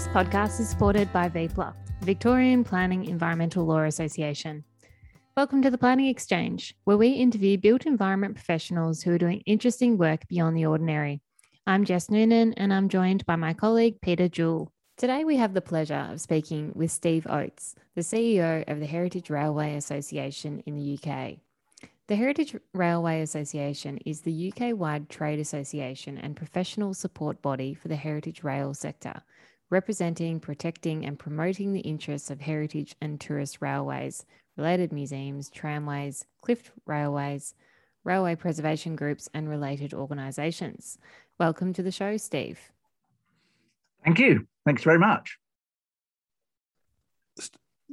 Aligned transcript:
This 0.00 0.08
podcast 0.08 0.58
is 0.60 0.70
supported 0.70 1.12
by 1.12 1.28
VPLA, 1.28 1.74
Victorian 2.00 2.64
Planning 2.64 3.04
Environmental 3.04 3.66
Law 3.66 3.82
Association. 3.82 4.64
Welcome 5.36 5.60
to 5.60 5.70
the 5.70 5.76
Planning 5.76 6.06
Exchange, 6.06 6.74
where 6.84 6.96
we 6.96 7.08
interview 7.08 7.58
built 7.58 7.84
environment 7.84 8.34
professionals 8.34 9.02
who 9.02 9.12
are 9.12 9.18
doing 9.18 9.42
interesting 9.44 9.98
work 9.98 10.26
beyond 10.26 10.56
the 10.56 10.64
ordinary. 10.64 11.20
I'm 11.66 11.84
Jess 11.84 12.08
Noonan, 12.08 12.54
and 12.54 12.72
I'm 12.72 12.88
joined 12.88 13.26
by 13.26 13.36
my 13.36 13.52
colleague 13.52 14.00
Peter 14.00 14.26
Jewell. 14.26 14.72
Today, 14.96 15.22
we 15.22 15.36
have 15.36 15.52
the 15.52 15.60
pleasure 15.60 16.08
of 16.10 16.22
speaking 16.22 16.72
with 16.74 16.90
Steve 16.90 17.26
Oates, 17.28 17.74
the 17.94 18.00
CEO 18.00 18.66
of 18.68 18.80
the 18.80 18.86
Heritage 18.86 19.28
Railway 19.28 19.76
Association 19.76 20.62
in 20.64 20.76
the 20.76 20.98
UK. 20.98 21.40
The 22.06 22.16
Heritage 22.16 22.56
Railway 22.72 23.20
Association 23.20 23.98
is 24.06 24.22
the 24.22 24.50
UK 24.50 24.74
wide 24.74 25.10
trade 25.10 25.40
association 25.40 26.16
and 26.16 26.34
professional 26.34 26.94
support 26.94 27.42
body 27.42 27.74
for 27.74 27.88
the 27.88 27.96
heritage 27.96 28.42
rail 28.42 28.72
sector, 28.72 29.22
representing, 29.70 30.40
protecting, 30.40 31.06
and 31.06 31.18
promoting 31.18 31.72
the 31.72 31.80
interests 31.80 32.30
of 32.30 32.40
heritage 32.40 32.94
and 33.00 33.20
tourist 33.20 33.58
railways, 33.60 34.26
related 34.56 34.92
museums, 34.92 35.48
tramways, 35.48 36.26
cliff 36.42 36.72
railways, 36.86 37.54
railway 38.04 38.34
preservation 38.34 38.96
groups, 38.96 39.28
and 39.32 39.48
related 39.48 39.94
organisations. 39.94 40.98
Welcome 41.38 41.72
to 41.74 41.82
the 41.82 41.92
show, 41.92 42.16
Steve. 42.16 42.58
Thank 44.04 44.18
you. 44.18 44.46
Thanks 44.66 44.82
very 44.82 44.98
much. 44.98 45.38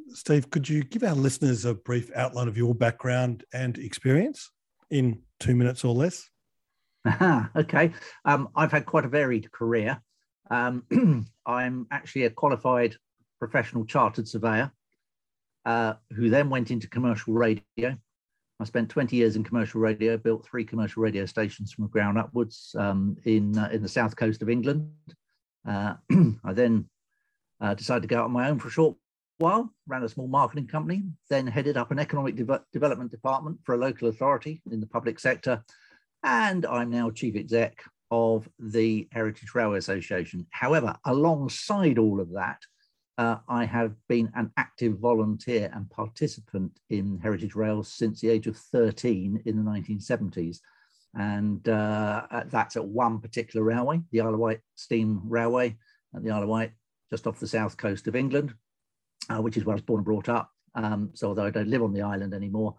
Steve, 0.09 0.49
could 0.49 0.67
you 0.67 0.83
give 0.83 1.03
our 1.03 1.15
listeners 1.15 1.65
a 1.65 1.73
brief 1.73 2.09
outline 2.15 2.47
of 2.47 2.57
your 2.57 2.73
background 2.73 3.43
and 3.53 3.77
experience 3.77 4.51
in 4.89 5.21
two 5.39 5.55
minutes 5.55 5.83
or 5.83 5.93
less? 5.93 6.29
okay. 7.55 7.91
Um, 8.25 8.49
I've 8.55 8.71
had 8.71 8.85
quite 8.85 9.05
a 9.05 9.09
varied 9.09 9.51
career. 9.51 10.01
Um, 10.49 11.25
I'm 11.45 11.87
actually 11.91 12.23
a 12.23 12.29
qualified 12.29 12.95
professional 13.39 13.85
chartered 13.85 14.27
surveyor 14.27 14.71
uh, 15.65 15.93
who 16.13 16.29
then 16.29 16.49
went 16.49 16.71
into 16.71 16.87
commercial 16.89 17.33
radio. 17.33 17.97
I 18.59 18.63
spent 18.63 18.89
20 18.89 19.15
years 19.15 19.35
in 19.35 19.43
commercial 19.43 19.81
radio, 19.81 20.17
built 20.17 20.45
three 20.45 20.65
commercial 20.65 21.03
radio 21.03 21.25
stations 21.25 21.71
from 21.71 21.83
the 21.85 21.89
ground 21.89 22.17
upwards 22.17 22.75
um, 22.77 23.17
in, 23.25 23.57
uh, 23.57 23.69
in 23.71 23.83
the 23.83 23.89
south 23.89 24.15
coast 24.15 24.41
of 24.41 24.49
England. 24.49 24.89
Uh, 25.67 25.93
I 26.43 26.53
then 26.53 26.89
uh, 27.61 27.75
decided 27.75 28.01
to 28.01 28.07
go 28.07 28.19
out 28.19 28.25
on 28.25 28.31
my 28.31 28.49
own 28.49 28.59
for 28.59 28.69
a 28.69 28.71
short 28.71 28.95
while, 29.37 29.71
ran 29.87 30.03
a 30.03 30.09
small 30.09 30.27
marketing 30.27 30.67
company, 30.67 31.03
then 31.29 31.45
headed 31.45 31.77
up 31.77 31.91
an 31.91 31.99
economic 31.99 32.35
de- 32.35 32.63
development 32.73 33.11
department 33.11 33.59
for 33.63 33.75
a 33.75 33.77
local 33.77 34.07
authority 34.07 34.61
in 34.71 34.79
the 34.79 34.87
public 34.87 35.19
sector. 35.19 35.63
And 36.23 36.65
I'm 36.65 36.89
now 36.89 37.11
chief 37.11 37.35
exec 37.35 37.83
of 38.11 38.47
the 38.59 39.07
Heritage 39.11 39.53
Railway 39.53 39.77
Association. 39.77 40.45
However, 40.51 40.95
alongside 41.05 41.97
all 41.97 42.19
of 42.19 42.31
that, 42.33 42.59
uh, 43.17 43.37
I 43.49 43.65
have 43.65 43.95
been 44.07 44.31
an 44.35 44.51
active 44.57 44.99
volunteer 44.99 45.71
and 45.73 45.89
participant 45.89 46.79
in 46.89 47.19
Heritage 47.21 47.55
Rail 47.55 47.83
since 47.83 48.21
the 48.21 48.29
age 48.29 48.47
of 48.47 48.57
13 48.57 49.41
in 49.45 49.57
the 49.57 49.69
1970s. 49.69 50.59
And 51.15 51.67
uh, 51.67 52.27
that's 52.45 52.75
at 52.75 52.85
one 52.85 53.19
particular 53.19 53.65
railway, 53.65 54.01
the 54.11 54.21
Isle 54.21 54.35
of 54.35 54.39
Wight 54.39 54.59
Steam 54.75 55.21
Railway 55.25 55.77
at 56.15 56.23
the 56.23 56.29
Isle 56.29 56.43
of 56.43 56.49
Wight, 56.49 56.71
just 57.09 57.25
off 57.25 57.39
the 57.39 57.47
south 57.47 57.75
coast 57.75 58.07
of 58.07 58.15
England, 58.15 58.53
uh, 59.29 59.41
which 59.41 59.57
is 59.57 59.65
where 59.65 59.73
I 59.73 59.77
was 59.77 59.81
born 59.81 59.99
and 59.99 60.05
brought 60.05 60.29
up. 60.29 60.51
Um, 60.75 61.09
so 61.15 61.29
although 61.29 61.45
I 61.45 61.49
don't 61.49 61.69
live 61.69 61.81
on 61.81 61.93
the 61.93 62.03
island 62.03 62.35
anymore, 62.35 62.75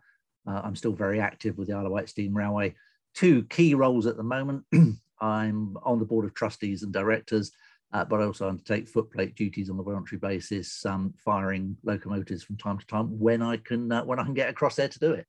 uh, 0.46 0.60
I'm 0.62 0.76
still 0.76 0.92
very 0.92 1.20
active 1.20 1.58
with 1.58 1.66
the 1.66 1.74
Isle 1.74 1.86
of 1.86 1.92
Wight 1.92 2.08
Steam 2.08 2.36
Railway. 2.36 2.76
Two 3.14 3.42
key 3.44 3.74
roles 3.74 4.06
at 4.06 4.16
the 4.16 4.22
moment. 4.22 4.64
I'm 5.20 5.76
on 5.82 5.98
the 5.98 6.04
board 6.04 6.24
of 6.24 6.34
trustees 6.34 6.82
and 6.82 6.92
directors, 6.92 7.52
uh, 7.92 8.04
but 8.04 8.20
I 8.20 8.24
also 8.24 8.48
undertake 8.48 8.88
footplate 8.88 9.34
duties 9.34 9.70
on 9.70 9.78
a 9.78 9.82
voluntary 9.82 10.18
basis, 10.18 10.84
um, 10.84 11.14
firing 11.24 11.76
locomotives 11.84 12.42
from 12.42 12.56
time 12.56 12.78
to 12.78 12.86
time 12.86 13.18
when 13.18 13.42
I 13.42 13.56
can 13.56 13.90
uh, 13.90 14.04
when 14.04 14.18
I 14.18 14.24
can 14.24 14.34
get 14.34 14.50
across 14.50 14.76
there 14.76 14.88
to 14.88 14.98
do 14.98 15.12
it. 15.12 15.26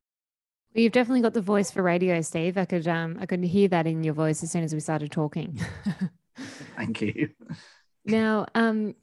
Well, 0.76 0.84
you've 0.84 0.92
definitely 0.92 1.22
got 1.22 1.34
the 1.34 1.42
voice 1.42 1.72
for 1.72 1.82
radio, 1.82 2.22
Steve. 2.22 2.58
I 2.58 2.66
could 2.66 2.88
um, 2.88 3.18
I 3.20 3.26
could 3.26 3.44
hear 3.44 3.68
that 3.70 3.88
in 3.88 4.04
your 4.04 4.14
voice 4.14 4.44
as 4.44 4.52
soon 4.52 4.64
as 4.64 4.74
we 4.74 4.80
started 4.80 5.12
talking. 5.12 5.60
Thank 6.76 7.02
you. 7.02 7.30
Now, 8.06 8.46
um, 8.56 8.96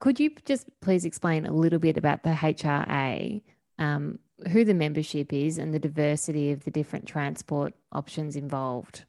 could 0.00 0.20
you 0.20 0.30
just 0.44 0.66
please 0.80 1.04
explain 1.04 1.46
a 1.46 1.52
little 1.52 1.78
bit 1.78 1.96
about 1.96 2.22
the 2.22 2.30
HRA, 2.30 3.42
um, 3.78 4.18
who 4.50 4.64
the 4.64 4.74
membership 4.74 5.32
is, 5.32 5.58
and 5.58 5.74
the 5.74 5.78
diversity 5.78 6.52
of 6.52 6.64
the 6.64 6.70
different 6.70 7.06
transport 7.06 7.74
options 7.92 8.36
involved? 8.36 9.04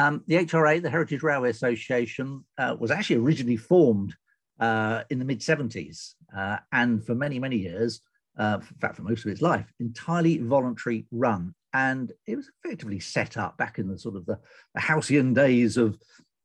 Um, 0.00 0.24
the 0.26 0.36
HRA, 0.36 0.80
the 0.80 0.88
Heritage 0.88 1.22
Railway 1.22 1.50
Association, 1.50 2.42
uh, 2.56 2.74
was 2.78 2.90
actually 2.90 3.16
originally 3.16 3.58
formed 3.58 4.14
uh, 4.58 5.02
in 5.10 5.18
the 5.18 5.24
mid 5.26 5.40
70s 5.40 6.14
uh, 6.34 6.58
and 6.72 7.04
for 7.04 7.14
many, 7.14 7.38
many 7.38 7.56
years, 7.56 8.00
uh, 8.38 8.58
in 8.60 8.78
fact, 8.78 8.96
for 8.96 9.02
most 9.02 9.26
of 9.26 9.30
its 9.30 9.42
life, 9.42 9.70
entirely 9.78 10.38
voluntary 10.38 11.06
run. 11.10 11.54
And 11.74 12.12
it 12.26 12.36
was 12.36 12.50
effectively 12.64 12.98
set 12.98 13.36
up 13.36 13.58
back 13.58 13.78
in 13.78 13.88
the 13.88 13.98
sort 13.98 14.16
of 14.16 14.24
the, 14.24 14.38
the 14.74 14.80
halcyon 14.80 15.34
days 15.34 15.76
of 15.76 15.98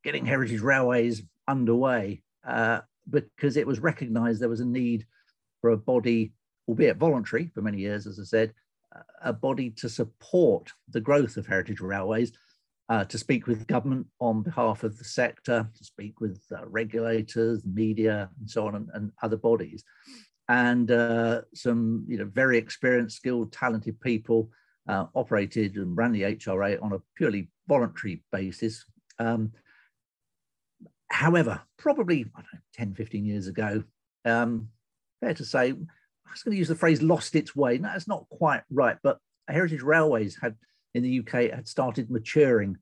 getting 0.03 0.25
heritage 0.25 0.59
railways 0.59 1.23
underway 1.47 2.23
uh, 2.45 2.81
because 3.09 3.55
it 3.55 3.65
was 3.65 3.79
recognized 3.79 4.41
there 4.41 4.49
was 4.49 4.59
a 4.59 4.65
need 4.65 5.05
for 5.61 5.69
a 5.69 5.77
body, 5.77 6.33
albeit 6.67 6.97
voluntary 6.97 7.49
for 7.53 7.61
many 7.61 7.77
years, 7.77 8.05
as 8.05 8.19
I 8.19 8.23
said, 8.23 8.53
a 9.23 9.31
body 9.31 9.69
to 9.71 9.89
support 9.89 10.71
the 10.89 11.01
growth 11.01 11.37
of 11.37 11.47
heritage 11.47 11.79
railways 11.79 12.33
uh, 12.89 13.03
to 13.05 13.17
speak 13.17 13.47
with 13.47 13.67
government 13.67 14.07
on 14.19 14.43
behalf 14.43 14.83
of 14.83 14.97
the 14.97 15.03
sector, 15.03 15.67
to 15.75 15.83
speak 15.83 16.19
with 16.19 16.41
uh, 16.55 16.65
regulators, 16.67 17.63
media, 17.65 18.29
and 18.39 18.49
so 18.49 18.67
on, 18.67 18.75
and, 18.75 18.89
and 18.93 19.11
other 19.21 19.37
bodies. 19.37 19.83
And 20.47 20.91
uh, 20.91 21.41
some 21.53 22.05
you 22.07 22.17
know, 22.17 22.25
very 22.25 22.57
experienced, 22.57 23.17
skilled, 23.17 23.51
talented 23.51 23.99
people 23.99 24.49
uh, 24.87 25.05
operated 25.15 25.75
and 25.77 25.97
ran 25.97 26.11
the 26.11 26.21
HRA 26.21 26.81
on 26.81 26.93
a 26.93 27.01
purely 27.15 27.49
voluntary 27.67 28.23
basis. 28.31 28.85
Um, 29.17 29.53
however, 31.09 31.61
probably 31.77 32.25
I 32.35 32.41
don't 32.41 32.53
know, 32.53 32.59
10, 32.75 32.93
15 32.93 33.25
years 33.25 33.47
ago, 33.47 33.83
um, 34.25 34.69
fair 35.21 35.33
to 35.33 35.45
say, 35.45 35.71
I 35.71 36.31
was 36.31 36.43
going 36.43 36.53
to 36.53 36.59
use 36.59 36.67
the 36.67 36.75
phrase 36.75 37.01
lost 37.01 37.35
its 37.35 37.55
way. 37.55 37.79
No, 37.79 37.89
that's 37.89 38.07
not 38.07 38.29
quite 38.29 38.61
right, 38.69 38.97
but 39.01 39.17
Heritage 39.47 39.81
Railways 39.81 40.37
had 40.39 40.55
in 40.95 41.03
the 41.03 41.19
UK 41.19 41.53
had 41.53 41.67
started 41.67 42.09
maturing 42.09 42.77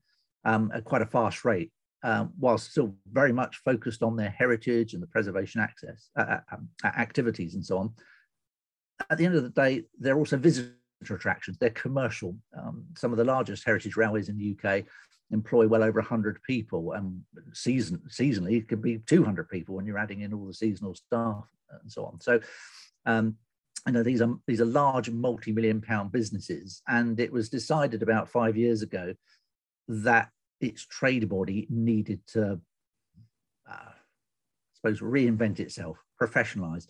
um, 0.46 0.72
at 0.74 0.86
quite 0.86 1.02
a 1.02 1.06
fast 1.06 1.44
rate, 1.44 1.72
um, 2.04 2.32
while 2.38 2.58
still 2.58 2.96
very 3.12 3.34
much 3.34 3.58
focused 3.58 4.04
on 4.04 4.16
their 4.16 4.30
heritage 4.30 4.94
and 4.94 5.02
the 5.02 5.08
preservation 5.08 5.60
access 5.60 6.10
uh, 6.18 6.22
uh 6.22 6.40
um, 6.54 6.70
activities 6.86 7.56
and 7.56 7.66
so 7.66 7.78
on. 7.80 7.94
At 9.10 9.18
the 9.18 9.26
end 9.26 9.36
of 9.36 9.44
the 9.44 9.50
day, 9.50 9.84
they're 10.00 10.18
also 10.18 10.38
visitor 10.38 10.76
attractions. 11.10 11.58
They're 11.58 11.72
commercial. 11.72 12.38
Um, 12.58 12.86
some 12.96 13.12
of 13.12 13.18
the 13.18 13.26
largest 13.26 13.66
heritage 13.66 13.98
railways 13.98 14.30
in 14.30 14.38
the 14.38 14.56
UK 14.56 14.86
employ 15.32 15.68
well 15.68 15.84
over 15.84 16.00
100 16.00 16.42
people, 16.44 16.92
and 16.94 17.22
season 17.54 18.00
seasonally 18.10 18.58
it 18.58 18.68
could 18.68 18.82
be 18.82 19.00
200 19.00 19.50
people 19.50 19.76
when 19.76 19.86
you're 19.86 19.98
adding 19.98 20.22
in 20.22 20.34
all 20.34 20.46
the 20.46 20.54
seasonal 20.54 20.94
staff 20.94 21.46
and 21.82 21.92
so 21.92 22.06
on. 22.06 22.22
So 22.22 22.40
um, 23.08 23.36
Know 23.92 24.02
these 24.02 24.22
are 24.22 24.34
these 24.48 24.62
are 24.62 24.66
large 24.66 25.10
multi-million 25.10 25.82
pound 25.82 26.12
businesses, 26.12 26.82
and 26.88 27.20
it 27.20 27.32
was 27.32 27.50
decided 27.50 28.02
about 28.02 28.30
five 28.30 28.56
years 28.56 28.82
ago 28.82 29.14
that 29.88 30.30
its 30.62 30.86
trade 30.86 31.28
body 31.28 31.68
needed 31.70 32.22
to, 32.28 32.62
uh, 33.70 33.92
I 33.92 33.94
suppose, 34.76 35.02
reinvent 35.02 35.60
itself, 35.60 35.98
professionalize, 36.22 36.88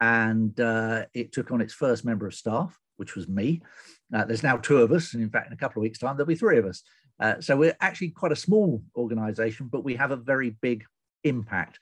and 0.00 0.58
uh, 0.60 1.06
it 1.12 1.32
took 1.32 1.50
on 1.50 1.60
its 1.60 1.74
first 1.74 2.04
member 2.04 2.26
of 2.26 2.34
staff, 2.34 2.78
which 2.98 3.16
was 3.16 3.28
me. 3.28 3.60
Uh, 4.14 4.24
there's 4.24 4.44
now 4.44 4.56
two 4.56 4.78
of 4.78 4.92
us, 4.92 5.14
and 5.14 5.22
in 5.22 5.30
fact, 5.30 5.48
in 5.48 5.52
a 5.52 5.56
couple 5.56 5.80
of 5.80 5.82
weeks' 5.82 5.98
time, 5.98 6.16
there'll 6.16 6.28
be 6.28 6.36
three 6.36 6.58
of 6.58 6.66
us. 6.66 6.82
Uh, 7.20 7.40
so 7.40 7.56
we're 7.56 7.76
actually 7.80 8.10
quite 8.10 8.32
a 8.32 8.36
small 8.36 8.80
organisation, 8.96 9.66
but 9.66 9.82
we 9.82 9.96
have 9.96 10.12
a 10.12 10.16
very 10.16 10.50
big 10.50 10.84
impact 11.24 11.80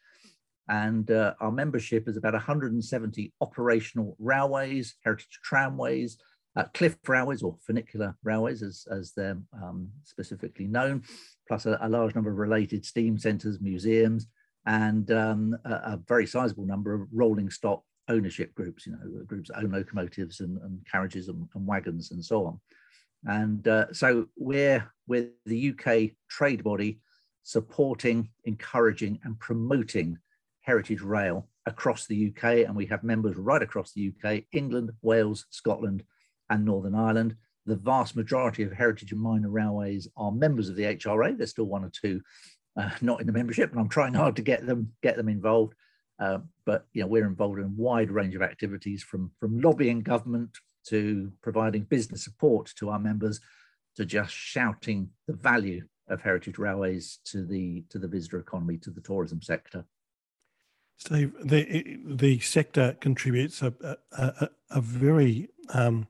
and 0.69 1.11
uh, 1.11 1.35
our 1.41 1.53
membership 1.53 2.09
is 2.09 2.17
about 2.17 2.33
170 2.33 3.33
operational 3.41 4.17
railways, 4.19 4.97
heritage 5.05 5.39
tramways, 5.43 6.19
uh, 6.57 6.65
cliff 6.75 6.97
railways 7.07 7.43
or 7.43 7.57
funicular 7.67 8.17
railways 8.25 8.63
as, 8.63 8.87
as 8.91 9.13
they're 9.13 9.39
um, 9.63 9.89
specifically 10.05 10.67
known, 10.67 11.03
plus 11.47 11.67
a, 11.67 11.79
a, 11.83 11.89
large 11.89 12.15
number 12.15 12.31
of 12.31 12.39
related 12.39 12.85
steam 12.85 13.19
centres, 13.19 13.61
museums, 13.61 14.27
and 14.65 15.11
um, 15.11 15.57
a, 15.65 15.71
a, 15.71 16.01
very 16.09 16.27
sizable 16.27 16.65
number 16.65 16.95
of 16.95 17.09
rolling 17.13 17.51
stock 17.51 17.83
ownership 18.09 18.55
groups, 18.55 18.87
you 18.87 18.93
know, 18.93 19.25
groups 19.27 19.51
that 19.51 19.59
own 19.59 19.71
locomotives 19.71 20.41
and, 20.41 20.59
and 20.63 20.81
carriages 20.91 21.29
and, 21.29 21.47
and, 21.55 21.67
wagons 21.67 22.11
and 22.11 22.25
so 22.25 22.47
on. 22.47 22.61
And 23.25 23.67
uh, 23.69 23.93
so 23.93 24.27
we're, 24.37 24.91
we're 25.07 25.29
the 25.45 25.71
UK 25.71 26.13
trade 26.29 26.65
body 26.65 27.01
supporting, 27.43 28.31
encouraging 28.45 29.19
and 29.25 29.39
promoting 29.39 30.19
Heritage 30.67 31.01
Rail 31.01 31.49
across 31.65 32.07
the 32.07 32.33
UK, 32.33 32.67
and 32.67 32.75
we 32.75 32.87
have 32.87 33.05
members 33.05 33.37
right 33.37 33.63
across 33.63 33.93
the 33.93 34.13
UK, 34.13 34.43
England, 34.53 34.91
Wales, 35.03 35.47
Scotland, 35.51 36.03
and 36.51 36.65
Northern 36.65 36.95
Ireland. 36.95 37.37
The 37.67 37.77
vast 37.77 38.17
majority 38.17 38.63
of 38.65 38.73
heritage 38.73 39.13
and 39.13 39.21
minor 39.21 39.49
railways 39.49 40.09
are 40.17 40.33
members 40.33 40.69
of 40.69 40.77
the 40.77 40.85
HRA. 40.85 41.37
There's 41.37 41.51
still 41.51 41.65
one 41.65 41.85
or 41.85 41.91
two 41.91 42.21
uh, 42.77 42.91
not 43.01 43.21
in 43.21 43.27
the 43.27 43.33
membership, 43.33 43.71
and 43.71 43.81
I'm 43.81 43.89
trying 43.89 44.15
hard 44.15 44.37
to 44.37 44.43
get 44.43 44.67
them 44.67 44.93
get 45.03 45.17
them 45.17 45.29
involved. 45.29 45.75
Uh, 46.19 46.39
but 46.65 46.87
you 46.93 47.03
know, 47.03 47.09
we're 47.09 47.27
involved 47.27 47.59
in 47.59 47.65
a 47.65 47.69
wide 47.77 48.11
range 48.11 48.35
of 48.35 48.43
activities 48.43 49.03
from 49.03 49.31
from 49.39 49.61
lobbying 49.61 50.03
government 50.03 50.51
to 50.89 51.33
providing 51.43 51.83
business 51.83 52.25
support 52.25 52.73
to 52.77 52.91
our 52.91 52.99
members 52.99 53.41
to 53.97 54.05
just 54.05 54.33
shouting 54.33 55.11
the 55.27 55.33
value 55.33 55.83
of 56.09 56.21
heritage 56.21 56.59
railways 56.59 57.19
to 57.25 57.45
the 57.45 57.85
to 57.91 57.99
the 57.99 58.09
visitor 58.09 58.39
economy 58.39 58.79
to 58.79 58.91
the 58.91 59.01
tourism 59.01 59.43
sector. 59.43 59.85
Steve, 60.99 61.35
the 61.45 61.99
the 62.05 62.39
sector 62.41 62.97
contributes 63.01 63.63
a 63.63 63.73
a, 64.13 64.49
a 64.71 64.81
very 64.81 65.49
um, 65.75 66.09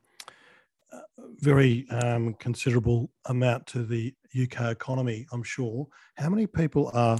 very 1.38 1.86
um, 1.90 2.34
considerable 2.34 3.10
amount 3.26 3.66
to 3.68 3.84
the 3.84 4.14
UK 4.40 4.72
economy. 4.72 5.26
I'm 5.32 5.42
sure. 5.42 5.86
How 6.16 6.28
many 6.28 6.46
people 6.46 6.90
are? 6.94 7.18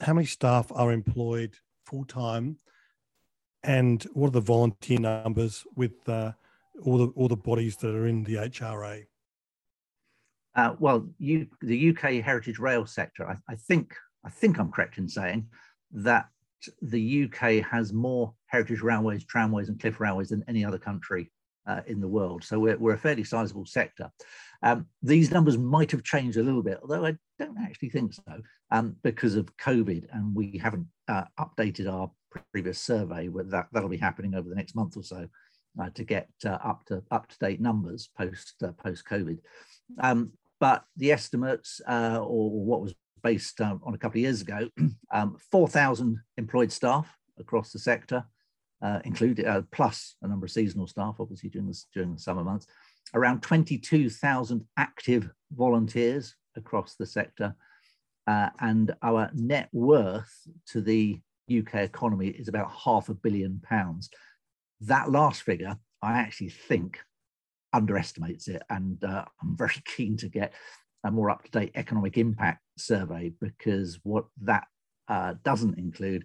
How 0.00 0.12
many 0.12 0.26
staff 0.26 0.70
are 0.72 0.92
employed 0.92 1.56
full 1.84 2.04
time? 2.04 2.58
And 3.62 4.02
what 4.12 4.28
are 4.28 4.32
the 4.32 4.40
volunteer 4.40 5.00
numbers 5.00 5.64
with 5.74 6.08
uh, 6.08 6.32
all 6.84 6.98
the 6.98 7.08
all 7.08 7.28
the 7.28 7.36
bodies 7.36 7.76
that 7.78 7.94
are 7.94 8.06
in 8.06 8.24
the 8.24 8.34
HRA? 8.36 9.06
Uh, 10.54 10.74
well, 10.80 11.08
you, 11.18 11.46
the 11.60 11.90
UK 11.90 12.24
heritage 12.24 12.58
rail 12.58 12.84
sector, 12.84 13.28
I, 13.28 13.36
I, 13.48 13.54
think 13.54 13.94
I 14.24 14.30
think 14.30 14.58
I'm 14.58 14.72
correct 14.72 14.98
in 14.98 15.08
saying 15.08 15.46
that 15.92 16.28
the 16.82 17.24
UK 17.24 17.64
has 17.64 17.92
more 17.92 18.34
heritage 18.46 18.80
railways, 18.80 19.24
tramways, 19.24 19.68
and 19.68 19.80
cliff 19.80 20.00
railways 20.00 20.30
than 20.30 20.44
any 20.48 20.64
other 20.64 20.78
country 20.78 21.30
uh, 21.66 21.82
in 21.86 22.00
the 22.00 22.08
world. 22.08 22.42
So 22.42 22.58
we're, 22.58 22.78
we're 22.78 22.94
a 22.94 22.98
fairly 22.98 23.24
sizable 23.24 23.66
sector. 23.66 24.10
Um, 24.62 24.86
these 25.02 25.30
numbers 25.30 25.58
might 25.58 25.90
have 25.92 26.02
changed 26.02 26.38
a 26.38 26.42
little 26.42 26.62
bit, 26.62 26.78
although 26.82 27.04
I 27.04 27.16
don't 27.38 27.58
actually 27.58 27.90
think 27.90 28.14
so, 28.14 28.42
um, 28.70 28.96
because 29.02 29.36
of 29.36 29.54
COVID, 29.56 30.06
and 30.12 30.34
we 30.34 30.58
haven't 30.58 30.86
uh, 31.06 31.24
updated 31.38 31.92
our 31.92 32.10
previous 32.52 32.80
survey. 32.80 33.28
With 33.28 33.50
that 33.50 33.68
that'll 33.72 33.88
be 33.88 33.96
happening 33.96 34.34
over 34.34 34.48
the 34.48 34.54
next 34.54 34.74
month 34.74 34.96
or 34.96 35.02
so 35.02 35.28
uh, 35.80 35.90
to 35.90 36.04
get 36.04 36.28
uh, 36.44 36.58
up 36.64 36.84
to 36.86 37.02
up 37.10 37.28
to 37.28 37.38
date 37.38 37.60
numbers 37.60 38.10
post 38.16 38.54
uh, 38.64 38.72
post 38.72 39.04
COVID. 39.08 39.38
Um, 40.00 40.32
but 40.60 40.84
the 40.96 41.12
estimates, 41.12 41.80
uh, 41.86 42.18
or 42.20 42.50
what 42.50 42.80
was 42.80 42.94
based 43.22 43.60
on 43.60 43.80
a 43.86 43.98
couple 43.98 44.18
of 44.18 44.22
years 44.22 44.42
ago, 44.42 44.68
um, 45.12 45.36
4,000 45.50 46.18
employed 46.36 46.72
staff 46.72 47.08
across 47.38 47.72
the 47.72 47.78
sector, 47.78 48.24
uh, 48.82 49.00
included 49.04 49.46
uh, 49.46 49.62
plus 49.72 50.16
a 50.22 50.28
number 50.28 50.46
of 50.46 50.52
seasonal 50.52 50.86
staff, 50.86 51.16
obviously 51.18 51.50
during 51.50 51.66
the, 51.66 51.78
during 51.92 52.14
the 52.14 52.20
summer 52.20 52.44
months, 52.44 52.66
around 53.14 53.42
22,000 53.42 54.64
active 54.76 55.30
volunteers 55.52 56.34
across 56.56 56.94
the 56.94 57.06
sector, 57.06 57.54
uh, 58.26 58.50
and 58.60 58.94
our 59.02 59.30
net 59.34 59.68
worth 59.72 60.32
to 60.66 60.80
the 60.80 61.18
UK 61.50 61.76
economy 61.76 62.28
is 62.28 62.48
about 62.48 62.70
half 62.70 63.08
a 63.08 63.14
billion 63.14 63.60
pounds. 63.62 64.10
That 64.82 65.10
last 65.10 65.42
figure, 65.42 65.76
I 66.02 66.18
actually 66.18 66.50
think, 66.50 67.00
underestimates 67.72 68.48
it, 68.48 68.62
and 68.70 69.02
uh, 69.02 69.24
I'm 69.42 69.56
very 69.56 69.80
keen 69.84 70.16
to 70.18 70.28
get 70.28 70.52
a 71.04 71.10
more 71.10 71.30
up-to-date 71.30 71.72
economic 71.74 72.18
impact 72.18 72.62
survey 72.80 73.32
because 73.40 73.98
what 74.02 74.26
that 74.42 74.66
uh, 75.08 75.34
doesn't 75.44 75.78
include 75.78 76.24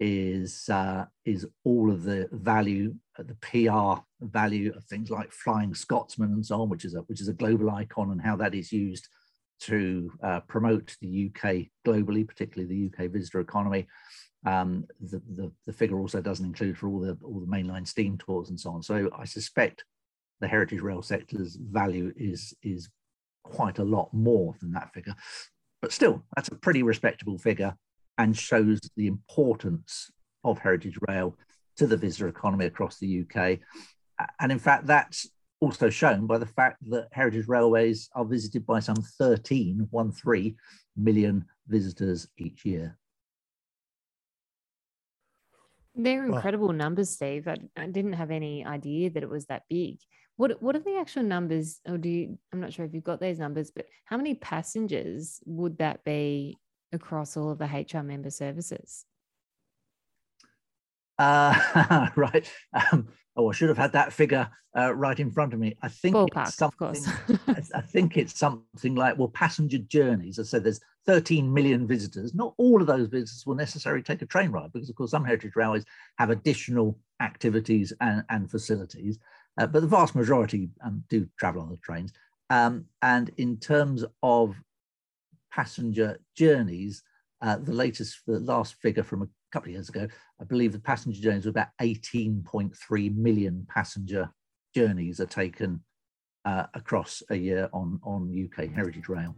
is 0.00 0.68
uh, 0.68 1.04
is 1.24 1.46
all 1.64 1.90
of 1.90 2.04
the 2.04 2.28
value, 2.32 2.94
uh, 3.18 3.24
the 3.24 3.34
PR 3.36 4.00
value 4.20 4.72
of 4.76 4.84
things 4.84 5.10
like 5.10 5.32
Flying 5.32 5.74
Scotsman 5.74 6.32
and 6.32 6.46
so 6.46 6.62
on, 6.62 6.68
which 6.68 6.84
is 6.84 6.94
a 6.94 7.00
which 7.00 7.20
is 7.20 7.28
a 7.28 7.32
global 7.32 7.70
icon, 7.70 8.10
and 8.12 8.20
how 8.20 8.36
that 8.36 8.54
is 8.54 8.72
used 8.72 9.08
to 9.60 10.10
uh, 10.22 10.40
promote 10.40 10.96
the 11.00 11.30
UK 11.30 11.66
globally, 11.86 12.26
particularly 12.26 12.72
the 12.72 13.04
UK 13.04 13.10
visitor 13.10 13.40
economy. 13.40 13.88
Um, 14.46 14.86
the, 15.00 15.20
the, 15.34 15.52
the 15.66 15.72
figure 15.72 15.98
also 15.98 16.20
doesn't 16.20 16.46
include 16.46 16.78
for 16.78 16.88
all 16.88 17.00
the 17.00 17.18
all 17.24 17.40
the 17.40 17.46
mainline 17.46 17.86
steam 17.86 18.18
tours 18.18 18.50
and 18.50 18.60
so 18.60 18.70
on. 18.70 18.82
So 18.82 19.10
I 19.16 19.24
suspect 19.24 19.84
the 20.40 20.46
heritage 20.46 20.80
rail 20.80 21.02
sector's 21.02 21.56
value 21.56 22.12
is 22.16 22.54
is 22.62 22.88
quite 23.42 23.78
a 23.78 23.84
lot 23.84 24.12
more 24.12 24.54
than 24.60 24.72
that 24.72 24.92
figure, 24.92 25.14
but 25.80 25.92
still 25.92 26.22
that's 26.34 26.48
a 26.48 26.54
pretty 26.54 26.82
respectable 26.82 27.38
figure 27.38 27.74
and 28.18 28.36
shows 28.36 28.80
the 28.96 29.06
importance 29.06 30.10
of 30.44 30.58
heritage 30.58 30.98
rail 31.08 31.36
to 31.76 31.86
the 31.86 31.96
visitor 31.96 32.28
economy 32.28 32.66
across 32.66 32.98
the 32.98 33.22
UK. 33.22 33.58
And 34.40 34.50
in 34.50 34.58
fact, 34.58 34.86
that's 34.86 35.28
also 35.60 35.90
shown 35.90 36.26
by 36.26 36.38
the 36.38 36.46
fact 36.46 36.78
that 36.90 37.08
heritage 37.12 37.46
railways 37.48 38.10
are 38.14 38.24
visited 38.24 38.66
by 38.66 38.80
some 38.80 38.96
13, 38.96 39.86
one 39.90 40.12
three 40.12 40.56
million 40.96 41.44
visitors 41.68 42.28
each 42.36 42.64
year. 42.64 42.97
They're 46.00 46.24
incredible 46.24 46.72
numbers, 46.72 47.10
Steve. 47.10 47.48
I, 47.48 47.56
I, 47.76 47.86
didn't 47.86 48.12
have 48.12 48.30
any 48.30 48.64
idea 48.64 49.10
that 49.10 49.24
it 49.24 49.28
was 49.28 49.46
that 49.46 49.64
big. 49.68 49.98
What 50.36 50.62
what 50.62 50.76
are 50.76 50.78
the 50.78 50.96
actual 50.96 51.24
numbers? 51.24 51.80
Or 51.88 51.98
do 51.98 52.08
you? 52.08 52.38
I'm 52.52 52.60
not 52.60 52.72
sure 52.72 52.84
if 52.84 52.94
you've 52.94 53.02
got 53.02 53.18
those 53.18 53.40
numbers, 53.40 53.72
but 53.72 53.86
how 54.04 54.16
many 54.16 54.36
passengers 54.36 55.40
would 55.44 55.78
that 55.78 56.04
be 56.04 56.56
across 56.92 57.36
all 57.36 57.50
of 57.50 57.58
the 57.58 57.64
HR 57.66 58.04
member 58.04 58.30
services? 58.30 59.04
Uh, 61.18 62.08
right. 62.16 62.50
Um, 62.92 63.08
oh, 63.36 63.50
I 63.50 63.52
should 63.52 63.68
have 63.68 63.78
had 63.78 63.92
that 63.92 64.12
figure 64.12 64.48
uh, 64.76 64.94
right 64.94 65.18
in 65.18 65.30
front 65.30 65.52
of 65.54 65.60
me. 65.60 65.76
I 65.82 65.88
think 65.88 66.14
Ballpark, 66.14 66.48
it's 66.48 66.56
something, 66.56 67.04
of 67.28 67.46
course. 67.46 67.70
I 67.74 67.80
think 67.80 68.16
it's 68.16 68.38
something 68.38 68.94
like, 68.94 69.18
well, 69.18 69.28
passenger 69.28 69.78
journeys. 69.78 70.38
I 70.38 70.42
said 70.42 70.64
there's 70.64 70.80
13 71.06 71.52
million 71.52 71.86
visitors. 71.86 72.34
Not 72.34 72.54
all 72.58 72.80
of 72.80 72.86
those 72.86 73.08
visitors 73.08 73.44
will 73.46 73.54
necessarily 73.54 74.02
take 74.02 74.22
a 74.22 74.26
train 74.26 74.50
ride 74.50 74.72
because, 74.72 74.90
of 74.90 74.96
course, 74.96 75.10
some 75.10 75.24
heritage 75.24 75.56
railways 75.56 75.84
have 76.18 76.30
additional 76.30 76.98
activities 77.20 77.92
and, 78.00 78.22
and 78.28 78.50
facilities, 78.50 79.18
uh, 79.58 79.66
but 79.66 79.80
the 79.80 79.88
vast 79.88 80.14
majority 80.14 80.70
um, 80.84 81.02
do 81.08 81.26
travel 81.38 81.62
on 81.62 81.70
the 81.70 81.76
trains. 81.78 82.12
Um, 82.50 82.86
and 83.02 83.30
in 83.36 83.58
terms 83.58 84.04
of 84.22 84.54
passenger 85.52 86.18
journeys, 86.36 87.02
uh, 87.40 87.56
the 87.56 87.72
latest, 87.72 88.20
the 88.26 88.40
last 88.40 88.74
figure 88.74 89.02
from 89.02 89.28
a 89.50 89.52
couple 89.52 89.68
of 89.68 89.74
years 89.74 89.88
ago, 89.88 90.06
I 90.40 90.44
believe 90.44 90.72
the 90.72 90.78
passenger 90.78 91.20
journeys 91.20 91.44
were 91.44 91.50
about 91.50 91.68
18.3 91.80 93.16
million 93.16 93.66
passenger 93.68 94.30
journeys 94.74 95.20
are 95.20 95.26
taken 95.26 95.80
uh, 96.44 96.64
across 96.74 97.22
a 97.30 97.36
year 97.36 97.68
on, 97.72 98.00
on 98.02 98.48
UK 98.48 98.70
Heritage 98.70 99.08
Rail. 99.08 99.34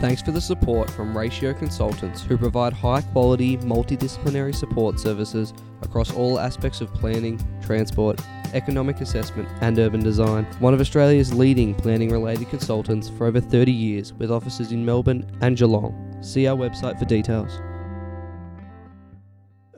Thanks 0.00 0.20
for 0.20 0.32
the 0.32 0.40
support 0.40 0.90
from 0.90 1.16
Ratio 1.16 1.54
Consultants, 1.54 2.22
who 2.22 2.36
provide 2.36 2.72
high 2.72 3.00
quality, 3.00 3.56
multidisciplinary 3.58 4.54
support 4.54 4.98
services 4.98 5.54
across 5.82 6.12
all 6.12 6.38
aspects 6.40 6.80
of 6.80 6.92
planning, 6.92 7.40
transport, 7.62 8.20
economic 8.54 9.00
assessment, 9.00 9.48
and 9.60 9.78
urban 9.78 10.02
design. 10.02 10.44
One 10.60 10.72
of 10.72 10.80
Australia's 10.80 11.34
leading 11.34 11.74
planning 11.74 12.10
related 12.10 12.48
consultants 12.48 13.08
for 13.10 13.26
over 13.26 13.40
30 13.40 13.70
years, 13.70 14.12
with 14.14 14.30
offices 14.30 14.72
in 14.72 14.84
Melbourne 14.84 15.30
and 15.40 15.56
Geelong. 15.56 16.16
See 16.22 16.46
our 16.46 16.56
website 16.56 16.98
for 16.98 17.04
details. 17.04 17.60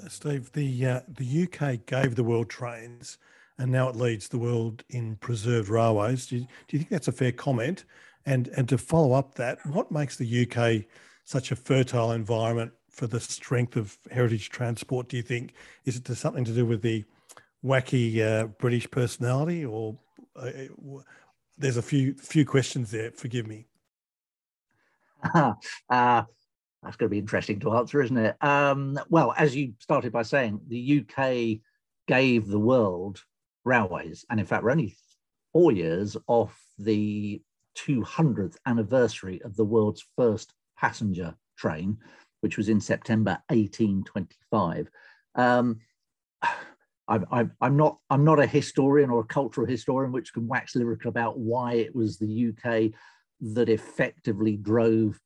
Steve, 0.08 0.52
the 0.52 0.86
uh, 0.86 1.00
the 1.08 1.42
UK 1.44 1.84
gave 1.86 2.14
the 2.14 2.24
world 2.24 2.48
trains, 2.48 3.18
and 3.58 3.70
now 3.72 3.88
it 3.88 3.96
leads 3.96 4.28
the 4.28 4.38
world 4.38 4.84
in 4.90 5.16
preserved 5.16 5.68
railways. 5.68 6.26
Do 6.26 6.36
you, 6.36 6.46
do 6.68 6.76
you 6.76 6.78
think 6.78 6.90
that's 6.90 7.08
a 7.08 7.12
fair 7.12 7.32
comment? 7.32 7.84
And 8.24 8.48
and 8.48 8.68
to 8.68 8.78
follow 8.78 9.12
up 9.12 9.34
that, 9.34 9.58
what 9.66 9.90
makes 9.90 10.16
the 10.16 10.46
UK 10.46 10.86
such 11.24 11.50
a 11.50 11.56
fertile 11.56 12.12
environment 12.12 12.72
for 12.88 13.06
the 13.06 13.20
strength 13.20 13.76
of 13.76 13.98
heritage 14.10 14.48
transport? 14.48 15.08
Do 15.08 15.16
you 15.16 15.22
think 15.22 15.54
is 15.84 15.96
it 15.96 16.06
something 16.16 16.44
to 16.44 16.52
do 16.52 16.64
with 16.64 16.82
the 16.82 17.04
wacky 17.66 18.20
uh, 18.20 18.46
British 18.46 18.90
personality, 18.90 19.64
or 19.64 19.98
uh, 20.36 20.50
there's 21.58 21.76
a 21.76 21.82
few 21.82 22.14
few 22.14 22.44
questions 22.44 22.90
there? 22.90 23.10
Forgive 23.10 23.46
me. 23.46 23.66
uh, 25.34 25.52
that's 26.82 26.96
going 26.96 27.08
to 27.08 27.08
be 27.08 27.18
interesting 27.18 27.58
to 27.60 27.76
answer, 27.76 28.00
isn't 28.00 28.16
it? 28.16 28.42
Um, 28.42 28.98
well, 29.08 29.34
as 29.36 29.56
you 29.56 29.74
started 29.80 30.12
by 30.12 30.22
saying, 30.22 30.60
the 30.68 31.00
UK 31.02 31.60
gave 32.06 32.46
the 32.46 32.60
world 32.60 33.22
railways, 33.64 34.24
and 34.30 34.38
in 34.38 34.46
fact, 34.46 34.62
we're 34.62 34.70
only 34.70 34.96
four 35.52 35.72
years 35.72 36.16
off 36.28 36.62
the 36.78 37.42
200th 37.76 38.56
anniversary 38.66 39.40
of 39.42 39.56
the 39.56 39.64
world's 39.64 40.04
first 40.16 40.52
passenger 40.78 41.34
train, 41.56 41.98
which 42.40 42.56
was 42.56 42.68
in 42.68 42.80
September 42.80 43.38
1825. 43.48 44.88
Um, 45.34 45.80
I'm, 47.08 47.52
I'm, 47.60 47.76
not 47.76 47.98
I'm 48.10 48.24
not 48.24 48.40
a 48.40 48.46
historian 48.46 49.10
or 49.10 49.20
a 49.20 49.24
cultural 49.24 49.66
historian 49.66 50.12
which 50.12 50.32
can 50.32 50.48
wax 50.48 50.74
lyrical 50.74 51.08
about 51.08 51.38
why 51.38 51.74
it 51.74 51.94
was 51.94 52.18
the 52.18 52.48
UK 52.48 52.92
that 53.40 53.68
effectively 53.68 54.56
drove 54.56 55.20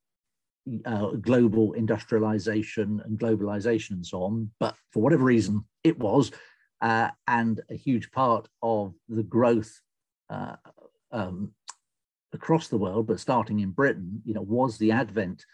uh, 0.84 1.12
global 1.12 1.72
industrialization 1.72 3.00
and 3.04 3.18
globalization 3.18 3.92
and 3.92 4.06
so 4.06 4.22
on. 4.22 4.50
But 4.60 4.76
for 4.92 5.02
whatever 5.02 5.25
reason, 5.25 5.64
it 5.84 5.99
was, 5.99 6.32
uh, 6.80 7.08
and 7.26 7.60
a 7.70 7.75
huge 7.75 8.10
part 8.10 8.49
of 8.62 8.94
the 9.08 9.22
growth 9.22 9.80
uh, 10.28 10.56
um, 11.12 11.52
across 12.32 12.68
the 12.68 12.78
world, 12.78 13.06
but 13.06 13.20
starting 13.20 13.60
in 13.60 13.70
Britain, 13.70 14.22
you 14.25 14.34
know, 14.34 14.42
was 14.42 14.78
the 14.78 14.92
advent 14.92 15.44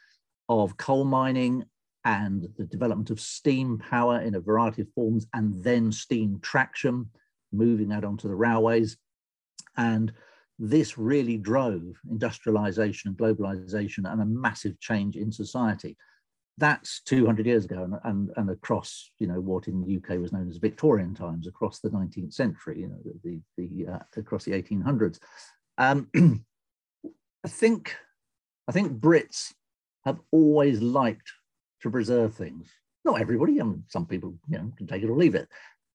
of 0.48 0.76
coal 0.76 1.04
mining 1.04 1.64
and 2.06 2.48
the 2.56 2.64
development 2.64 3.10
of 3.10 3.20
steam 3.20 3.78
power 3.78 4.20
in 4.20 4.36
a 4.36 4.40
variety 4.40 4.80
of 4.80 4.88
forms, 4.94 5.26
and 5.34 5.62
then 5.62 5.90
steam 5.90 6.38
traction, 6.40 7.04
moving 7.52 7.92
out 7.92 8.04
onto 8.04 8.28
the 8.28 8.34
railways. 8.34 8.96
And 9.76 10.12
this 10.56 10.96
really 10.96 11.36
drove 11.36 11.82
industrialization 12.08 13.08
and 13.08 13.18
globalization 13.18 14.10
and 14.10 14.22
a 14.22 14.24
massive 14.24 14.78
change 14.78 15.16
in 15.16 15.32
society. 15.32 15.96
That's 16.58 17.02
200 17.02 17.44
years 17.44 17.64
ago, 17.64 17.82
and, 17.82 17.94
and, 18.04 18.30
and 18.36 18.50
across, 18.50 19.10
you 19.18 19.26
know, 19.26 19.40
what 19.40 19.66
in 19.66 19.82
the 19.82 19.96
UK 19.96 20.20
was 20.20 20.32
known 20.32 20.48
as 20.48 20.58
Victorian 20.58 21.12
times, 21.12 21.48
across 21.48 21.80
the 21.80 21.90
19th 21.90 22.32
century, 22.32 22.82
you 22.82 22.86
know, 22.86 23.00
the, 23.24 23.40
the 23.58 23.92
uh, 23.92 23.98
across 24.16 24.44
the 24.44 24.52
1800s. 24.52 25.18
Um, 25.76 26.08
I 27.44 27.48
think, 27.48 27.96
I 28.68 28.72
think 28.72 29.00
Brits 29.00 29.52
have 30.04 30.20
always 30.30 30.80
liked 30.80 31.32
to 31.86 31.92
preserve 31.92 32.34
things. 32.34 32.68
Not 33.04 33.20
everybody, 33.20 33.60
I 33.60 33.64
mean, 33.64 33.84
some 33.88 34.06
people 34.06 34.34
you 34.48 34.58
know, 34.58 34.72
can 34.76 34.86
take 34.86 35.02
it 35.02 35.10
or 35.10 35.16
leave 35.16 35.34
it. 35.34 35.48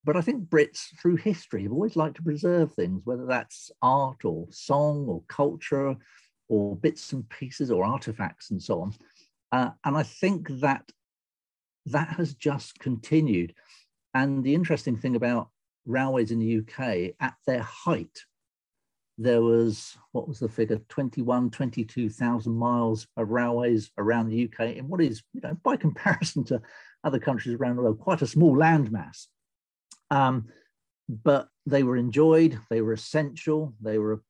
But 0.03 0.17
I 0.17 0.21
think 0.21 0.49
Brits 0.49 0.87
through 0.99 1.17
history 1.17 1.63
have 1.63 1.71
always 1.71 1.95
liked 1.95 2.15
to 2.15 2.23
preserve 2.23 2.73
things, 2.73 3.01
whether 3.05 3.25
that's 3.25 3.71
art 3.81 4.25
or 4.25 4.47
song 4.49 5.05
or 5.07 5.23
culture 5.27 5.95
or 6.49 6.75
bits 6.75 7.13
and 7.13 7.27
pieces 7.29 7.69
or 7.69 7.83
artifacts 7.83 8.51
and 8.51 8.61
so 8.61 8.81
on. 8.81 8.93
Uh, 9.51 9.69
and 9.85 9.95
I 9.95 10.03
think 10.03 10.47
that 10.61 10.89
that 11.85 12.09
has 12.09 12.33
just 12.33 12.79
continued. 12.79 13.53
And 14.13 14.43
the 14.43 14.55
interesting 14.55 14.97
thing 14.97 15.15
about 15.15 15.49
railways 15.85 16.31
in 16.31 16.39
the 16.39 16.59
UK 16.59 17.13
at 17.19 17.35
their 17.45 17.61
height 17.61 18.25
there 19.23 19.41
was 19.41 19.97
what 20.11 20.27
was 20.27 20.39
the 20.39 20.49
figure? 20.49 20.79
21 20.89 21.49
22,000 21.51 22.53
miles 22.53 23.07
of 23.17 23.29
railways 23.29 23.91
around 23.97 24.29
the 24.29 24.45
UK 24.45 24.77
in 24.77 24.87
what 24.87 25.01
is 25.01 25.23
you 25.33 25.41
know 25.41 25.55
by 25.63 25.75
comparison 25.85 26.43
to 26.45 26.61
other 27.03 27.19
countries 27.19 27.55
around 27.55 27.75
the 27.75 27.81
world 27.81 27.99
quite 27.99 28.21
a 28.21 28.27
small 28.27 28.55
landmass. 28.55 29.27
Um, 30.09 30.47
but 31.07 31.47
they 31.65 31.83
were 31.83 31.97
enjoyed 31.97 32.59
they 32.69 32.81
were 32.81 32.93
essential 32.93 33.73
they 33.81 33.97
were 33.97 34.23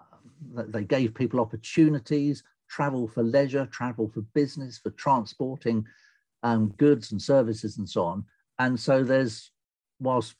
uh, 0.00 0.64
they 0.68 0.84
gave 0.84 1.14
people 1.14 1.40
opportunities 1.40 2.42
travel 2.68 3.08
for 3.08 3.22
leisure 3.22 3.66
travel 3.66 4.08
for 4.08 4.22
business 4.34 4.78
for 4.78 4.90
transporting 4.90 5.84
um, 6.42 6.68
goods 6.76 7.12
and 7.12 7.20
services 7.20 7.78
and 7.78 7.88
so 7.88 8.04
on. 8.04 8.24
And 8.58 8.78
so 8.78 9.04
there's 9.04 9.50
whilst 10.00 10.34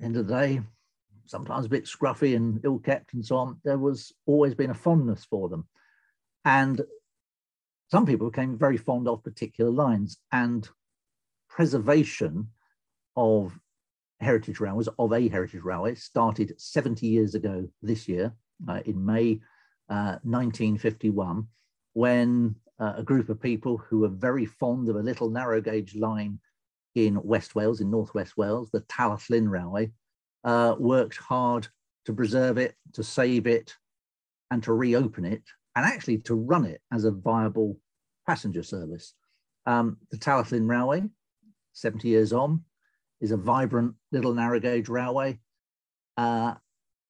end 0.00 0.16
of 0.16 0.26
the 0.26 0.34
day 0.34 0.60
sometimes 1.26 1.66
a 1.66 1.70
bit 1.70 1.84
scruffy 1.84 2.36
and 2.36 2.60
ill 2.64 2.78
kept 2.78 3.14
and 3.14 3.24
so 3.24 3.36
on, 3.36 3.60
there 3.64 3.78
was 3.78 4.12
always 4.26 4.54
been 4.54 4.70
a 4.70 4.74
fondness 4.74 5.24
for 5.24 5.48
them. 5.48 5.66
And 6.44 6.80
some 7.90 8.06
people 8.06 8.30
became 8.30 8.58
very 8.58 8.76
fond 8.76 9.08
of 9.08 9.22
particular 9.22 9.70
lines 9.70 10.18
and 10.32 10.68
preservation 11.48 12.48
of 13.16 13.58
heritage 14.20 14.60
railways, 14.60 14.88
of 14.98 15.12
a 15.12 15.28
heritage 15.28 15.62
railway, 15.62 15.94
started 15.94 16.54
70 16.60 17.06
years 17.06 17.34
ago 17.34 17.68
this 17.82 18.08
year 18.08 18.32
uh, 18.68 18.80
in 18.84 19.04
May 19.04 19.40
uh, 19.88 20.18
1951, 20.22 21.46
when 21.92 22.54
uh, 22.78 22.94
a 22.96 23.02
group 23.02 23.28
of 23.28 23.40
people 23.40 23.76
who 23.76 24.00
were 24.00 24.08
very 24.08 24.46
fond 24.46 24.88
of 24.88 24.96
a 24.96 25.02
little 25.02 25.30
narrow 25.30 25.60
gauge 25.60 25.94
line 25.94 26.38
in 26.94 27.22
West 27.22 27.54
Wales, 27.54 27.80
in 27.80 27.90
Northwest 27.90 28.36
Wales, 28.36 28.70
the 28.70 28.80
Talyllyn 28.82 29.48
Railway, 29.48 29.92
uh, 30.46 30.76
worked 30.78 31.16
hard 31.16 31.68
to 32.06 32.12
preserve 32.14 32.56
it, 32.56 32.76
to 32.94 33.02
save 33.02 33.46
it, 33.46 33.74
and 34.50 34.62
to 34.62 34.72
reopen 34.72 35.24
it, 35.24 35.42
and 35.74 35.84
actually 35.84 36.18
to 36.18 36.34
run 36.34 36.64
it 36.64 36.80
as 36.92 37.04
a 37.04 37.10
viable 37.10 37.76
passenger 38.26 38.62
service. 38.62 39.12
Um, 39.66 39.98
the 40.10 40.16
Talyllyn 40.16 40.68
Railway, 40.68 41.02
70 41.72 42.08
years 42.08 42.32
on, 42.32 42.62
is 43.20 43.32
a 43.32 43.36
vibrant 43.36 43.94
little 44.12 44.32
narrow 44.32 44.60
gauge 44.60 44.88
railway. 44.88 45.40
Uh, 46.16 46.54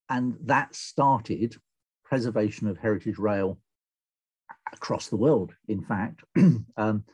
and 0.08 0.36
that 0.44 0.74
started 0.74 1.56
preservation 2.04 2.68
of 2.68 2.78
heritage 2.78 3.18
rail 3.18 3.58
across 4.72 5.08
the 5.08 5.16
world, 5.16 5.52
in 5.68 5.82
fact. 5.82 6.22
um, 6.76 7.04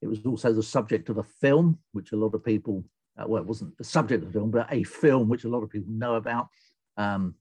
it 0.00 0.06
was 0.06 0.24
also 0.26 0.52
the 0.52 0.62
subject 0.62 1.08
of 1.08 1.18
a 1.18 1.24
film, 1.24 1.78
which 1.92 2.12
a 2.12 2.16
lot 2.16 2.34
of 2.34 2.44
people 2.44 2.84
uh, 3.18 3.24
well, 3.26 3.42
it 3.42 3.48
wasn't 3.48 3.76
the 3.78 3.84
subject 3.84 4.22
of 4.22 4.32
the 4.32 4.38
film, 4.38 4.50
but 4.50 4.72
a 4.72 4.82
film 4.84 5.28
which 5.28 5.44
a 5.44 5.48
lot 5.48 5.62
of 5.62 5.70
people 5.70 5.92
know 5.92 6.14
about, 6.14 6.48
um, 6.96 7.34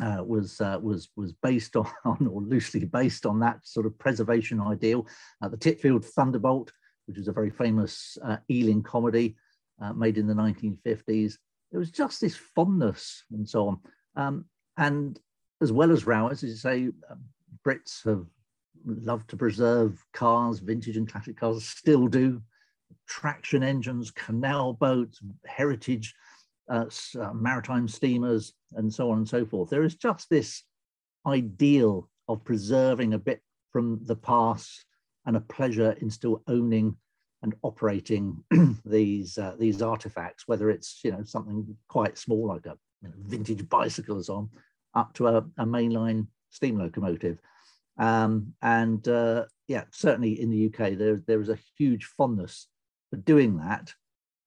uh, 0.00 0.22
was 0.24 0.60
uh, 0.60 0.78
was 0.80 1.08
was 1.16 1.32
based 1.32 1.76
on, 1.76 1.86
or 2.26 2.42
loosely 2.42 2.84
based 2.84 3.26
on 3.26 3.40
that 3.40 3.58
sort 3.66 3.86
of 3.86 3.98
preservation 3.98 4.60
ideal. 4.60 5.06
Uh, 5.42 5.48
the 5.48 5.56
Titfield 5.56 6.04
Thunderbolt, 6.04 6.70
which 7.06 7.16
was 7.16 7.28
a 7.28 7.32
very 7.32 7.50
famous 7.50 8.18
uh, 8.24 8.36
Ealing 8.50 8.82
comedy 8.82 9.36
uh, 9.80 9.92
made 9.92 10.18
in 10.18 10.26
the 10.26 10.34
1950s. 10.34 11.34
It 11.72 11.78
was 11.78 11.90
just 11.90 12.20
this 12.20 12.36
fondness 12.36 13.24
and 13.30 13.48
so 13.48 13.68
on. 13.68 13.78
Um, 14.16 14.44
and 14.76 15.18
as 15.60 15.72
well 15.72 15.90
as 15.90 16.06
Rowers, 16.06 16.42
as 16.42 16.50
you 16.50 16.56
say, 16.56 16.88
um, 17.10 17.24
Brits 17.66 18.04
have 18.04 18.24
loved 18.84 19.28
to 19.30 19.36
preserve 19.36 20.02
cars, 20.12 20.60
vintage 20.60 20.96
and 20.96 21.10
classic 21.10 21.36
cars, 21.36 21.64
still 21.64 22.06
do 22.06 22.40
traction 23.06 23.62
engines, 23.62 24.10
canal 24.10 24.72
boats, 24.72 25.20
heritage 25.46 26.14
uh, 26.68 26.86
uh, 27.18 27.32
maritime 27.32 27.88
steamers, 27.88 28.52
and 28.74 28.92
so 28.92 29.10
on 29.10 29.18
and 29.18 29.28
so 29.28 29.44
forth. 29.46 29.70
There 29.70 29.84
is 29.84 29.94
just 29.94 30.28
this 30.30 30.62
ideal 31.26 32.08
of 32.28 32.44
preserving 32.44 33.14
a 33.14 33.18
bit 33.18 33.40
from 33.72 34.00
the 34.04 34.16
past 34.16 34.84
and 35.26 35.36
a 35.36 35.40
pleasure 35.40 35.92
in 36.00 36.10
still 36.10 36.42
owning 36.48 36.96
and 37.42 37.54
operating 37.62 38.42
these 38.84 39.38
uh, 39.38 39.54
these 39.58 39.82
artifacts, 39.82 40.46
whether 40.46 40.70
it's 40.70 41.00
you 41.04 41.12
know 41.12 41.22
something 41.24 41.76
quite 41.88 42.18
small 42.18 42.48
like 42.48 42.66
a 42.66 42.76
you 43.02 43.08
know, 43.08 43.14
vintage 43.18 43.68
bicycle 43.68 44.22
on, 44.28 44.48
up 44.94 45.14
to 45.14 45.28
a, 45.28 45.38
a 45.38 45.64
mainline 45.64 46.26
steam 46.50 46.78
locomotive. 46.78 47.38
Um, 47.98 48.54
and 48.62 49.06
uh, 49.08 49.44
yeah, 49.66 49.84
certainly 49.90 50.40
in 50.40 50.50
the 50.50 50.66
UK, 50.66 50.96
there, 50.96 51.20
there 51.26 51.40
is 51.40 51.48
a 51.48 51.58
huge 51.76 52.04
fondness 52.04 52.68
for 53.10 53.16
doing 53.16 53.56
that. 53.58 53.92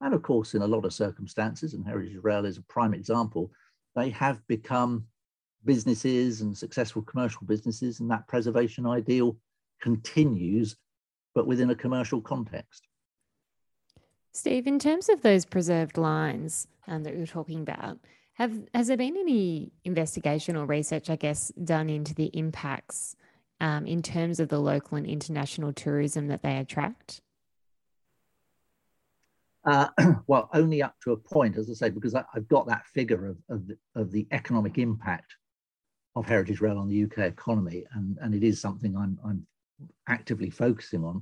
And 0.01 0.13
of 0.13 0.23
course, 0.23 0.55
in 0.55 0.61
a 0.61 0.67
lot 0.67 0.85
of 0.85 0.93
circumstances, 0.93 1.73
and 1.73 1.85
Heritage 1.85 2.17
Rail 2.21 2.45
is 2.45 2.57
a 2.57 2.63
prime 2.63 2.93
example, 2.93 3.51
they 3.95 4.09
have 4.09 4.45
become 4.47 5.05
businesses 5.63 6.41
and 6.41 6.57
successful 6.57 7.01
commercial 7.03 7.45
businesses, 7.45 7.99
and 7.99 8.09
that 8.09 8.27
preservation 8.27 8.87
ideal 8.87 9.37
continues, 9.81 10.75
but 11.35 11.47
within 11.47 11.69
a 11.69 11.75
commercial 11.75 12.21
context. 12.21 12.87
Steve, 14.31 14.65
in 14.65 14.79
terms 14.79 15.09
of 15.09 15.21
those 15.21 15.45
preserved 15.45 15.97
lines 15.97 16.67
um, 16.87 17.03
that 17.03 17.13
we 17.13 17.19
were 17.19 17.27
talking 17.27 17.61
about, 17.61 17.99
have 18.33 18.53
has 18.73 18.87
there 18.87 18.97
been 18.97 19.17
any 19.17 19.71
investigation 19.83 20.55
or 20.55 20.65
research, 20.65 21.09
I 21.09 21.15
guess, 21.15 21.51
done 21.63 21.89
into 21.89 22.15
the 22.15 22.31
impacts 22.33 23.15
um, 23.59 23.85
in 23.85 24.01
terms 24.01 24.39
of 24.39 24.49
the 24.49 24.59
local 24.59 24.97
and 24.97 25.05
international 25.05 25.73
tourism 25.73 26.27
that 26.27 26.41
they 26.41 26.57
attract? 26.57 27.21
Uh, 29.63 29.87
well, 30.27 30.49
only 30.53 30.81
up 30.81 30.95
to 31.03 31.11
a 31.11 31.17
point, 31.17 31.57
as 31.57 31.69
I 31.69 31.73
say, 31.73 31.89
because 31.89 32.15
I, 32.15 32.23
have 32.33 32.47
got 32.47 32.67
that 32.67 32.85
figure 32.87 33.27
of, 33.27 33.37
of 33.49 33.67
the, 33.67 33.77
of, 33.95 34.11
the, 34.11 34.27
economic 34.31 34.77
impact 34.77 35.35
of 36.15 36.25
Heritage 36.25 36.61
Rail 36.61 36.77
on 36.77 36.87
the 36.87 37.03
UK 37.03 37.19
economy, 37.19 37.85
and, 37.93 38.17
and 38.21 38.33
it 38.33 38.43
is 38.43 38.59
something 38.59 38.97
I'm, 38.97 39.19
I'm 39.25 39.45
actively 40.07 40.49
focusing 40.49 41.03
on, 41.03 41.21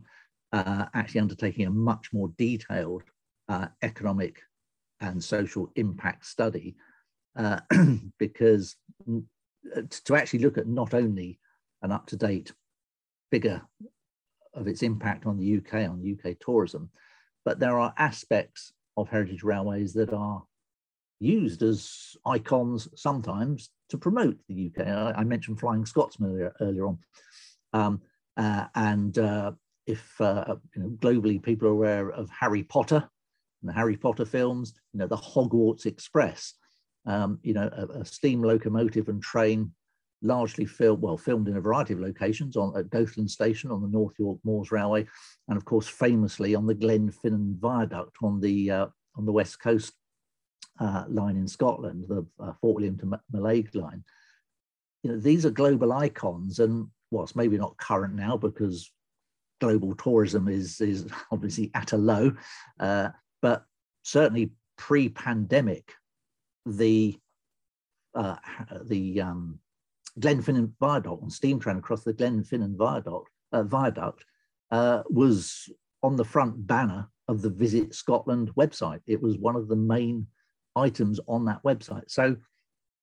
uh, 0.53 0.85
actually 0.93 1.21
undertaking 1.21 1.67
a 1.67 1.71
much 1.71 2.11
more 2.13 2.31
detailed 2.37 3.03
uh, 3.49 3.67
economic 3.81 4.41
and 5.01 5.23
social 5.23 5.71
impact 5.75 6.25
study, 6.25 6.75
uh, 7.37 7.59
because 8.19 8.75
uh, 9.07 9.81
to 10.05 10.15
actually 10.15 10.39
look 10.39 10.57
at 10.57 10.67
not 10.67 10.93
only 10.93 11.39
an 11.81 11.91
up-to-date 11.91 12.53
figure 13.31 13.61
of 14.53 14.67
its 14.67 14.81
impact 14.81 15.25
on 15.25 15.37
the 15.37 15.57
UK, 15.57 15.89
on 15.89 16.17
UK 16.17 16.35
tourism, 16.39 16.89
but 17.45 17.59
there 17.59 17.79
are 17.79 17.93
aspects 17.97 18.73
of 18.97 19.09
heritage 19.09 19.43
railways 19.43 19.93
that 19.93 20.13
are 20.13 20.43
used 21.19 21.63
as 21.63 22.15
icons 22.25 22.87
sometimes 22.95 23.69
to 23.89 23.97
promote 23.97 24.37
the 24.47 24.71
UK. 24.71 24.87
I, 24.87 25.11
I 25.11 25.23
mentioned 25.23 25.59
Flying 25.59 25.85
Scotsman 25.85 26.31
earlier, 26.31 26.53
earlier 26.61 26.87
on. 26.87 26.97
Um, 27.73 28.01
uh, 28.37 28.65
and 28.75 29.17
uh, 29.17 29.51
if 29.85 30.19
uh, 30.21 30.55
you 30.75 30.83
know, 30.83 30.89
globally 30.89 31.41
people 31.41 31.67
are 31.67 31.71
aware 31.71 32.09
of 32.09 32.29
Harry 32.29 32.63
Potter 32.63 33.09
and 33.61 33.69
the 33.69 33.73
Harry 33.73 33.97
Potter 33.97 34.25
films, 34.25 34.73
you 34.93 34.99
know, 34.99 35.07
the 35.07 35.17
Hogwarts 35.17 35.85
Express, 35.85 36.53
um, 37.05 37.39
you 37.43 37.53
know, 37.53 37.69
a, 37.75 37.99
a, 37.99 38.05
steam 38.05 38.41
locomotive 38.41 39.09
and 39.09 39.21
train 39.21 39.71
largely 40.21 40.65
filmed, 40.65 41.01
well, 41.01 41.17
filmed 41.17 41.47
in 41.47 41.57
a 41.57 41.61
variety 41.61 41.93
of 41.93 41.99
locations 41.99 42.57
on 42.57 42.75
at 42.77 42.89
Goathland 42.89 43.31
Station 43.31 43.71
on 43.71 43.81
the 43.81 43.87
North 43.87 44.13
York 44.19 44.39
Moors 44.43 44.71
Railway, 44.71 45.07
and 45.47 45.57
of 45.57 45.65
course, 45.65 45.87
famously 45.87 46.55
on 46.55 46.65
the 46.65 46.75
Glenfinnan 46.75 47.57
Viaduct 47.59 48.17
on 48.21 48.39
the 48.39 48.71
uh, 48.71 48.87
on 49.15 49.25
the 49.25 49.31
west 49.31 49.61
coast 49.61 49.93
uh, 50.79 51.05
line 51.07 51.37
in 51.37 51.47
Scotland, 51.47 52.05
the 52.07 52.25
uh, 52.39 52.53
Fort 52.61 52.75
William 52.75 52.97
to 52.99 53.19
Mallaig 53.33 53.73
line. 53.75 54.03
you 55.03 55.11
know, 55.11 55.19
these 55.19 55.45
are 55.45 55.51
global 55.51 55.93
icons, 55.93 56.59
and 56.59 56.87
what's 57.09 57.35
well, 57.35 57.43
maybe 57.43 57.57
not 57.57 57.77
current 57.77 58.15
now 58.15 58.37
because 58.37 58.91
global 59.61 59.95
tourism 59.95 60.47
is 60.47 60.81
is 60.81 61.07
obviously 61.31 61.71
at 61.73 61.93
a 61.93 61.97
low, 61.97 62.31
uh, 62.79 63.09
but 63.41 63.63
certainly 64.03 64.51
pre-pandemic, 64.77 65.93
the 66.65 67.17
uh, 68.15 68.37
the 68.85 69.21
um, 69.21 69.59
Glenfinnan 70.19 70.73
Viaduct 70.79 71.21
and 71.21 71.31
steam 71.31 71.59
train 71.59 71.77
across 71.77 72.03
the 72.03 72.13
Glenfinnan 72.13 72.75
Viaduct, 72.75 73.29
uh, 73.51 73.63
Viaduct 73.63 74.25
uh, 74.71 75.03
was 75.09 75.69
on 76.03 76.15
the 76.15 76.25
front 76.25 76.67
banner 76.67 77.07
of 77.27 77.41
the 77.41 77.49
Visit 77.49 77.93
Scotland 77.93 78.51
website. 78.57 79.01
It 79.07 79.21
was 79.21 79.37
one 79.37 79.55
of 79.55 79.67
the 79.67 79.75
main 79.75 80.27
items 80.75 81.19
on 81.27 81.45
that 81.45 81.63
website. 81.63 82.09
So 82.09 82.35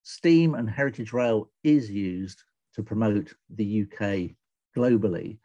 Steam 0.03 0.55
and 0.55 0.69
Heritage 0.69 1.13
Rail 1.13 1.51
is 1.65 1.91
used 1.91 2.43
to 2.75 2.83
promote 2.83 3.35
the 3.51 3.83
UK 3.83 4.37
globally. 4.77 5.39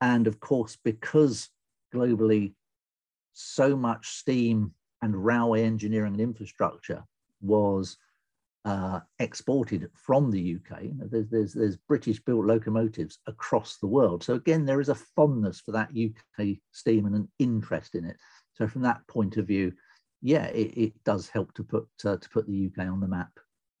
And 0.00 0.26
of 0.26 0.40
course, 0.40 0.76
because 0.82 1.48
globally 1.94 2.54
so 3.32 3.76
much 3.76 4.08
steam 4.08 4.72
and 5.02 5.24
railway 5.24 5.64
engineering 5.64 6.14
and 6.14 6.20
infrastructure 6.20 7.04
was 7.40 7.96
uh, 8.66 8.98
exported 9.20 9.88
from 9.94 10.28
the 10.28 10.56
UK. 10.56 10.82
There's, 10.98 11.28
there's, 11.28 11.52
there's 11.54 11.76
British 11.76 12.18
built 12.18 12.44
locomotives 12.44 13.20
across 13.28 13.76
the 13.76 13.86
world. 13.86 14.24
So 14.24 14.34
again, 14.34 14.66
there 14.66 14.80
is 14.80 14.88
a 14.88 14.94
fondness 14.94 15.60
for 15.60 15.70
that 15.70 15.90
UK 15.90 16.56
steam 16.72 17.06
and 17.06 17.14
an 17.14 17.28
interest 17.38 17.94
in 17.94 18.04
it. 18.04 18.16
So 18.54 18.66
from 18.66 18.82
that 18.82 19.06
point 19.06 19.36
of 19.36 19.46
view, 19.46 19.72
yeah, 20.20 20.46
it, 20.46 20.76
it 20.76 21.04
does 21.04 21.28
help 21.28 21.54
to 21.54 21.62
put 21.62 21.86
uh, 22.04 22.16
to 22.16 22.28
put 22.30 22.48
the 22.48 22.66
UK 22.66 22.88
on 22.88 22.98
the 22.98 23.06
map. 23.06 23.30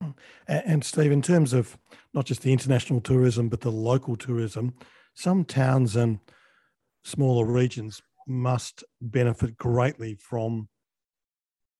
And, 0.00 0.14
and 0.46 0.84
Steve, 0.84 1.10
in 1.10 1.22
terms 1.22 1.52
of 1.52 1.76
not 2.14 2.26
just 2.26 2.42
the 2.42 2.52
international 2.52 3.00
tourism, 3.00 3.48
but 3.48 3.62
the 3.62 3.72
local 3.72 4.14
tourism, 4.14 4.74
some 5.14 5.44
towns 5.44 5.96
and 5.96 6.20
smaller 7.02 7.44
regions 7.44 8.02
must 8.28 8.84
benefit 9.00 9.56
greatly 9.56 10.14
from 10.14 10.68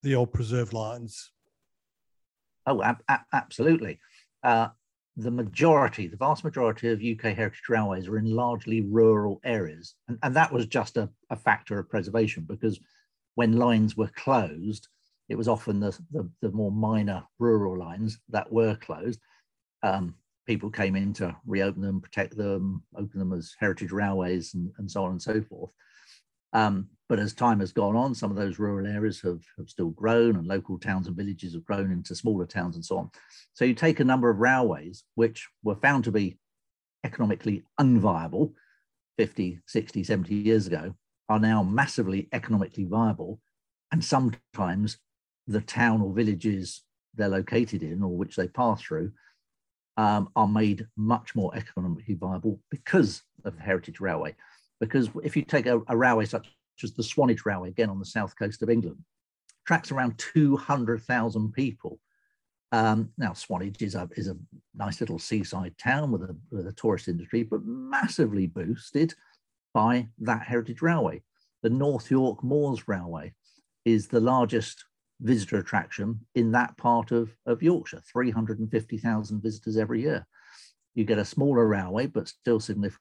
the 0.03 0.15
old 0.15 0.33
preserved 0.33 0.73
lines 0.73 1.31
Oh, 2.67 2.83
ab- 2.83 3.03
ab- 3.07 3.25
absolutely. 3.33 3.99
Uh, 4.43 4.67
the 5.15 5.31
majority, 5.31 6.07
the 6.07 6.17
vast 6.17 6.43
majority 6.43 6.89
of 6.89 7.01
UK 7.01 7.35
heritage 7.35 7.63
railways 7.69 8.07
are 8.07 8.19
in 8.19 8.29
largely 8.29 8.81
rural 8.81 9.39
areas. 9.43 9.95
And, 10.07 10.19
and 10.21 10.35
that 10.35 10.53
was 10.53 10.67
just 10.67 10.97
a, 10.97 11.09
a, 11.31 11.35
factor 11.35 11.79
of 11.79 11.89
preservation 11.89 12.45
because 12.47 12.79
when 13.33 13.57
lines 13.57 13.97
were 13.97 14.11
closed, 14.15 14.87
it 15.27 15.35
was 15.35 15.47
often 15.47 15.79
the, 15.79 15.97
the, 16.11 16.29
the 16.41 16.51
more 16.51 16.71
minor 16.71 17.23
rural 17.39 17.79
lines 17.79 18.19
that 18.29 18.51
were 18.51 18.75
closed. 18.75 19.19
Um, 19.81 20.13
people 20.45 20.69
came 20.69 20.95
in 20.95 21.13
to 21.13 21.35
reopen 21.45 21.81
them, 21.81 21.99
protect 22.01 22.37
them, 22.37 22.83
open 22.95 23.17
them 23.17 23.33
as 23.33 23.55
heritage 23.59 23.91
railways, 23.91 24.53
and, 24.53 24.71
and 24.77 24.89
so 24.89 25.03
on 25.03 25.11
and 25.11 25.21
so 25.21 25.41
forth. 25.41 25.71
Um, 26.53 26.89
but 27.09 27.19
as 27.19 27.33
time 27.33 27.59
has 27.61 27.71
gone 27.71 27.95
on, 27.95 28.13
some 28.13 28.31
of 28.31 28.37
those 28.37 28.59
rural 28.59 28.85
areas 28.85 29.21
have, 29.21 29.41
have 29.57 29.69
still 29.69 29.89
grown 29.91 30.35
and 30.35 30.47
local 30.47 30.77
towns 30.77 31.07
and 31.07 31.15
villages 31.15 31.53
have 31.53 31.63
grown 31.63 31.91
into 31.91 32.15
smaller 32.15 32.45
towns 32.45 32.75
and 32.75 32.83
so 32.83 32.97
on. 32.97 33.09
So 33.53 33.65
you 33.65 33.73
take 33.73 33.99
a 33.99 34.05
number 34.05 34.29
of 34.29 34.39
railways 34.39 35.03
which 35.15 35.47
were 35.63 35.75
found 35.75 36.03
to 36.03 36.11
be 36.11 36.37
economically 37.03 37.63
unviable 37.79 38.53
50, 39.17 39.59
60, 39.65 40.03
70 40.03 40.35
years 40.35 40.67
ago, 40.67 40.95
are 41.29 41.39
now 41.39 41.63
massively 41.63 42.27
economically 42.33 42.85
viable. 42.85 43.39
And 43.91 44.03
sometimes 44.03 44.97
the 45.47 45.61
town 45.61 46.01
or 46.01 46.13
villages 46.13 46.83
they're 47.15 47.29
located 47.29 47.83
in 47.83 48.03
or 48.03 48.15
which 48.15 48.35
they 48.35 48.47
pass 48.47 48.81
through 48.81 49.11
um, 49.95 50.29
are 50.35 50.47
made 50.47 50.85
much 50.95 51.35
more 51.35 51.55
economically 51.55 52.13
viable 52.13 52.59
because 52.69 53.23
of 53.43 53.57
heritage 53.57 53.99
railway. 53.99 54.35
Because 54.79 55.09
if 55.23 55.35
you 55.35 55.41
take 55.43 55.65
a, 55.65 55.81
a 55.87 55.97
railway 55.97 56.25
such 56.25 56.47
as 56.83 56.93
the 56.93 57.03
Swanage 57.03 57.45
Railway, 57.45 57.69
again 57.69 57.89
on 57.89 57.99
the 57.99 58.05
south 58.05 58.35
coast 58.37 58.61
of 58.61 58.69
England, 58.69 58.97
tracks 59.65 59.91
around 59.91 60.17
200,000 60.17 61.51
people. 61.51 61.99
Um, 62.71 63.09
now, 63.17 63.33
Swanage 63.33 63.81
is 63.81 63.95
a, 63.95 64.09
is 64.15 64.27
a 64.27 64.37
nice 64.75 64.99
little 64.99 65.19
seaside 65.19 65.77
town 65.77 66.11
with 66.11 66.23
a, 66.23 66.35
with 66.51 66.67
a 66.67 66.73
tourist 66.73 67.07
industry, 67.07 67.43
but 67.43 67.65
massively 67.65 68.47
boosted 68.47 69.13
by 69.73 70.07
that 70.19 70.43
heritage 70.43 70.81
railway. 70.81 71.21
The 71.63 71.69
North 71.69 72.11
York 72.11 72.43
Moors 72.43 72.87
Railway 72.87 73.33
is 73.85 74.07
the 74.07 74.19
largest 74.19 74.85
visitor 75.21 75.57
attraction 75.57 76.19
in 76.35 76.51
that 76.51 76.77
part 76.77 77.11
of, 77.11 77.35
of 77.45 77.63
Yorkshire, 77.63 78.01
350,000 78.11 79.41
visitors 79.41 79.77
every 79.77 80.01
year. 80.01 80.27
You 80.97 81.03
get 81.03 81.19
a 81.19 81.25
smaller 81.25 81.67
railway, 81.67 82.07
but 82.07 82.27
still 82.27 82.59
significant 82.59 82.97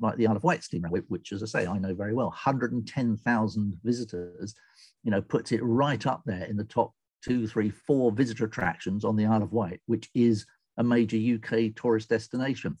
like 0.00 0.16
the 0.16 0.26
Isle 0.26 0.36
of 0.36 0.42
Wight 0.42 0.64
steam 0.64 0.80
railway, 0.80 1.00
which, 1.08 1.32
as 1.32 1.42
I 1.42 1.46
say, 1.46 1.66
I 1.66 1.76
know 1.76 1.94
very 1.94 2.14
well, 2.14 2.28
110,000 2.28 3.80
visitors, 3.84 4.54
you 5.04 5.10
know, 5.10 5.20
puts 5.20 5.52
it 5.52 5.62
right 5.62 6.06
up 6.06 6.22
there 6.24 6.44
in 6.44 6.56
the 6.56 6.64
top 6.64 6.94
two, 7.22 7.46
three, 7.46 7.68
four 7.68 8.10
visitor 8.10 8.46
attractions 8.46 9.04
on 9.04 9.16
the 9.16 9.26
Isle 9.26 9.42
of 9.42 9.52
Wight, 9.52 9.80
which 9.84 10.08
is 10.14 10.46
a 10.78 10.82
major 10.82 11.18
UK 11.18 11.74
tourist 11.76 12.08
destination. 12.08 12.78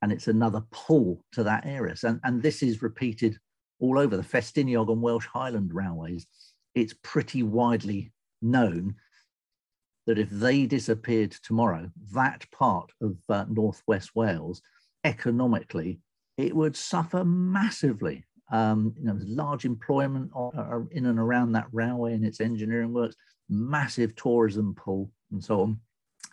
And 0.00 0.10
it's 0.10 0.28
another 0.28 0.62
pull 0.70 1.22
to 1.32 1.42
that 1.42 1.66
area. 1.66 1.94
And, 2.02 2.20
and 2.24 2.42
this 2.42 2.62
is 2.62 2.80
repeated 2.80 3.36
all 3.80 3.98
over 3.98 4.16
the 4.16 4.22
Festiniog 4.22 4.90
and 4.90 5.02
Welsh 5.02 5.26
Highland 5.26 5.74
railways. 5.74 6.26
It's 6.74 6.94
pretty 7.02 7.42
widely 7.42 8.12
known 8.40 8.94
that 10.10 10.18
if 10.18 10.28
they 10.28 10.66
disappeared 10.66 11.30
tomorrow, 11.30 11.88
that 12.12 12.44
part 12.50 12.90
of 13.00 13.16
uh, 13.28 13.44
Northwest 13.48 14.10
Wales 14.16 14.60
economically 15.04 16.00
it 16.36 16.56
would 16.56 16.74
suffer 16.74 17.24
massively. 17.24 18.24
Um, 18.50 18.92
you 18.98 19.04
know, 19.04 19.16
large 19.20 19.64
employment 19.64 20.32
in 20.90 21.06
and 21.06 21.18
around 21.20 21.52
that 21.52 21.68
railway 21.70 22.14
and 22.14 22.24
its 22.24 22.40
engineering 22.40 22.92
works, 22.92 23.14
massive 23.48 24.16
tourism 24.16 24.74
pull, 24.74 25.12
and 25.30 25.44
so 25.44 25.60
on. 25.60 25.80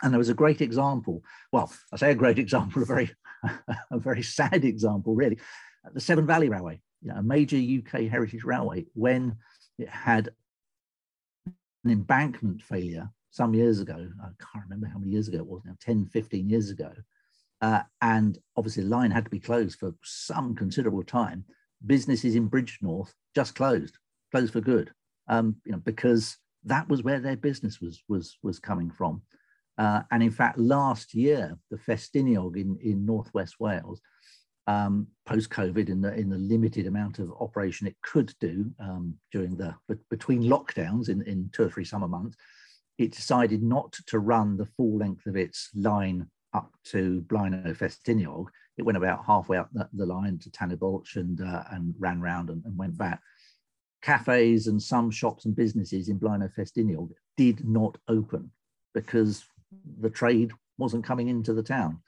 And 0.02 0.12
there 0.12 0.18
was 0.18 0.30
a 0.30 0.34
great 0.34 0.62
example. 0.62 1.22
Well, 1.52 1.72
I 1.94 1.98
say 1.98 2.10
a 2.10 2.16
great 2.16 2.40
example, 2.46 2.82
a 2.82 2.86
very, 2.86 3.12
a 3.92 4.00
very 4.00 4.24
sad 4.24 4.66
example, 4.66 5.14
really. 5.14 5.38
The 5.94 6.02
Severn 6.02 6.26
Valley 6.26 6.50
Railway, 6.50 6.82
you 7.04 7.10
know, 7.10 7.18
a 7.18 7.24
major 7.24 7.58
UK 7.58 8.10
heritage 8.10 8.44
railway, 8.44 8.88
when 8.96 9.36
it 9.78 9.90
had 9.90 10.30
an 11.46 11.92
embankment 11.92 12.64
failure 12.64 13.12
some 13.38 13.54
years 13.54 13.80
ago, 13.80 14.10
I 14.20 14.30
can't 14.52 14.66
remember 14.66 14.88
how 14.88 14.98
many 14.98 15.12
years 15.12 15.28
ago 15.28 15.38
it 15.38 15.46
was 15.46 15.62
now, 15.64 15.76
10, 15.80 16.08
15 16.08 16.50
years 16.50 16.72
ago, 16.72 16.92
uh, 17.62 17.84
and 18.02 18.38
obviously 18.56 18.84
the 18.84 18.90
line 18.90 19.12
had 19.12 19.26
to 19.26 19.30
be 19.30 19.40
closed 19.40 19.78
for 19.78 19.94
some 20.04 20.56
considerable 20.56 21.04
time. 21.04 21.46
Businesses 21.86 22.36
in 22.36 22.50
Bridgnorth 22.50 23.14
just 23.36 23.54
closed, 23.54 24.00
closed 24.32 24.54
for 24.54 24.62
good, 24.62 24.92
um, 25.28 25.56
you 25.66 25.72
know, 25.72 25.78
because 25.78 26.38
that 26.64 26.90
was 26.90 27.04
where 27.04 27.20
their 27.20 27.38
business 27.38 27.80
was 27.80 28.04
was 28.10 28.40
was 28.42 28.58
coming 28.60 28.90
from. 28.90 29.22
Uh, 29.78 30.02
and 30.10 30.24
in 30.24 30.32
fact, 30.32 30.58
last 30.58 31.14
year, 31.14 31.56
the 31.70 31.78
Festiniog 31.78 32.58
in, 32.58 32.76
in 32.82 33.06
Northwest 33.06 33.60
Wales, 33.60 34.02
um, 34.66 35.06
post-COVID, 35.28 35.90
in 35.90 36.02
the 36.02 36.12
in 36.16 36.28
the 36.30 36.38
limited 36.38 36.88
amount 36.88 37.20
of 37.20 37.32
operation 37.40 37.86
it 37.86 37.96
could 38.02 38.34
do 38.40 38.72
um, 38.80 39.14
during 39.32 39.56
the 39.56 39.76
between 40.10 40.42
lockdowns 40.42 41.10
in, 41.10 41.22
in 41.22 41.50
two 41.54 41.64
or 41.64 41.70
three 41.70 41.86
summer 41.86 42.08
months, 42.08 42.36
it 42.98 43.12
decided 43.12 43.62
not 43.62 43.94
to 44.08 44.20
run 44.20 44.58
the 44.58 44.66
full 44.66 44.98
length 44.98 45.26
of 45.28 45.36
its 45.36 45.70
line 45.76 46.28
up 46.54 46.72
to 46.86 47.24
Blaenau 47.28 47.76
Ffestiniog. 47.76 48.48
It 48.78 48.84
went 48.84 48.98
about 48.98 49.26
halfway 49.26 49.58
up 49.58 49.70
the, 49.74 49.88
the 49.94 50.06
line 50.06 50.40
to 50.40 50.52
Tan-y-Bwlch 50.52 51.16
and, 51.16 51.42
uh, 51.42 51.64
and 51.72 51.94
ran 52.00 52.22
round 52.22 52.50
and, 52.50 52.64
and, 52.66 52.78
went 52.78 52.98
back. 52.98 53.22
Cafes 54.02 54.68
and 54.68 54.82
some 54.82 55.12
shops 55.12 55.46
and 55.46 55.56
businesses 55.56 56.10
in 56.10 56.20
Blaenau 56.20 56.50
Ffestiniog 56.54 57.10
did 57.36 57.68
not 57.68 57.98
open 58.08 58.52
because 58.94 59.46
the 60.00 60.10
trade 60.10 60.52
wasn't 60.78 61.04
coming 61.04 61.28
into 61.28 61.54
the 61.54 61.64
town. 61.64 62.00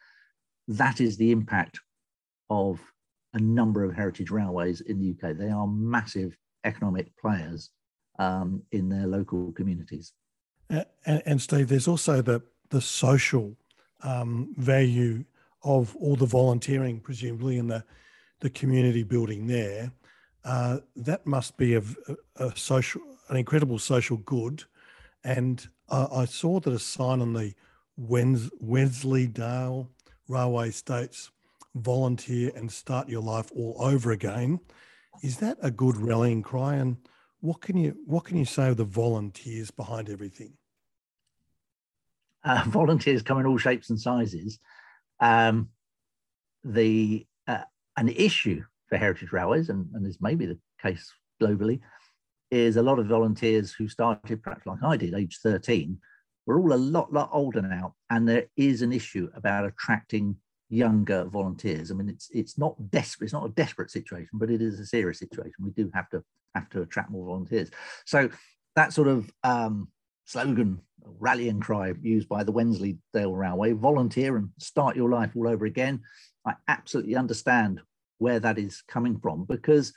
That 0.67 1.02
is 1.02 1.17
the 1.17 1.32
impact 1.32 1.80
of 2.49 2.80
a 3.34 3.39
number 3.39 3.84
of 3.84 3.95
heritage 3.95 4.32
railways 4.32 4.82
in 4.82 4.99
the 4.99 5.12
UK. 5.12 5.38
They 5.38 5.49
are 5.49 5.67
massive 5.67 6.36
economic 6.63 7.15
players 7.17 7.69
um, 8.17 8.63
in 8.71 8.89
their 8.89 9.08
local 9.08 9.52
communities. 9.54 10.13
And, 10.69 10.86
and, 11.25 11.41
Steve, 11.41 11.67
there's 11.69 11.88
also 11.88 12.21
the 12.21 12.41
the 12.69 12.82
social 12.82 13.55
um, 14.03 14.53
value 14.58 15.25
of 15.63 15.95
all 15.95 16.15
the 16.15 16.25
volunteering, 16.25 16.99
presumably 16.99 17.58
in 17.58 17.67
the 17.67 17.84
the 18.39 18.49
community 18.49 19.03
building 19.03 19.47
there. 19.47 19.91
Uh, 20.45 20.79
that 20.95 21.25
must 21.25 21.58
be 21.58 21.75
a, 21.75 21.82
a, 22.38 22.55
social, 22.55 23.01
an 23.27 23.36
incredible 23.36 23.77
social 23.77 24.17
good. 24.17 24.63
And 25.23 25.67
uh, 25.89 26.08
I 26.12 26.25
saw 26.25 26.60
that 26.62 26.73
a 26.73 26.79
sign 26.79 27.21
on 27.21 27.34
the 27.34 27.53
Wens- 27.97 28.49
Wensleydale 28.62 29.89
Railway 30.27 30.71
states 30.71 31.32
volunteer 31.75 32.51
and 32.55 32.71
start 32.71 33.10
your 33.10 33.21
life 33.21 33.51
all 33.55 33.75
over 33.79 34.12
again. 34.12 34.60
Is 35.21 35.38
that 35.38 35.58
a 35.62 35.71
good 35.71 35.97
rallying 35.97 36.41
cry? 36.41 36.75
And 36.75 36.97
what 37.39 37.62
can 37.62 37.78
you 37.78 37.95
what 38.06 38.25
can 38.25 38.38
you 38.38 38.45
say 38.45 38.69
of 38.69 38.78
the 38.78 38.84
volunteers 38.84 39.71
behind 39.71 40.10
everything? 40.10 40.54
uh, 42.43 42.63
volunteers 42.67 43.21
come 43.21 43.39
in 43.39 43.45
all 43.45 43.58
shapes 43.58 43.89
and 43.89 43.99
sizes. 43.99 44.60
Um, 45.19 45.69
the 46.63 47.25
uh, 47.47 47.63
an 47.97 48.10
issue 48.10 48.63
for 48.88 48.97
heritage 48.97 49.32
railways, 49.32 49.69
and, 49.69 49.88
and 49.93 50.06
this 50.06 50.21
may 50.21 50.36
be 50.36 50.45
the 50.45 50.60
case 50.82 51.12
globally, 51.41 51.80
is 52.52 52.78
a 52.78 52.82
lot 52.84 52.99
of 52.99 53.08
volunteers 53.08 53.71
who 53.71 53.88
started 53.88 54.41
perhaps 54.43 54.65
like 54.65 54.84
I 54.84 54.97
did, 54.97 55.13
age 55.13 55.39
13, 55.43 55.97
we're 56.45 56.60
all 56.60 56.73
a 56.73 56.75
lot, 56.75 57.13
lot 57.13 57.30
older 57.32 57.62
now, 57.62 57.95
and 58.10 58.28
there 58.28 58.47
is 58.58 58.82
an 58.82 58.91
issue 58.91 59.30
about 59.36 59.65
attracting 59.65 60.36
younger 60.69 61.25
volunteers. 61.25 61.91
I 61.91 61.95
mean, 61.95 62.10
it's 62.10 62.29
it's 62.32 62.58
not 62.58 62.75
desperate, 62.91 63.25
it's 63.25 63.34
not 63.34 63.45
a 63.45 63.49
desperate 63.49 63.91
situation, 63.91 64.29
but 64.34 64.49
it 64.49 64.62
is 64.62 64.79
a 64.79 64.86
serious 64.86 65.19
situation. 65.19 65.53
We 65.62 65.71
do 65.71 65.89
have 65.93 66.10
to 66.10 66.23
have 66.55 66.69
to 66.69 66.82
attract 66.82 67.12
more 67.12 67.25
volunteers. 67.25 67.69
So 68.05 68.29
that 68.75 68.93
sort 68.93 69.08
of 69.08 69.32
um, 69.43 69.89
slogan, 70.25 70.82
rallying 71.19 71.60
cry 71.60 71.93
used 72.01 72.29
by 72.29 72.43
the 72.43 72.51
Wensleydale 72.51 73.36
Railway, 73.36 73.73
volunteer 73.73 74.38
and 74.38 74.49
start 74.60 74.95
your 74.95 75.10
life 75.10 75.32
all 75.36 75.47
over 75.47 75.65
again. 75.65 76.01
I 76.45 76.53
absolutely 76.67 77.15
understand 77.15 77.82
where 78.19 78.39
that 78.39 78.58
is 78.58 78.84
coming 78.88 79.19
from 79.19 79.45
because 79.45 79.93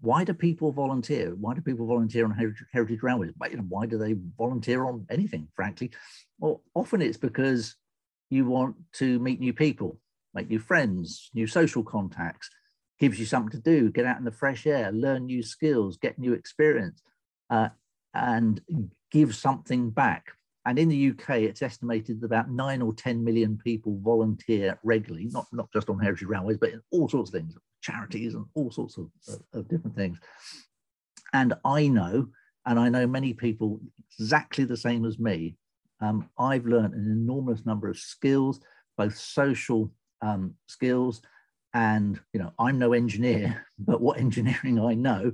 why 0.00 0.24
do 0.24 0.32
people 0.32 0.72
volunteer? 0.72 1.34
Why 1.38 1.54
do 1.54 1.60
people 1.60 1.86
volunteer 1.86 2.24
on 2.24 2.30
heritage, 2.32 2.64
heritage 2.72 3.02
railways? 3.02 3.32
Why 3.36 3.86
do 3.86 3.98
they 3.98 4.16
volunteer 4.36 4.84
on 4.84 5.06
anything, 5.10 5.48
frankly? 5.54 5.90
Well, 6.38 6.62
often 6.74 7.02
it's 7.02 7.18
because 7.18 7.76
you 8.30 8.46
want 8.46 8.76
to 8.94 9.18
meet 9.18 9.40
new 9.40 9.52
people, 9.52 9.98
make 10.32 10.48
new 10.48 10.58
friends, 10.58 11.30
new 11.34 11.46
social 11.46 11.82
contacts, 11.82 12.48
gives 12.98 13.18
you 13.18 13.26
something 13.26 13.50
to 13.50 13.58
do, 13.58 13.90
get 13.90 14.04
out 14.04 14.18
in 14.18 14.24
the 14.24 14.30
fresh 14.30 14.66
air, 14.66 14.92
learn 14.92 15.26
new 15.26 15.42
skills, 15.42 15.96
get 15.96 16.18
new 16.18 16.32
experience, 16.32 17.02
uh, 17.48 17.68
and 18.14 18.60
give 19.10 19.34
something 19.34 19.90
back. 19.90 20.26
And 20.66 20.78
in 20.78 20.88
the 20.88 21.10
UK, 21.10 21.38
it's 21.38 21.62
estimated 21.62 22.20
that 22.20 22.26
about 22.26 22.50
nine 22.50 22.82
or 22.82 22.92
10 22.92 23.24
million 23.24 23.58
people 23.64 23.98
volunteer 24.02 24.78
regularly, 24.84 25.28
not, 25.32 25.46
not 25.52 25.72
just 25.72 25.88
on 25.88 25.98
heritage 25.98 26.28
railways, 26.28 26.58
but 26.58 26.70
in 26.70 26.82
all 26.90 27.08
sorts 27.08 27.30
of 27.30 27.40
things, 27.40 27.56
charities 27.80 28.34
and 28.34 28.44
all 28.54 28.70
sorts 28.70 28.98
of, 28.98 29.10
of, 29.28 29.40
of 29.54 29.68
different 29.68 29.96
things. 29.96 30.18
And 31.32 31.54
I 31.64 31.88
know, 31.88 32.28
and 32.66 32.78
I 32.78 32.90
know 32.90 33.06
many 33.06 33.32
people 33.32 33.80
exactly 34.18 34.64
the 34.64 34.76
same 34.76 35.06
as 35.06 35.18
me, 35.18 35.56
um, 36.00 36.28
I've 36.38 36.66
learned 36.66 36.94
an 36.94 37.10
enormous 37.10 37.66
number 37.66 37.88
of 37.88 37.98
skills, 37.98 38.60
both 38.96 39.16
social 39.16 39.90
um, 40.22 40.54
skills 40.66 41.22
and, 41.72 42.18
you 42.32 42.40
know, 42.40 42.52
I'm 42.58 42.78
no 42.78 42.92
engineer, 42.92 43.66
but 43.78 44.00
what 44.00 44.18
engineering 44.18 44.80
I 44.80 44.94
know, 44.94 45.32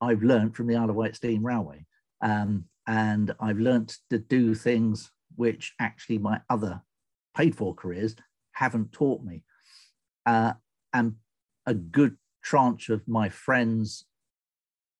I've 0.00 0.22
learned 0.22 0.56
from 0.56 0.66
the 0.66 0.76
Isle 0.76 0.90
of 0.90 0.96
Wight 0.96 1.16
Steam 1.16 1.44
Railway. 1.44 1.86
Um, 2.20 2.64
and 2.86 3.34
I've 3.40 3.58
learned 3.58 3.94
to 4.10 4.18
do 4.18 4.54
things 4.54 5.10
which 5.34 5.74
actually 5.80 6.18
my 6.18 6.40
other 6.48 6.80
paid 7.36 7.54
for 7.54 7.74
careers 7.74 8.14
haven't 8.52 8.92
taught 8.92 9.22
me. 9.22 9.42
Uh, 10.24 10.54
and 10.92 11.16
a 11.66 11.74
good 11.74 12.16
tranche 12.42 12.88
of 12.88 13.06
my 13.06 13.28
friends 13.28 14.04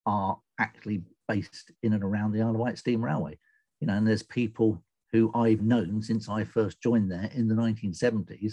are 0.04 0.38
actually 0.58 1.02
based 1.28 1.70
in 1.82 1.92
and 1.92 2.04
around 2.04 2.32
the 2.32 2.42
Isle 2.42 2.50
of 2.50 2.56
Wight 2.56 2.78
Steam 2.78 3.04
Railway. 3.04 3.38
You 3.80 3.86
know, 3.86 3.94
and 3.94 4.06
there's 4.06 4.22
people 4.22 4.82
who 5.16 5.30
I've 5.34 5.62
known 5.62 6.02
since 6.02 6.28
I 6.28 6.44
first 6.44 6.82
joined 6.82 7.10
there 7.10 7.30
in 7.34 7.48
the 7.48 7.54
1970s. 7.54 8.52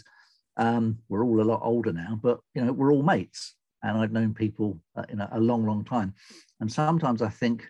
Um, 0.55 0.99
we're 1.09 1.25
all 1.25 1.41
a 1.41 1.43
lot 1.43 1.61
older 1.61 1.91
now, 1.91 2.17
but 2.21 2.39
you 2.55 2.63
know, 2.63 2.71
we're 2.71 2.93
all 2.93 3.03
mates, 3.03 3.55
and 3.83 3.97
I've 3.97 4.13
known 4.13 4.33
people 4.33 4.79
uh, 4.95 5.03
in 5.09 5.19
a, 5.19 5.29
a 5.33 5.39
long, 5.39 5.65
long 5.65 5.83
time. 5.83 6.13
And 6.61 6.71
sometimes 6.71 7.21
I 7.21 7.29
think 7.29 7.67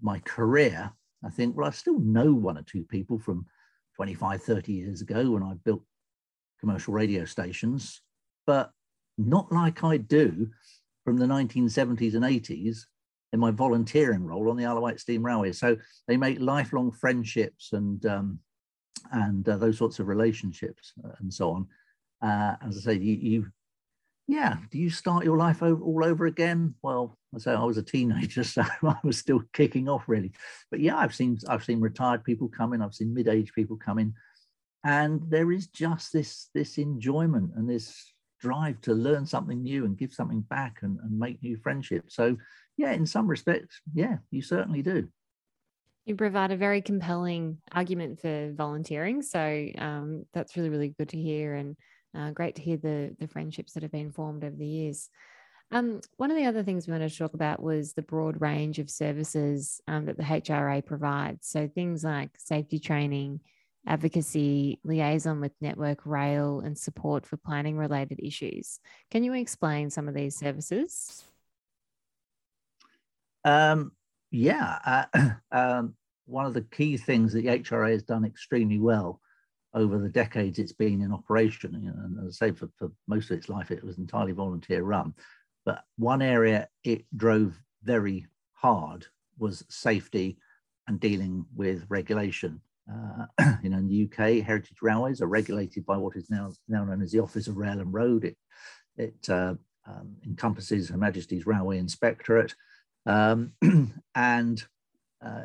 my 0.00 0.18
career, 0.20 0.90
I 1.24 1.30
think, 1.30 1.56
well, 1.56 1.68
I 1.68 1.70
still 1.70 2.00
know 2.00 2.34
one 2.34 2.58
or 2.58 2.62
two 2.62 2.84
people 2.84 3.18
from 3.18 3.46
25, 3.96 4.42
30 4.42 4.72
years 4.72 5.00
ago 5.00 5.30
when 5.30 5.44
I 5.44 5.54
built 5.64 5.82
commercial 6.58 6.92
radio 6.92 7.24
stations, 7.24 8.02
but 8.46 8.72
not 9.16 9.52
like 9.52 9.84
I 9.84 9.98
do 9.98 10.48
from 11.04 11.18
the 11.18 11.26
1970s 11.26 12.14
and 12.14 12.24
80s 12.24 12.80
in 13.34 13.40
my 13.40 13.50
volunteering 13.50 14.24
role 14.24 14.48
on 14.48 14.56
the 14.56 14.80
Wight 14.80 15.00
Steam 15.00 15.26
Railway. 15.26 15.50
So 15.50 15.76
they 16.06 16.16
make 16.16 16.38
lifelong 16.40 16.92
friendships 16.92 17.72
and 17.72 18.06
um, 18.06 18.38
and 19.12 19.46
uh, 19.48 19.56
those 19.56 19.76
sorts 19.76 19.98
of 19.98 20.06
relationships 20.06 20.92
uh, 21.04 21.10
and 21.18 21.34
so 21.34 21.50
on. 21.50 21.66
Uh, 22.22 22.54
as 22.66 22.78
I 22.78 22.80
say, 22.80 22.94
you, 22.94 23.14
you, 23.14 23.46
yeah, 24.28 24.56
do 24.70 24.78
you 24.78 24.88
start 24.88 25.24
your 25.24 25.36
life 25.36 25.62
over, 25.62 25.82
all 25.82 26.04
over 26.04 26.26
again? 26.26 26.74
Well, 26.80 27.18
I 27.34 27.38
say 27.38 27.52
I 27.52 27.64
was 27.64 27.76
a 27.76 27.82
teenager, 27.82 28.44
so 28.44 28.62
I 28.62 28.96
was 29.02 29.18
still 29.18 29.42
kicking 29.52 29.88
off 29.88 30.04
really. 30.06 30.32
But 30.70 30.78
yeah, 30.78 30.96
I've 30.96 31.14
seen 31.14 31.36
I've 31.48 31.64
seen 31.64 31.80
retired 31.80 32.22
people 32.22 32.48
come 32.48 32.72
in, 32.72 32.82
I've 32.82 32.94
seen 32.94 33.12
mid-aged 33.12 33.52
people 33.52 33.76
come 33.76 33.98
in, 33.98 34.14
and 34.84 35.20
there 35.28 35.50
is 35.50 35.66
just 35.66 36.12
this 36.12 36.50
this 36.54 36.78
enjoyment 36.78 37.50
and 37.56 37.68
this 37.68 38.13
drive 38.44 38.78
to 38.82 38.92
learn 38.92 39.24
something 39.24 39.62
new 39.62 39.86
and 39.86 39.96
give 39.96 40.12
something 40.12 40.42
back 40.42 40.80
and, 40.82 40.98
and 41.00 41.18
make 41.18 41.42
new 41.42 41.56
friendships. 41.56 42.14
So 42.14 42.36
yeah, 42.76 42.92
in 42.92 43.06
some 43.06 43.26
respects, 43.26 43.80
yeah, 43.94 44.18
you 44.30 44.42
certainly 44.42 44.82
do. 44.82 45.08
You 46.04 46.14
provide 46.14 46.52
a 46.52 46.56
very 46.56 46.82
compelling 46.82 47.58
argument 47.72 48.20
for 48.20 48.52
volunteering. 48.52 49.22
So 49.22 49.68
um, 49.78 50.26
that's 50.34 50.56
really, 50.56 50.68
really 50.68 50.94
good 50.98 51.08
to 51.10 51.16
hear 51.16 51.54
and 51.54 51.76
uh, 52.14 52.32
great 52.32 52.56
to 52.56 52.62
hear 52.62 52.76
the, 52.76 53.16
the 53.18 53.28
friendships 53.28 53.72
that 53.72 53.82
have 53.82 53.92
been 53.92 54.12
formed 54.12 54.44
over 54.44 54.54
the 54.54 54.66
years. 54.66 55.08
Um, 55.70 56.02
one 56.18 56.30
of 56.30 56.36
the 56.36 56.44
other 56.44 56.62
things 56.62 56.86
we 56.86 56.92
wanted 56.92 57.10
to 57.10 57.18
talk 57.18 57.32
about 57.32 57.62
was 57.62 57.94
the 57.94 58.02
broad 58.02 58.42
range 58.42 58.78
of 58.78 58.90
services 58.90 59.80
um, 59.88 60.04
that 60.04 60.18
the 60.18 60.22
HRA 60.22 60.84
provides. 60.84 61.48
So 61.48 61.66
things 61.66 62.04
like 62.04 62.30
safety 62.36 62.78
training, 62.78 63.40
advocacy, 63.86 64.80
liaison 64.84 65.40
with 65.40 65.52
Network 65.60 66.04
Rail, 66.04 66.60
and 66.60 66.76
support 66.76 67.26
for 67.26 67.36
planning 67.36 67.76
related 67.76 68.20
issues. 68.22 68.80
Can 69.10 69.24
you 69.24 69.34
explain 69.34 69.90
some 69.90 70.08
of 70.08 70.14
these 70.14 70.36
services? 70.36 71.24
Um, 73.44 73.92
yeah, 74.30 75.06
uh, 75.14 75.30
um, 75.52 75.94
one 76.26 76.46
of 76.46 76.54
the 76.54 76.62
key 76.62 76.96
things 76.96 77.32
that 77.32 77.42
the 77.42 77.48
HRA 77.48 77.92
has 77.92 78.02
done 78.02 78.24
extremely 78.24 78.78
well 78.78 79.20
over 79.74 79.98
the 79.98 80.08
decades 80.08 80.58
it's 80.58 80.72
been 80.72 81.02
in 81.02 81.12
operation, 81.12 81.74
and 81.74 82.26
as 82.26 82.40
I 82.40 82.46
say, 82.46 82.52
for, 82.52 82.68
for 82.78 82.92
most 83.08 83.30
of 83.30 83.38
its 83.38 83.48
life, 83.48 83.70
it 83.70 83.84
was 83.84 83.98
entirely 83.98 84.32
volunteer 84.32 84.82
run. 84.82 85.14
But 85.64 85.84
one 85.96 86.22
area 86.22 86.68
it 86.84 87.04
drove 87.16 87.58
very 87.82 88.26
hard 88.52 89.06
was 89.38 89.64
safety 89.68 90.38
and 90.86 91.00
dealing 91.00 91.44
with 91.54 91.86
regulation. 91.88 92.60
Uh, 92.90 93.26
you 93.62 93.70
know, 93.70 93.78
in 93.78 93.88
the 93.88 94.04
UK, 94.04 94.44
heritage 94.44 94.78
railways 94.82 95.22
are 95.22 95.26
regulated 95.26 95.86
by 95.86 95.96
what 95.96 96.16
is 96.16 96.28
now 96.30 96.52
now 96.68 96.84
known 96.84 97.02
as 97.02 97.12
the 97.12 97.20
Office 97.20 97.48
of 97.48 97.56
Rail 97.56 97.80
and 97.80 97.92
Road. 97.92 98.24
It 98.24 98.36
it 98.96 99.28
uh, 99.28 99.54
um, 99.86 100.16
encompasses 100.26 100.88
Her 100.88 100.96
Majesty's 100.96 101.46
Railway 101.46 101.78
Inspectorate, 101.78 102.54
um, 103.06 103.52
and 104.14 104.64
uh, 105.24 105.44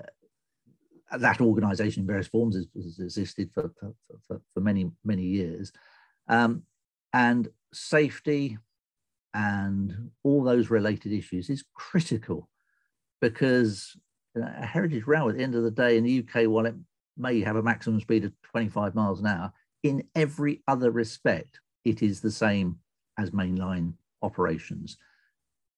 that 1.17 1.41
organisation 1.41 2.01
in 2.01 2.07
various 2.07 2.27
forms 2.27 2.55
has, 2.55 2.67
has 2.75 2.99
existed 2.99 3.51
for, 3.53 3.71
for, 3.79 3.93
for, 4.27 4.41
for, 4.53 4.59
many 4.59 4.91
many 5.05 5.23
years, 5.23 5.71
um, 6.27 6.63
and 7.13 7.47
safety 7.73 8.57
and 9.33 10.09
all 10.23 10.43
those 10.43 10.69
related 10.69 11.11
issues 11.11 11.49
is 11.49 11.63
critical 11.75 12.49
because 13.21 13.95
a 14.35 14.65
heritage 14.65 15.05
railway 15.05 15.31
at 15.31 15.37
the 15.37 15.43
end 15.43 15.55
of 15.55 15.63
the 15.63 15.71
day 15.71 15.97
in 15.97 16.03
the 16.03 16.19
UK, 16.19 16.49
while 16.49 16.65
it 16.65 16.75
may 17.19 17.41
have 17.41 17.55
a 17.55 17.63
maximum 17.63 17.99
speed 17.99 18.25
of 18.25 18.33
25 18.51 18.95
miles 18.95 19.19
an 19.19 19.27
hour, 19.27 19.51
in 19.83 20.03
every 20.15 20.61
other 20.67 20.91
respect, 20.91 21.59
it 21.85 22.01
is 22.01 22.21
the 22.21 22.31
same 22.31 22.77
as 23.17 23.31
mainline 23.31 23.93
operations. 24.21 24.97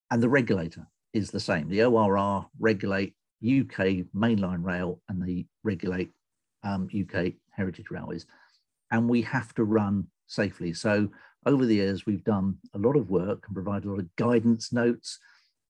And 0.09 0.21
the 0.21 0.29
regulator 0.29 0.87
is 1.13 1.31
the 1.31 1.39
same. 1.39 1.69
The 1.69 1.83
ORR 1.83 2.45
regulate 2.59 3.15
UK 3.43 4.05
mainline 4.15 4.63
rail 4.63 5.01
and 5.09 5.21
they 5.21 5.45
regulate 5.63 6.11
um, 6.63 6.87
UK 6.97 7.33
heritage 7.51 7.89
railways. 7.89 8.25
And 8.91 9.09
we 9.09 9.21
have 9.23 9.53
to 9.55 9.63
run 9.63 10.07
safely. 10.27 10.73
So 10.73 11.09
over 11.45 11.65
the 11.65 11.75
years, 11.75 12.05
we've 12.05 12.23
done 12.23 12.57
a 12.75 12.77
lot 12.77 12.95
of 12.95 13.09
work 13.09 13.43
and 13.47 13.55
provided 13.55 13.87
a 13.87 13.91
lot 13.91 13.99
of 13.99 14.15
guidance 14.15 14.71
notes 14.71 15.19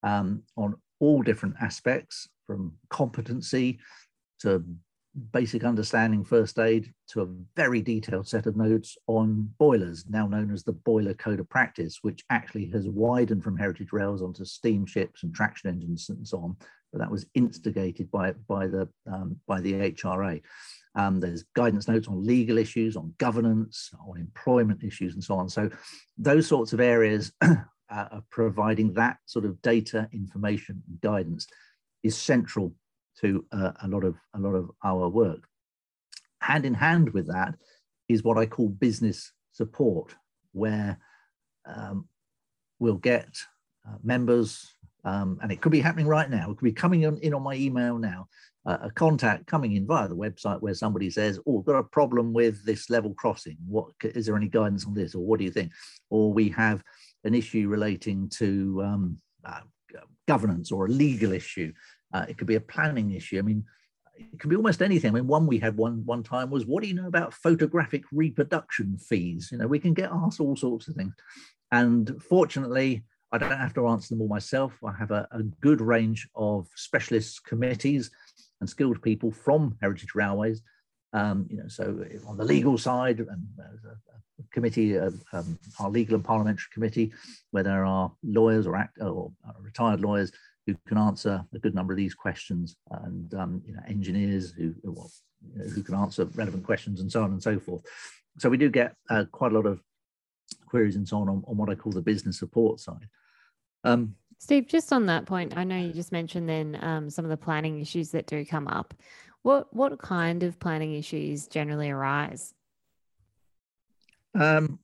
um, 0.04 0.44
on 0.58 0.76
all 1.00 1.22
different 1.22 1.56
aspects 1.62 2.28
from 2.46 2.74
competency 2.90 3.80
to 4.40 4.64
basic 5.32 5.64
understanding 5.64 6.24
first 6.24 6.58
aid 6.58 6.94
to 7.10 7.22
a 7.22 7.28
very 7.56 7.82
detailed 7.82 8.28
set 8.28 8.46
of 8.46 8.56
notes 8.56 8.98
on 9.08 9.50
boilers, 9.58 10.06
now 10.10 10.26
known 10.26 10.52
as 10.52 10.64
the 10.64 10.72
Boiler 10.72 11.14
Code 11.14 11.40
of 11.40 11.50
Practice, 11.50 12.00
which 12.02 12.24
actually 12.30 12.68
has 12.68 12.88
widened 12.88 13.44
from 13.44 13.58
heritage 13.58 13.92
rails 13.92 14.22
onto 14.22 14.46
steamships 14.46 15.24
and 15.24 15.34
traction 15.34 15.70
engines 15.70 16.10
and 16.10 16.26
so 16.28 16.40
on. 16.40 16.56
But 16.92 17.00
that 17.00 17.12
was 17.12 17.26
instigated 17.36 18.10
by, 18.12 18.34
by, 18.48 18.68
the, 18.68 18.88
um, 19.12 19.38
by 19.48 19.62
the 19.62 19.74
HRA. 19.74 20.42
Um, 20.96 21.20
there's 21.20 21.44
guidance 21.56 21.88
notes 21.88 22.08
on 22.08 22.26
legal 22.26 22.58
issues, 22.58 22.96
on 22.96 23.14
governance, 23.18 23.92
on 24.08 24.20
employment 24.20 24.84
issues, 24.84 25.14
and 25.14 25.24
so 25.24 25.36
on. 25.36 25.50
So 25.50 25.70
those 26.18 26.48
sorts 26.48 26.74
of 26.74 26.80
areas 26.80 27.32
uh, 27.42 28.22
providing 28.30 28.94
that 28.94 29.18
sort 29.26 29.46
of 29.46 29.62
data, 29.62 30.10
information, 30.14 30.84
and 30.88 31.02
guidance 31.02 31.48
is 32.04 32.18
central 32.18 32.74
to 33.22 33.46
uh, 33.52 33.72
a 33.84 33.88
lot 33.88 34.04
of 34.04 34.16
a 34.34 34.40
lot 34.40 34.56
of 34.56 34.72
our 34.84 35.08
work. 35.10 35.48
hand 36.42 36.66
in 36.66 36.74
hand 36.74 37.14
with 37.14 37.28
that 37.28 37.56
is 38.10 38.24
what 38.24 38.38
I 38.38 38.46
call 38.46 38.70
business 38.70 39.32
support, 39.52 40.16
where 40.54 40.98
um, 41.66 42.08
we'll 42.80 42.96
get 42.96 43.30
uh, 43.88 43.98
members, 44.04 44.74
um, 45.04 45.40
and 45.42 45.52
it 45.52 45.62
could 45.62 45.72
be 45.72 45.82
happening 45.82 46.08
right 46.08 46.30
now. 46.30 46.52
It 46.52 46.58
could 46.58 46.66
be 46.66 46.72
coming 46.72 47.04
in 47.04 47.34
on 47.34 47.44
my 47.44 47.56
email 47.56 47.98
now. 47.98 48.28
Uh, 48.64 48.78
a 48.84 48.92
contact 48.92 49.48
coming 49.48 49.74
in 49.74 49.88
via 49.88 50.08
the 50.08 50.16
website 50.16 50.62
where 50.62 50.76
somebody 50.76 51.10
says, 51.10 51.40
"Oh, 51.48 51.60
I've 51.60 51.66
got 51.66 51.80
a 51.80 51.84
problem 51.84 52.32
with 52.34 52.64
this 52.64 52.90
level 52.90 53.14
crossing. 53.16 53.58
What 53.68 53.88
is 54.04 54.26
there 54.26 54.38
any 54.38 54.50
guidance 54.50 54.86
on 54.86 54.94
this, 54.94 55.16
or 55.16 55.26
what 55.26 55.40
do 55.40 55.46
you 55.46 55.52
think?" 55.52 55.72
Or 56.10 56.32
we 56.32 56.50
have 56.50 56.84
an 57.24 57.34
issue 57.34 57.68
relating 57.68 58.30
to 58.30 58.82
um, 58.84 59.18
uh, 59.44 59.62
governance 60.28 60.72
or 60.72 60.86
a 60.86 60.90
legal 60.90 61.32
issue. 61.32 61.74
Uh, 62.14 62.26
it 62.28 62.38
could 62.38 62.48
be 62.48 62.56
a 62.56 62.62
planning 62.62 63.12
issue. 63.12 63.40
I 63.40 63.42
mean, 63.42 63.64
it 64.18 64.40
can 64.40 64.50
be 64.50 64.56
almost 64.56 64.82
anything. 64.82 65.12
I 65.12 65.14
mean, 65.14 65.28
one 65.28 65.48
we 65.48 65.58
had 65.58 65.78
one 65.78 66.06
one 66.06 66.24
time 66.24 66.50
was, 66.50 66.66
what 66.66 66.84
do 66.84 66.90
you 66.90 66.96
know 66.96 67.08
about 67.08 67.34
photographic 67.34 68.04
reproduction 68.12 68.98
fees? 68.98 69.50
You 69.52 69.58
know, 69.58 69.68
we 69.68 69.80
can 69.80 69.94
get 69.94 70.12
asked 70.12 70.40
all 70.40 70.56
sorts 70.56 70.88
of 70.88 70.96
things. 70.96 71.14
And 71.72 72.22
fortunately, 72.22 73.04
I 73.32 73.38
don't 73.38 73.52
have 73.52 73.74
to 73.76 73.88
answer 73.88 74.10
them 74.10 74.22
all 74.22 74.28
myself. 74.28 74.74
I 74.86 74.92
have 74.92 75.12
a, 75.12 75.28
a 75.32 75.44
good 75.62 75.80
range 75.80 76.28
of 76.36 76.68
specialist 76.76 77.46
committees 77.46 78.12
and 78.60 78.70
skilled 78.70 79.02
people 79.02 79.32
from 79.32 79.78
Heritage 79.82 80.14
Railways. 80.14 80.62
Um, 81.14 81.48
you 81.50 81.58
know, 81.58 81.68
so 81.68 82.06
on 82.28 82.38
the 82.38 82.44
legal 82.44 82.78
side, 82.78 83.20
and 83.20 83.48
a 83.60 84.44
committee, 84.52 84.98
uh, 84.98 85.12
um, 85.34 85.58
our 85.80 85.90
legal 85.90 86.16
and 86.16 86.24
parliamentary 86.24 86.70
committee, 86.74 87.14
where 87.52 87.64
there 87.64 87.86
are 87.86 88.12
lawyers 88.24 88.68
or 88.68 88.76
act 88.76 88.98
or 89.02 89.32
retired 89.62 90.02
lawyers 90.02 90.32
who 90.68 90.76
can 90.88 90.98
answer 90.98 91.44
a 91.54 91.60
good 91.60 91.76
number 91.76 91.94
of 91.94 91.98
these 91.98 92.14
questions, 92.14 92.76
and 93.04 93.34
um, 93.34 93.62
you 93.66 93.74
know, 93.74 93.82
engineers 93.88 94.52
who 94.52 94.74
well, 94.84 95.12
you 95.42 95.60
know, 95.60 95.70
who 95.70 95.84
can 95.84 95.96
answer 95.96 96.26
relevant 96.36 96.64
questions, 96.64 97.02
and 97.02 97.12
so 97.12 97.24
on 97.24 97.32
and 97.32 97.42
so 97.42 97.60
forth. 97.60 97.84
So 98.38 98.50
we 98.50 98.58
do 98.58 98.70
get 98.70 98.96
uh, 99.10 99.26
quite 99.32 99.52
a 99.52 99.56
lot 99.56 99.66
of 99.66 99.82
queries 100.66 100.96
and 100.96 101.08
so 101.08 101.18
on, 101.18 101.30
on 101.30 101.44
on 101.48 101.58
what 101.58 101.70
I 101.70 101.76
call 101.76 101.92
the 101.92 102.02
business 102.02 102.40
support 102.40 102.80
side. 102.80 103.08
Um, 103.84 104.16
Steve, 104.38 104.68
just 104.68 104.92
on 104.92 105.06
that 105.06 105.26
point, 105.26 105.56
I 105.56 105.64
know 105.64 105.78
you 105.78 105.94
just 105.94 106.12
mentioned 106.12 106.50
then 106.50 106.78
um, 106.82 107.10
some 107.12 107.26
of 107.26 107.30
the 107.30 107.38
planning 107.38 107.80
issues 107.80 108.10
that 108.12 108.26
do 108.26 108.44
come 108.44 108.68
up. 108.68 108.94
What 109.44 109.74
what 109.74 110.00
kind 110.00 110.44
of 110.44 110.60
planning 110.60 110.96
issues 110.96 111.48
generally 111.48 111.90
arise? 111.90 112.54
Um, 114.34 114.80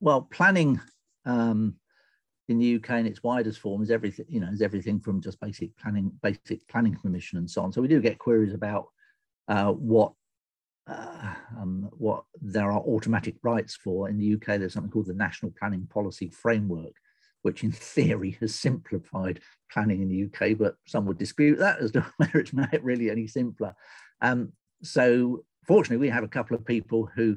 well, 0.00 0.22
planning 0.22 0.80
um, 1.24 1.76
in 2.48 2.58
the 2.58 2.76
UK 2.76 2.90
in 2.90 3.06
its 3.06 3.22
widest 3.22 3.60
form 3.60 3.82
is 3.82 3.90
everything, 3.90 4.26
you 4.28 4.40
know, 4.40 4.48
is 4.48 4.62
everything 4.62 5.00
from 5.00 5.20
just 5.20 5.40
basic 5.40 5.76
planning, 5.76 6.12
basic 6.22 6.66
planning 6.68 6.94
permission 6.94 7.38
and 7.38 7.50
so 7.50 7.62
on. 7.62 7.72
So 7.72 7.82
we 7.82 7.88
do 7.88 8.00
get 8.00 8.18
queries 8.18 8.54
about 8.54 8.86
uh, 9.48 9.72
what 9.72 10.12
uh, 10.88 11.34
um, 11.58 11.88
what 11.98 12.24
there 12.40 12.70
are 12.70 12.80
automatic 12.80 13.34
rights 13.42 13.74
for. 13.74 14.08
In 14.08 14.18
the 14.18 14.34
UK, 14.34 14.58
there's 14.58 14.74
something 14.74 14.90
called 14.92 15.06
the 15.06 15.14
National 15.14 15.52
Planning 15.58 15.88
Policy 15.92 16.28
Framework, 16.28 16.92
which 17.42 17.64
in 17.64 17.72
theory 17.96 18.36
has 18.40 18.54
simplified 18.54 19.40
planning 19.72 20.02
in 20.02 20.08
the 20.08 20.24
UK, 20.24 20.56
but 20.56 20.76
some 20.86 21.04
would 21.06 21.18
dispute 21.18 21.58
that 21.58 21.80
as 21.80 21.90
to 21.92 22.00
whether 22.18 22.38
it's 22.38 22.52
made 22.52 22.68
it 22.72 22.84
really 22.84 23.10
any 23.10 23.26
simpler. 23.26 23.74
Um, 24.20 24.52
so 24.82 25.44
fortunately, 25.66 26.06
we 26.06 26.12
have 26.12 26.24
a 26.24 26.28
couple 26.28 26.56
of 26.56 26.64
people 26.64 27.08
who 27.16 27.36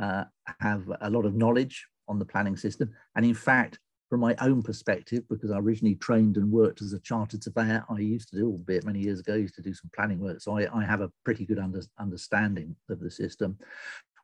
uh, 0.00 0.24
have 0.60 0.88
a 1.00 1.10
lot 1.10 1.24
of 1.24 1.34
knowledge 1.34 1.86
on 2.06 2.18
the 2.18 2.24
planning 2.24 2.56
system. 2.56 2.92
And 3.16 3.24
in 3.24 3.34
fact, 3.34 3.78
from 4.08 4.20
my 4.20 4.34
own 4.40 4.62
perspective, 4.62 5.22
because 5.28 5.50
I 5.50 5.58
originally 5.58 5.96
trained 5.96 6.36
and 6.36 6.50
worked 6.50 6.82
as 6.82 6.92
a 6.92 7.00
chartered 7.00 7.42
surveyor, 7.42 7.84
I 7.88 7.98
used 7.98 8.28
to 8.30 8.36
do, 8.36 8.46
albeit 8.46 8.84
many 8.84 9.00
years 9.00 9.20
ago, 9.20 9.34
used 9.34 9.54
to 9.56 9.62
do 9.62 9.74
some 9.74 9.90
planning 9.94 10.20
work. 10.20 10.40
So 10.40 10.58
I, 10.58 10.68
I 10.74 10.84
have 10.84 11.00
a 11.00 11.10
pretty 11.24 11.44
good 11.46 11.58
under, 11.58 11.82
understanding 11.98 12.76
of 12.90 13.00
the 13.00 13.10
system. 13.10 13.58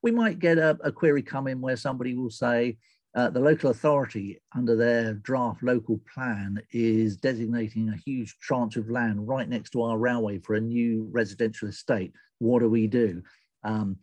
We 0.02 0.10
might 0.10 0.38
get 0.38 0.58
a, 0.58 0.78
a 0.82 0.92
query 0.92 1.22
come 1.22 1.46
in 1.46 1.60
where 1.60 1.76
somebody 1.76 2.14
will 2.14 2.30
say, 2.30 2.76
uh, 3.16 3.28
the 3.28 3.40
local 3.40 3.70
authority 3.70 4.40
under 4.54 4.76
their 4.76 5.14
draft 5.14 5.62
local 5.62 6.00
plan 6.14 6.62
is 6.70 7.16
designating 7.16 7.88
a 7.88 7.96
huge 7.96 8.36
tranche 8.40 8.76
of 8.76 8.88
land 8.88 9.26
right 9.26 9.48
next 9.48 9.70
to 9.70 9.82
our 9.82 9.98
railway 9.98 10.38
for 10.38 10.54
a 10.54 10.60
new 10.60 11.08
residential 11.10 11.68
estate. 11.68 12.12
What 12.38 12.60
do 12.60 12.68
we 12.68 12.86
do? 12.86 13.22
Um, 13.64 13.96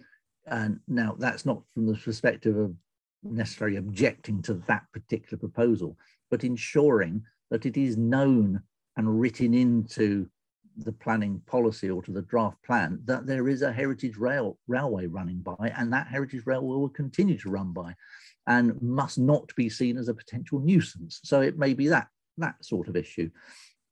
and 0.46 0.80
now 0.88 1.16
that's 1.18 1.46
not 1.46 1.62
from 1.74 1.88
the 1.88 1.96
perspective 1.96 2.58
of 2.58 2.76
necessarily 3.24 3.78
objecting 3.78 4.42
to 4.44 4.56
that 4.68 4.84
particular 4.94 5.40
proposal, 5.40 5.98
but 6.30 6.44
ensuring 6.44 7.24
that 7.52 7.66
it 7.66 7.78
is 7.78 7.98
known 7.98 8.62
and 8.98 9.20
written 9.20 9.54
into 9.54 10.28
the 10.78 10.92
planning 10.92 11.42
policy 11.48 11.90
or 11.90 12.04
to 12.04 12.12
the 12.12 12.22
draft 12.24 12.62
plan 12.64 13.00
that 13.06 13.26
there 13.26 13.48
is 13.48 13.64
a 13.64 13.74
heritage 13.74 14.16
rail 14.16 14.60
railway 14.68 15.08
running 15.08 15.40
by 15.40 15.74
and 15.76 15.92
that 15.92 16.08
heritage 16.08 16.44
railway 16.46 16.78
will 16.78 16.90
continue 16.90 17.36
to 17.36 17.50
run 17.50 17.74
by 17.74 17.96
and 18.46 18.80
must 18.82 19.18
not 19.18 19.54
be 19.56 19.70
seen 19.70 19.98
as 19.98 20.08
a 20.08 20.14
potential 20.14 20.60
nuisance. 20.60 21.20
So 21.24 21.42
it 21.42 21.58
may 21.58 21.74
be 21.74 21.88
that 21.88 22.08
that 22.38 22.64
sort 22.64 22.88
of 22.88 22.96
issue. 22.96 23.30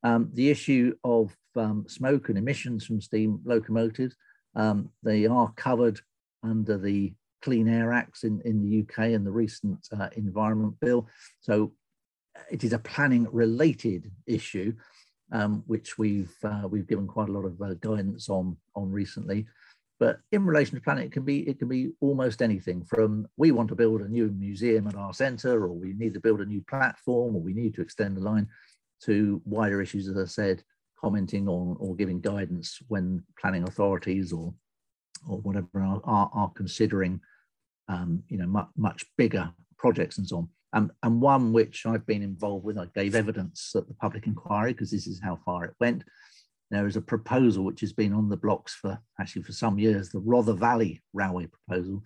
Um, 0.03 0.29
the 0.33 0.51
issue 0.51 0.95
of 1.03 1.35
um, 1.55 1.85
smoke 1.87 2.29
and 2.29 2.37
emissions 2.37 2.85
from 2.85 3.01
steam 3.01 3.39
locomotives 3.43 4.15
um, 4.55 4.89
they 5.03 5.25
are 5.25 5.51
covered 5.55 5.99
under 6.43 6.77
the 6.77 7.13
Clean 7.45 7.67
Air 7.67 7.93
Acts 7.93 8.23
in, 8.23 8.41
in 8.43 8.59
the 8.59 8.81
UK 8.81 9.11
and 9.13 9.23
the 9.23 9.31
recent 9.31 9.87
uh, 9.95 10.09
Environment 10.15 10.73
Bill. 10.81 11.07
So 11.41 11.73
it 12.49 12.63
is 12.63 12.73
a 12.73 12.79
planning 12.79 13.27
related 13.31 14.11
issue, 14.25 14.73
um, 15.31 15.63
which 15.67 15.95
we've 15.99 16.33
uh, 16.43 16.67
we've 16.67 16.87
given 16.87 17.05
quite 17.05 17.29
a 17.29 17.31
lot 17.31 17.45
of 17.45 17.61
uh, 17.61 17.75
guidance 17.75 18.29
on 18.29 18.57
on 18.75 18.91
recently. 18.91 19.45
But 19.99 20.17
in 20.31 20.43
relation 20.43 20.73
to 20.73 20.81
planning, 20.81 21.05
it 21.05 21.11
can 21.11 21.23
be 21.23 21.47
it 21.47 21.59
can 21.59 21.67
be 21.67 21.91
almost 22.01 22.41
anything 22.41 22.83
from 22.83 23.27
we 23.37 23.51
want 23.51 23.69
to 23.69 23.75
build 23.75 24.01
a 24.01 24.09
new 24.09 24.27
museum 24.29 24.87
at 24.87 24.95
our 24.95 25.13
centre, 25.13 25.65
or 25.65 25.71
we 25.71 25.93
need 25.93 26.15
to 26.15 26.19
build 26.19 26.41
a 26.41 26.45
new 26.45 26.61
platform, 26.67 27.35
or 27.35 27.41
we 27.41 27.53
need 27.53 27.75
to 27.75 27.81
extend 27.81 28.17
the 28.17 28.21
line, 28.21 28.47
to 29.03 29.39
wider 29.45 29.83
issues, 29.83 30.07
as 30.07 30.17
I 30.17 30.25
said, 30.25 30.63
commenting 30.99 31.47
on 31.47 31.77
or 31.79 31.95
giving 31.95 32.21
guidance 32.21 32.79
when 32.87 33.23
planning 33.39 33.63
authorities 33.63 34.33
or 34.33 34.51
or 35.27 35.37
whatever 35.39 35.67
are, 35.75 36.01
are, 36.03 36.29
are 36.33 36.51
considering, 36.55 37.21
um, 37.87 38.23
you 38.29 38.37
know, 38.37 38.47
much, 38.47 38.67
much 38.75 39.05
bigger 39.17 39.51
projects 39.77 40.17
and 40.17 40.27
so 40.27 40.37
on. 40.37 40.49
Um, 40.73 40.91
and 41.03 41.21
one 41.21 41.53
which 41.53 41.85
I've 41.85 42.05
been 42.05 42.21
involved 42.21 42.65
with, 42.65 42.77
I 42.77 42.87
gave 42.93 43.15
evidence 43.15 43.71
at 43.75 43.87
the 43.87 43.93
public 43.93 44.27
inquiry 44.27 44.73
because 44.73 44.91
this 44.91 45.07
is 45.07 45.21
how 45.23 45.39
far 45.45 45.63
it 45.65 45.73
went. 45.79 46.03
There 46.71 46.87
is 46.87 46.95
a 46.95 47.01
proposal 47.01 47.63
which 47.63 47.81
has 47.81 47.93
been 47.93 48.11
on 48.11 48.27
the 48.27 48.37
blocks 48.37 48.75
for 48.75 48.99
actually 49.19 49.43
for 49.43 49.53
some 49.53 49.79
years, 49.79 50.09
the 50.09 50.19
Rother 50.19 50.53
Valley 50.53 51.01
Railway 51.13 51.47
proposal 51.47 52.03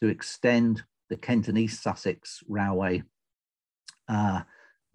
to 0.00 0.08
extend 0.08 0.82
the 1.08 1.16
Kent 1.16 1.48
and 1.48 1.56
East 1.56 1.82
Sussex 1.82 2.40
Railway 2.48 3.04
uh, 4.08 4.42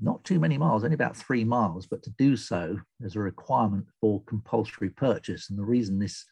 not 0.02 0.24
too 0.24 0.40
many 0.40 0.58
miles, 0.58 0.84
only 0.84 0.96
about 0.96 1.18
three 1.18 1.44
miles, 1.44 1.86
but 1.86 2.02
to 2.04 2.12
do 2.12 2.36
so, 2.36 2.80
there's 3.00 3.16
a 3.16 3.20
requirement 3.20 3.86
for 4.00 4.24
compulsory 4.24 4.90
purchase. 4.90 5.50
And 5.50 5.60
the 5.60 5.66
reason 5.66 6.00
this 6.00 6.26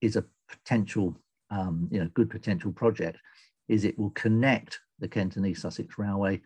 is 0.00 0.16
a 0.16 0.24
potential, 0.48 1.20
um, 1.50 1.88
you 1.90 2.00
know, 2.00 2.08
good 2.14 2.30
potential 2.30 2.72
project 2.72 3.18
is 3.68 3.84
it 3.84 3.98
will 3.98 4.10
connect 4.10 4.80
the 4.98 5.08
Kent 5.08 5.36
and 5.36 5.46
East 5.46 5.62
Sussex 5.62 5.98
Railway 5.98 6.40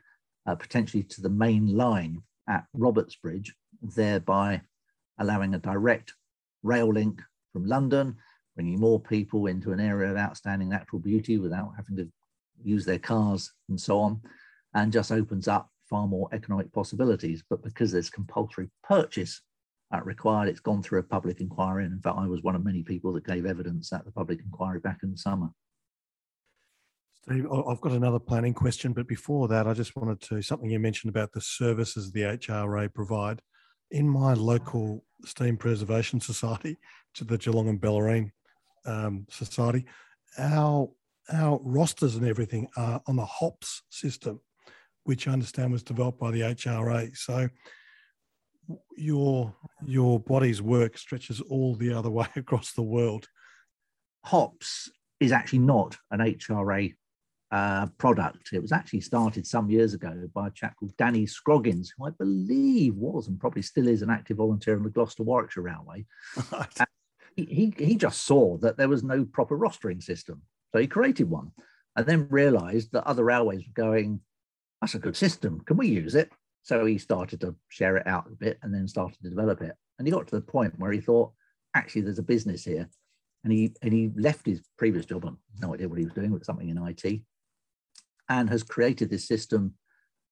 uh, 0.46 0.54
potentially 0.54 1.02
to 1.04 1.20
the 1.20 1.28
main 1.28 1.76
line 1.76 2.22
at 2.48 2.64
Robertsbridge, 2.76 3.50
thereby 3.82 4.60
allowing 5.18 5.54
a 5.54 5.58
direct 5.58 6.14
rail 6.62 6.92
link 6.92 7.20
from 7.52 7.66
London, 7.66 8.16
bringing 8.54 8.80
more 8.80 9.00
people 9.00 9.46
into 9.46 9.72
an 9.72 9.80
area 9.80 10.10
of 10.10 10.16
outstanding 10.16 10.68
natural 10.68 11.00
beauty 11.00 11.38
without 11.38 11.72
having 11.76 11.96
to 11.96 12.08
use 12.62 12.84
their 12.84 12.98
cars 12.98 13.52
and 13.68 13.80
so 13.80 14.00
on, 14.00 14.20
and 14.74 14.92
just 14.92 15.12
opens 15.12 15.48
up 15.48 15.70
far 15.88 16.06
more 16.06 16.28
economic 16.32 16.72
possibilities. 16.72 17.42
But 17.48 17.62
because 17.62 17.92
there's 17.92 18.10
compulsory 18.10 18.70
purchase 18.82 19.42
required. 20.04 20.48
It's 20.48 20.60
gone 20.60 20.82
through 20.82 21.00
a 21.00 21.04
public 21.04 21.40
inquiry. 21.40 21.84
And 21.84 21.92
in 21.92 22.00
fact, 22.00 22.18
I 22.18 22.26
was 22.26 22.42
one 22.42 22.54
of 22.54 22.64
many 22.64 22.82
people 22.82 23.12
that 23.14 23.26
gave 23.26 23.46
evidence 23.46 23.92
at 23.92 24.04
the 24.04 24.12
public 24.12 24.40
inquiry 24.40 24.80
back 24.80 25.00
in 25.02 25.10
the 25.10 25.18
summer. 25.18 25.48
Steve, 27.22 27.46
I've 27.52 27.80
got 27.80 27.92
another 27.92 28.18
planning 28.18 28.54
question, 28.54 28.92
but 28.92 29.06
before 29.06 29.46
that, 29.48 29.66
I 29.66 29.74
just 29.74 29.94
wanted 29.94 30.20
to 30.22 30.40
something 30.40 30.70
you 30.70 30.78
mentioned 30.78 31.10
about 31.10 31.32
the 31.32 31.40
services 31.40 32.10
the 32.10 32.22
HRA 32.22 32.92
provide. 32.92 33.42
In 33.90 34.08
my 34.08 34.34
local 34.34 35.04
Steam 35.24 35.56
Preservation 35.56 36.20
Society, 36.20 36.78
to 37.14 37.24
the 37.24 37.36
Geelong 37.36 37.68
and 37.68 37.80
Bellarine 37.80 38.30
um, 38.86 39.26
Society, 39.28 39.84
our 40.38 40.88
our 41.32 41.60
rosters 41.62 42.16
and 42.16 42.26
everything 42.26 42.66
are 42.76 43.00
on 43.06 43.16
the 43.16 43.24
HOPS 43.24 43.82
system, 43.90 44.40
which 45.04 45.28
I 45.28 45.32
understand 45.32 45.72
was 45.72 45.82
developed 45.82 46.18
by 46.18 46.30
the 46.30 46.40
HRA. 46.40 47.16
So 47.16 47.48
your 48.96 49.54
your 49.86 50.20
body's 50.20 50.62
work 50.62 50.98
stretches 50.98 51.40
all 51.40 51.74
the 51.74 51.92
other 51.92 52.10
way 52.20 52.28
across 52.36 52.72
the 52.72 52.82
world. 52.82 53.26
Hops 54.24 54.90
is 55.18 55.32
actually 55.32 55.60
not 55.60 55.96
an 56.10 56.20
HRA 56.20 56.94
uh, 57.50 57.86
product. 57.98 58.50
It 58.52 58.62
was 58.62 58.72
actually 58.72 59.00
started 59.00 59.46
some 59.46 59.70
years 59.70 59.94
ago 59.94 60.28
by 60.34 60.48
a 60.48 60.52
chap 60.52 60.76
called 60.78 60.96
Danny 60.96 61.26
Scroggins, 61.26 61.92
who 61.96 62.06
I 62.06 62.10
believe 62.10 62.94
was 62.94 63.28
and 63.28 63.40
probably 63.40 63.62
still 63.62 63.88
is 63.88 64.02
an 64.02 64.10
active 64.10 64.38
volunteer 64.38 64.76
on 64.76 64.84
the 64.84 64.90
Gloucester 64.90 65.22
Warwickshire 65.22 65.62
Railway. 65.62 66.06
He, 67.36 67.72
he 67.78 67.94
just 67.94 68.22
saw 68.22 68.58
that 68.58 68.76
there 68.76 68.88
was 68.88 69.04
no 69.04 69.24
proper 69.24 69.56
rostering 69.56 70.02
system. 70.02 70.42
So 70.72 70.80
he 70.80 70.86
created 70.86 71.30
one 71.30 71.52
and 71.96 72.04
then 72.04 72.26
realized 72.28 72.92
that 72.92 73.06
other 73.06 73.24
railways 73.24 73.60
were 73.60 73.82
going, 73.82 74.20
that's 74.80 74.94
a 74.94 74.98
good 74.98 75.16
system. 75.16 75.60
Can 75.66 75.76
we 75.76 75.88
use 75.88 76.14
it? 76.14 76.32
So 76.62 76.84
he 76.84 76.98
started 76.98 77.40
to 77.40 77.54
share 77.68 77.96
it 77.96 78.06
out 78.06 78.26
a 78.26 78.36
bit 78.36 78.58
and 78.62 78.72
then 78.72 78.86
started 78.86 79.20
to 79.22 79.30
develop 79.30 79.62
it. 79.62 79.74
And 79.98 80.06
he 80.06 80.12
got 80.12 80.26
to 80.28 80.36
the 80.36 80.42
point 80.42 80.78
where 80.78 80.92
he 80.92 81.00
thought, 81.00 81.32
actually, 81.74 82.02
there's 82.02 82.18
a 82.18 82.22
business 82.22 82.64
here. 82.64 82.88
And 83.44 83.52
he 83.52 83.74
and 83.80 83.92
he 83.92 84.10
left 84.16 84.44
his 84.44 84.60
previous 84.76 85.06
job 85.06 85.24
on 85.24 85.38
no 85.60 85.72
idea 85.72 85.88
what 85.88 85.98
he 85.98 86.04
was 86.04 86.12
doing, 86.12 86.30
but 86.30 86.44
something 86.44 86.68
in 86.68 86.76
IT, 86.76 87.22
and 88.28 88.50
has 88.50 88.62
created 88.62 89.08
this 89.08 89.26
system, 89.26 89.74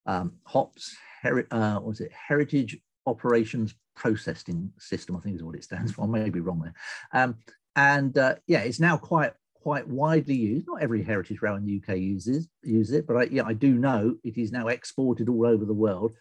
um, 0.05 0.33
HOPS, 0.43 0.95
heri- 1.21 1.49
uh, 1.49 1.79
was 1.79 2.01
it 2.01 2.11
Heritage 2.11 2.77
Operations 3.07 3.73
Processing 3.95 4.71
System? 4.77 5.15
I 5.15 5.21
think 5.21 5.37
is 5.37 5.43
what 5.43 5.55
it 5.55 5.63
stands 5.63 5.91
for. 5.91 6.03
I 6.03 6.07
may 6.07 6.29
be 6.29 6.39
wrong 6.39 6.61
there. 6.61 6.73
Um, 7.13 7.37
and 7.75 8.15
uh, 8.15 8.35
yeah, 8.45 8.59
it's 8.59 8.79
now 8.79 8.97
quite 8.97 9.33
quite 9.61 9.87
widely 9.87 10.35
used. 10.35 10.67
Not 10.67 10.81
every 10.81 11.03
heritage 11.03 11.41
rail 11.41 11.55
in 11.55 11.65
the 11.65 11.81
UK 11.81 11.97
uses 11.97 12.47
use 12.63 12.91
it, 12.91 13.07
but 13.07 13.17
I, 13.17 13.23
yeah, 13.23 13.43
I 13.45 13.53
do 13.53 13.73
know 13.73 14.15
it 14.23 14.37
is 14.37 14.51
now 14.51 14.67
exported 14.67 15.29
all 15.29 15.45
over 15.45 15.65
the 15.65 15.73
world. 15.73 16.13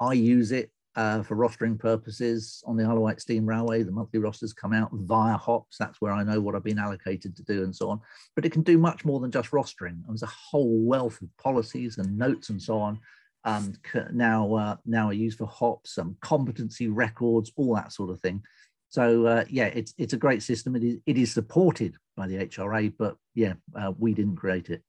I 0.00 0.12
use 0.12 0.52
it 0.52 0.70
uh, 0.96 1.22
for 1.22 1.36
rostering 1.36 1.78
purposes 1.78 2.62
on 2.66 2.76
the 2.76 2.84
Isle 2.84 2.96
of 2.96 3.02
Wight 3.02 3.20
Steam 3.20 3.46
Railway. 3.46 3.82
The 3.82 3.92
monthly 3.92 4.20
rosters 4.20 4.52
come 4.52 4.72
out 4.72 4.90
via 4.92 5.36
HOPS. 5.36 5.76
That's 5.78 6.00
where 6.00 6.12
I 6.12 6.22
know 6.22 6.40
what 6.40 6.54
I've 6.54 6.64
been 6.64 6.78
allocated 6.78 7.36
to 7.36 7.42
do 7.42 7.64
and 7.64 7.74
so 7.74 7.90
on. 7.90 8.00
But 8.36 8.44
it 8.44 8.52
can 8.52 8.62
do 8.62 8.78
much 8.78 9.04
more 9.04 9.20
than 9.20 9.30
just 9.30 9.50
rostering. 9.50 10.02
There's 10.06 10.22
a 10.22 10.26
whole 10.26 10.80
wealth 10.84 11.20
of 11.20 11.28
policies 11.36 11.98
and 11.98 12.16
notes 12.16 12.50
and 12.50 12.62
so 12.62 12.78
on. 12.78 13.00
Um, 13.44 13.74
now, 14.12 14.54
uh, 14.54 14.76
now 14.86 15.08
are 15.08 15.14
used 15.14 15.38
for 15.38 15.46
HOPS, 15.46 15.94
some 15.94 16.16
competency 16.20 16.88
records, 16.88 17.52
all 17.56 17.74
that 17.74 17.92
sort 17.92 18.10
of 18.10 18.20
thing. 18.20 18.42
So 18.88 19.26
uh, 19.26 19.44
yeah, 19.50 19.66
it's 19.66 19.92
it's 19.98 20.12
a 20.12 20.16
great 20.16 20.40
system. 20.40 20.76
It 20.76 20.84
is 20.84 20.98
it 21.04 21.18
is 21.18 21.32
supported 21.32 21.96
by 22.16 22.26
the 22.26 22.36
HRA, 22.36 22.92
but 22.98 23.16
yeah, 23.34 23.54
uh, 23.74 23.92
we 23.98 24.14
didn't 24.14 24.36
create 24.36 24.70
it. 24.70 24.82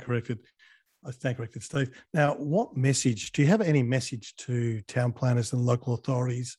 Corrected. 0.00 0.38
I 1.04 1.10
stand 1.10 1.36
corrected, 1.36 1.62
Steve. 1.62 1.90
Now, 2.12 2.34
what 2.34 2.76
message 2.76 3.32
do 3.32 3.42
you 3.42 3.48
have? 3.48 3.60
Any 3.60 3.82
message 3.82 4.34
to 4.36 4.80
town 4.82 5.12
planners 5.12 5.52
and 5.52 5.62
local 5.62 5.94
authorities, 5.94 6.56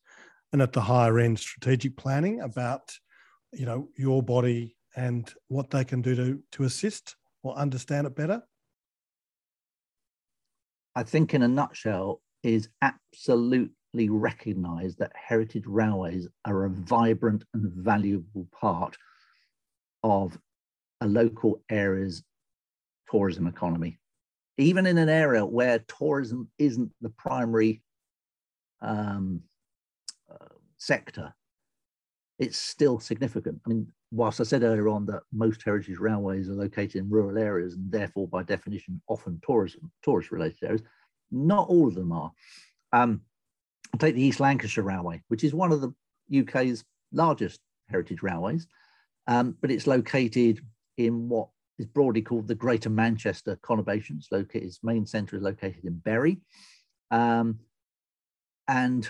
and 0.54 0.62
at 0.62 0.74
the 0.74 0.82
higher 0.82 1.20
end, 1.20 1.40
strategic 1.40 1.98
planning 1.98 2.42
about, 2.42 2.92
you 3.52 3.66
know, 3.66 3.90
your 3.98 4.24
body 4.24 4.76
and 4.96 5.32
what 5.48 5.70
they 5.70 5.84
can 5.84 6.02
do 6.02 6.16
to 6.16 6.42
to 6.54 6.64
assist 6.64 7.16
or 7.44 7.56
understand 7.56 8.08
it 8.08 8.16
better? 8.16 8.42
I 10.96 11.04
think, 11.04 11.34
in 11.34 11.44
a 11.44 11.48
nutshell, 11.48 12.22
is 12.44 12.70
absolutely 12.82 14.10
recognise 14.10 14.96
that 14.96 15.12
heritage 15.16 15.66
railways 15.66 16.28
are 16.46 16.66
a 16.66 16.70
vibrant 16.70 17.44
and 17.54 17.72
valuable 17.74 18.48
part 18.52 18.98
of 20.04 20.38
a 21.02 21.08
local 21.08 21.62
area's 21.70 22.24
tourism 23.10 23.48
economy. 23.48 24.00
Even 24.58 24.86
in 24.86 24.98
an 24.98 25.10
area 25.10 25.46
where 25.46 25.80
tourism 25.80 26.50
isn't 26.58 26.92
the 27.02 27.10
primary 27.10 27.82
um, 28.82 29.42
uh, 30.30 30.56
sector, 30.78 31.34
it's 32.40 32.58
still 32.58 33.00
significant. 33.00 33.60
I 33.66 33.70
mean, 33.70 33.92
whilst 34.12 34.40
I 34.40 34.44
said 34.44 34.64
earlier 34.64 34.90
on 34.90 35.06
that 35.08 35.22
most 35.32 35.64
heritage 35.64 35.98
railways 35.98 36.50
are 36.50 36.54
located 36.54 36.96
in 36.96 37.10
rural 37.10 37.38
areas 37.38 37.76
and 37.76 37.92
therefore, 37.92 38.28
by 38.28 38.44
definition, 38.44 39.02
often 39.08 39.40
tourism, 39.46 39.92
tourist 40.04 40.32
related 40.32 40.64
areas, 40.64 40.82
not 41.32 41.68
all 41.70 41.88
of 41.88 41.96
them 41.96 42.12
are. 42.12 42.32
Um, 42.92 43.22
take 43.98 44.16
the 44.16 44.22
East 44.22 44.40
Lancashire 44.40 44.84
Railway, 44.84 45.22
which 45.28 45.44
is 45.44 45.54
one 45.54 45.72
of 45.72 45.82
the 45.82 45.94
UK's 46.42 46.84
largest 47.12 47.60
heritage 47.90 48.22
railways, 48.22 48.68
um, 49.30 49.56
but 49.62 49.70
it's 49.70 49.86
located 49.86 50.60
in 50.98 51.30
what 51.30 51.50
is 51.78 51.86
broadly 51.86 52.24
called 52.24 52.48
the 52.48 52.56
Greater 52.56 52.90
Manchester 52.90 53.58
conurbation. 53.62 54.18
It's 54.18 54.32
located, 54.32 54.64
its 54.64 54.80
main 54.84 55.06
centre 55.06 55.36
is 55.36 55.44
located 55.44 55.86
in 55.86 56.00
Bury. 56.00 56.40
Um, 57.12 57.60
and 58.68 59.08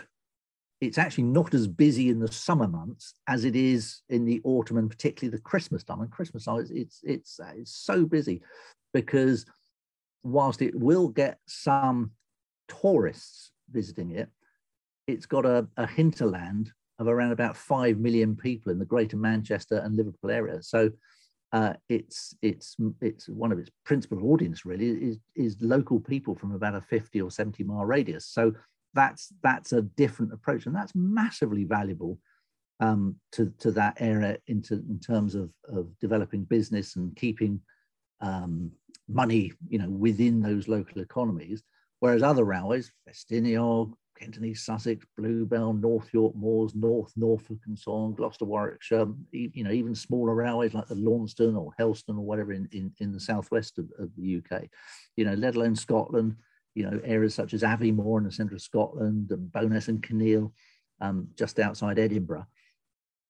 it's 0.82 0.98
actually 0.98 1.24
not 1.24 1.54
as 1.54 1.70
busy 1.70 2.10
in 2.10 2.20
the 2.20 2.32
summer 2.32 2.68
months 2.68 3.14
as 3.28 3.46
it 3.46 3.56
is 3.56 4.02
in 4.10 4.26
the 4.26 4.42
autumn 4.44 4.78
and 4.78 4.90
particularly 4.90 5.36
the 5.36 5.42
Christmas 5.42 5.86
time. 5.86 6.02
And 6.02 6.12
Christmas 6.12 6.46
time, 6.46 6.60
it's, 6.60 6.72
it's, 6.72 7.00
it's, 7.04 7.40
uh, 7.40 7.54
it's 7.56 7.74
so 7.74 8.06
busy 8.06 8.42
because 8.94 9.46
whilst 10.24 10.62
it 10.62 10.76
will 10.76 11.08
get 11.08 11.40
some 11.48 12.12
tourists 12.68 13.52
visiting 13.72 14.12
it, 14.12 14.30
it's 15.08 15.26
got 15.26 15.46
a, 15.46 15.66
a 15.78 15.88
hinterland 15.88 16.74
of 17.00 17.08
around 17.08 17.32
about 17.32 17.58
5 17.58 17.98
million 17.98 18.36
people 18.36 18.72
in 18.72 18.80
the 18.80 18.86
greater 18.86 19.18
Manchester 19.18 19.78
and 19.78 19.96
Liverpool 19.96 20.30
area. 20.30 20.62
So 20.62 20.92
uh, 21.52 21.74
it's 21.88 22.36
it's 22.44 22.76
it's 23.02 23.28
one 23.28 23.52
of 23.52 23.58
its 23.58 23.72
principal 23.84 24.32
audience 24.32 24.66
really 24.66 24.90
is 24.90 25.18
is 25.36 25.58
local 25.62 26.00
people 26.00 26.36
from 26.36 26.54
about 26.54 26.76
a 26.76 26.82
50 26.82 27.22
or 27.22 27.32
70 27.32 27.64
mile 27.64 27.86
radius. 27.86 28.28
So 28.28 28.54
that's 28.94 29.34
that's 29.42 29.74
a 29.74 29.82
different 29.82 30.34
approach, 30.34 30.68
and 30.68 30.76
that's 30.76 30.94
massively 30.94 31.64
valuable 31.64 32.20
um, 32.80 33.16
to 33.32 33.52
to 33.60 33.72
that 33.72 33.98
area 34.00 34.38
into 34.46 34.76
in 34.76 35.00
terms 35.00 35.34
of 35.34 35.50
of 35.68 35.88
developing 36.00 36.44
business 36.44 36.96
and 36.96 37.16
keeping 37.16 37.60
um, 38.22 38.72
money 39.08 39.52
you 39.70 39.80
know 39.80 39.90
within 39.90 40.42
those 40.42 40.68
local 40.68 41.02
economies. 41.02 41.64
Whereas 42.00 42.24
other 42.24 42.46
railways, 42.46 42.92
Ffestiniog, 43.08 43.94
East 44.22 44.66
Sussex, 44.66 45.06
Bluebell, 45.18 45.74
North 45.74 46.14
York 46.14 46.36
Moors, 46.36 46.76
North 46.76 47.14
Norfolk, 47.16 47.60
and 47.68 47.78
so 47.78 47.92
on, 47.92 48.14
Gloucester, 48.14 48.46
Warwickshire, 48.46 49.08
you 49.32 49.64
know, 49.64 49.72
even 49.72 49.96
smaller 49.96 50.36
railways 50.36 50.74
like 50.74 50.88
the 50.88 50.96
Launceston 50.96 51.56
or 51.56 51.72
Helston 51.78 52.18
or 52.18 52.26
whatever 52.26 52.54
in, 52.54 52.68
in, 52.72 52.92
in 53.00 53.12
the 53.12 53.20
southwest 53.20 53.78
of, 53.78 53.90
of 53.98 54.10
the 54.16 54.38
UK, 54.38 54.64
you 55.16 55.26
know, 55.26 55.34
let 55.34 55.56
alone 55.56 55.76
Scotland, 55.76 56.36
you 56.76 56.84
know, 56.84 57.00
areas 57.04 57.34
such 57.36 57.54
as 57.54 57.64
Aviemore 57.64 58.20
in 58.20 58.26
the 58.26 58.32
centre 58.32 58.56
of 58.56 58.62
Scotland 58.62 59.32
and 59.32 59.52
Bo'ness 59.52 59.88
and 59.88 60.02
Kinneil, 60.04 60.52
um, 61.02 61.28
just 61.36 61.60
outside 61.60 62.00
Edinburgh. 62.00 62.46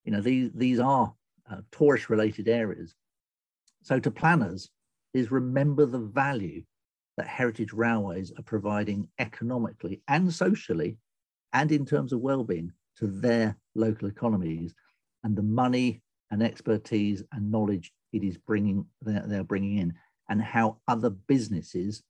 You 0.04 0.12
know, 0.12 0.22
these, 0.22 0.52
these 0.54 0.80
are 0.80 1.14
uh, 1.52 1.62
tourist 1.72 2.10
related 2.10 2.48
areas. 2.48 2.96
So 3.84 4.00
to 4.00 4.12
planners 4.12 4.70
is 5.14 5.32
remember 5.32 5.86
the 5.86 6.00
value 6.00 6.64
that 7.20 7.28
heritage 7.28 7.74
railways 7.74 8.32
are 8.38 8.44
providing 8.44 9.06
economically 9.20 10.02
and 10.08 10.34
socially 10.34 10.96
and 11.52 11.70
in 11.70 11.86
terms 11.86 12.14
of 12.14 12.22
well-being 12.22 12.72
to 12.98 13.08
their 13.08 13.58
local 13.76 14.08
economies. 14.08 14.74
And 15.26 15.36
the 15.36 15.44
money 15.44 16.02
and 16.32 16.42
expertise 16.42 17.22
and 17.34 17.52
knowledge 17.52 17.92
it 18.14 18.24
is 18.24 18.38
bringing 18.38 18.86
they're, 19.02 19.26
they're 19.28 19.44
bringing 19.44 19.80
in 19.80 19.94
and 20.30 20.42
how 20.42 20.78
other 20.88 21.10
businesses 21.10 22.04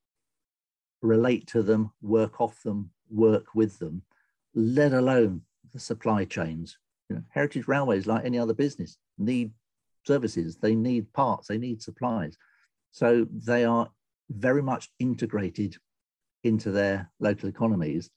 relate 1.02 1.48
to 1.48 1.64
them 1.64 1.92
work 2.04 2.40
off 2.40 2.62
them 2.62 2.92
work 3.10 3.56
with 3.56 3.80
them 3.80 4.04
let 4.54 4.94
alone 4.94 5.42
the 5.74 5.80
supply 5.80 6.24
chains. 6.24 6.78
You 7.10 7.16
know, 7.16 7.24
heritage 7.30 7.68
railways 7.68 8.06
like 8.06 8.26
any 8.26 8.38
other 8.38 8.54
business 8.54 9.00
need 9.18 9.54
services 10.06 10.58
they 10.58 10.76
need 10.76 11.12
parts 11.14 11.48
they 11.48 11.58
need 11.58 11.82
supplies. 11.82 12.38
So 12.92 13.26
they 13.32 13.66
are 13.66 13.90
very 14.30 14.62
much 14.62 14.90
integrated 15.00 15.76
into 16.44 16.72
their 16.72 17.12
local 17.20 17.50
economies. 17.50 18.10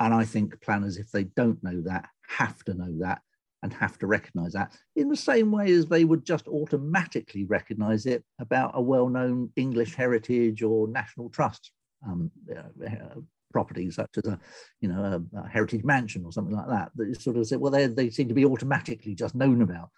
And 0.00 0.14
I 0.14 0.24
think 0.24 0.60
planners, 0.60 0.96
if 0.96 1.10
they 1.10 1.24
don't 1.24 1.62
know 1.62 1.82
that, 1.82 2.08
have 2.28 2.62
to 2.64 2.74
know 2.74 2.94
that 3.00 3.20
and 3.62 3.72
have 3.72 3.98
to 3.98 4.06
recognize 4.06 4.52
that 4.52 4.72
in 4.94 5.08
the 5.08 5.16
same 5.16 5.50
way 5.50 5.72
as 5.72 5.86
they 5.86 6.04
would 6.04 6.24
just 6.24 6.46
automatically 6.46 7.44
recognize 7.44 8.06
it 8.06 8.22
about 8.38 8.70
a 8.74 8.80
well 8.80 9.08
known 9.08 9.50
English 9.56 9.96
heritage 9.96 10.62
or 10.62 10.86
national 10.86 11.28
trust 11.30 11.72
um, 12.06 12.30
uh, 12.56 13.20
property, 13.52 13.90
such 13.90 14.10
as 14.18 14.30
a, 14.30 14.38
you 14.80 14.88
know, 14.88 15.02
a, 15.34 15.38
a, 15.38 15.48
heritage 15.48 15.82
mansion 15.84 16.24
or 16.24 16.32
something 16.32 16.54
like 16.54 16.68
that. 16.68 16.90
That 16.94 17.20
sort 17.20 17.36
of 17.36 17.46
say, 17.46 17.56
well, 17.56 17.72
they, 17.72 17.86
they 17.86 18.10
seem 18.10 18.28
to 18.28 18.34
be 18.34 18.44
automatically 18.44 19.14
just 19.14 19.34
known 19.34 19.62
about. 19.62 19.88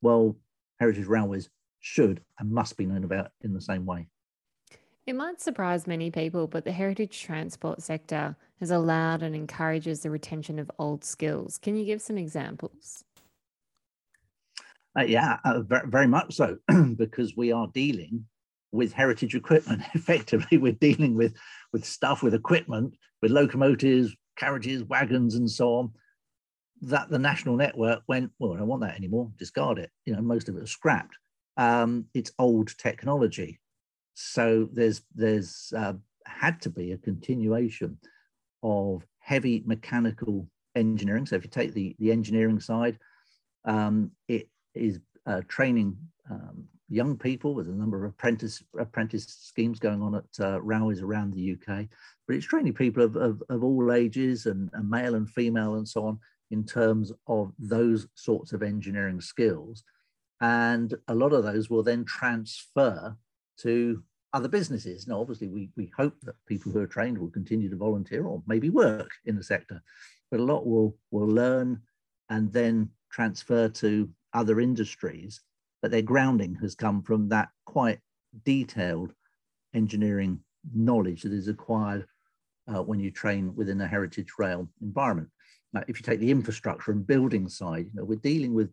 Well, 0.00 0.36
heritage 0.78 1.06
railways 1.06 1.50
should 1.80 2.22
and 2.38 2.50
must 2.50 2.76
be 2.76 2.86
known 2.86 3.04
about 3.04 3.32
in 3.42 3.52
the 3.52 3.60
same 3.60 3.84
way. 3.84 4.08
It 5.10 5.16
might 5.16 5.40
surprise 5.40 5.88
many 5.88 6.08
people, 6.12 6.46
but 6.46 6.64
the 6.64 6.70
heritage 6.70 7.20
transport 7.20 7.82
sector 7.82 8.36
has 8.60 8.70
allowed 8.70 9.24
and 9.24 9.34
encourages 9.34 10.02
the 10.02 10.10
retention 10.10 10.60
of 10.60 10.70
old 10.78 11.02
skills. 11.02 11.58
Can 11.58 11.74
you 11.74 11.84
give 11.84 12.00
some 12.00 12.16
examples? 12.16 13.02
Uh, 14.96 15.02
yeah, 15.02 15.38
uh, 15.44 15.62
very, 15.62 16.06
much 16.06 16.34
so, 16.36 16.58
because 16.96 17.36
we 17.36 17.50
are 17.50 17.66
dealing 17.74 18.24
with 18.70 18.92
heritage 18.92 19.34
equipment. 19.34 19.82
Effectively, 19.94 20.58
we're 20.58 20.74
dealing 20.74 21.16
with 21.16 21.34
with 21.72 21.84
stuff, 21.84 22.22
with 22.22 22.32
equipment, 22.32 22.94
with 23.20 23.32
locomotives, 23.32 24.14
carriages, 24.36 24.84
wagons, 24.84 25.34
and 25.34 25.50
so 25.50 25.74
on. 25.74 25.92
That 26.82 27.10
the 27.10 27.18
national 27.18 27.56
network 27.56 28.02
went, 28.06 28.30
well, 28.38 28.52
I 28.52 28.58
don't 28.58 28.68
want 28.68 28.82
that 28.82 28.94
anymore. 28.94 29.32
Discard 29.40 29.80
it. 29.80 29.90
You 30.06 30.14
know, 30.14 30.22
most 30.22 30.48
of 30.48 30.56
it 30.56 30.60
was 30.60 30.70
scrapped. 30.70 31.16
Um, 31.56 32.04
it's 32.14 32.30
old 32.38 32.78
technology. 32.78 33.58
So 34.14 34.68
there's 34.72 35.02
there's 35.14 35.72
uh, 35.76 35.94
had 36.26 36.60
to 36.62 36.70
be 36.70 36.92
a 36.92 36.98
continuation 36.98 37.98
of 38.62 39.06
heavy 39.18 39.62
mechanical 39.66 40.48
engineering. 40.74 41.26
So 41.26 41.36
if 41.36 41.44
you 41.44 41.50
take 41.50 41.74
the, 41.74 41.96
the 41.98 42.12
engineering 42.12 42.60
side, 42.60 42.98
Um, 43.64 44.12
it 44.28 44.48
is 44.74 45.00
uh, 45.26 45.42
training 45.48 45.96
um, 46.30 46.64
young 46.88 47.16
people. 47.16 47.54
There's 47.54 47.68
a 47.68 47.72
number 47.72 48.04
of 48.04 48.10
apprentice 48.12 48.62
apprentice 48.78 49.26
schemes 49.26 49.78
going 49.78 50.02
on 50.02 50.14
at 50.14 50.24
uh, 50.40 50.60
around 50.60 51.32
the 51.34 51.52
UK, 51.52 51.86
but 52.26 52.36
it's 52.36 52.46
training 52.46 52.74
people 52.74 53.02
of, 53.02 53.16
of, 53.16 53.42
of 53.48 53.64
all 53.64 53.92
ages 53.92 54.46
and, 54.46 54.70
and, 54.72 54.88
male 54.88 55.14
and 55.14 55.28
female 55.28 55.74
and 55.76 55.86
so 55.86 56.06
on 56.06 56.18
in 56.50 56.64
terms 56.64 57.12
of 57.26 57.52
those 57.58 58.06
sorts 58.14 58.52
of 58.52 58.62
engineering 58.62 59.20
skills. 59.20 59.84
And 60.40 60.94
a 61.06 61.14
lot 61.14 61.32
of 61.32 61.44
those 61.44 61.70
will 61.70 61.82
then 61.82 62.04
transfer 62.04 63.16
to 63.62 64.02
other 64.32 64.48
businesses. 64.48 65.06
Now, 65.06 65.20
obviously, 65.20 65.48
we, 65.48 65.70
we 65.76 65.90
hope 65.96 66.14
that 66.22 66.36
people 66.46 66.70
who 66.70 66.80
are 66.80 66.86
trained 66.86 67.18
will 67.18 67.30
continue 67.30 67.68
to 67.68 67.76
volunteer 67.76 68.24
or 68.24 68.42
maybe 68.46 68.70
work 68.70 69.10
in 69.24 69.36
the 69.36 69.42
sector, 69.42 69.82
but 70.30 70.40
a 70.40 70.44
lot 70.44 70.66
will, 70.66 70.96
will 71.10 71.26
learn 71.26 71.80
and 72.28 72.52
then 72.52 72.90
transfer 73.10 73.68
to 73.68 74.08
other 74.32 74.60
industries. 74.60 75.40
But 75.82 75.90
their 75.90 76.02
grounding 76.02 76.54
has 76.56 76.74
come 76.74 77.02
from 77.02 77.28
that 77.30 77.48
quite 77.64 77.98
detailed 78.44 79.12
engineering 79.74 80.40
knowledge 80.74 81.22
that 81.22 81.32
is 81.32 81.48
acquired 81.48 82.06
uh, 82.68 82.82
when 82.82 83.00
you 83.00 83.10
train 83.10 83.54
within 83.56 83.80
a 83.80 83.88
heritage 83.88 84.28
rail 84.38 84.68
environment. 84.80 85.28
Now, 85.72 85.82
if 85.88 85.98
you 85.98 86.04
take 86.04 86.20
the 86.20 86.30
infrastructure 86.30 86.92
and 86.92 87.06
building 87.06 87.48
side, 87.48 87.86
you 87.86 87.92
know, 87.94 88.04
we're 88.04 88.16
dealing 88.16 88.54
with 88.54 88.70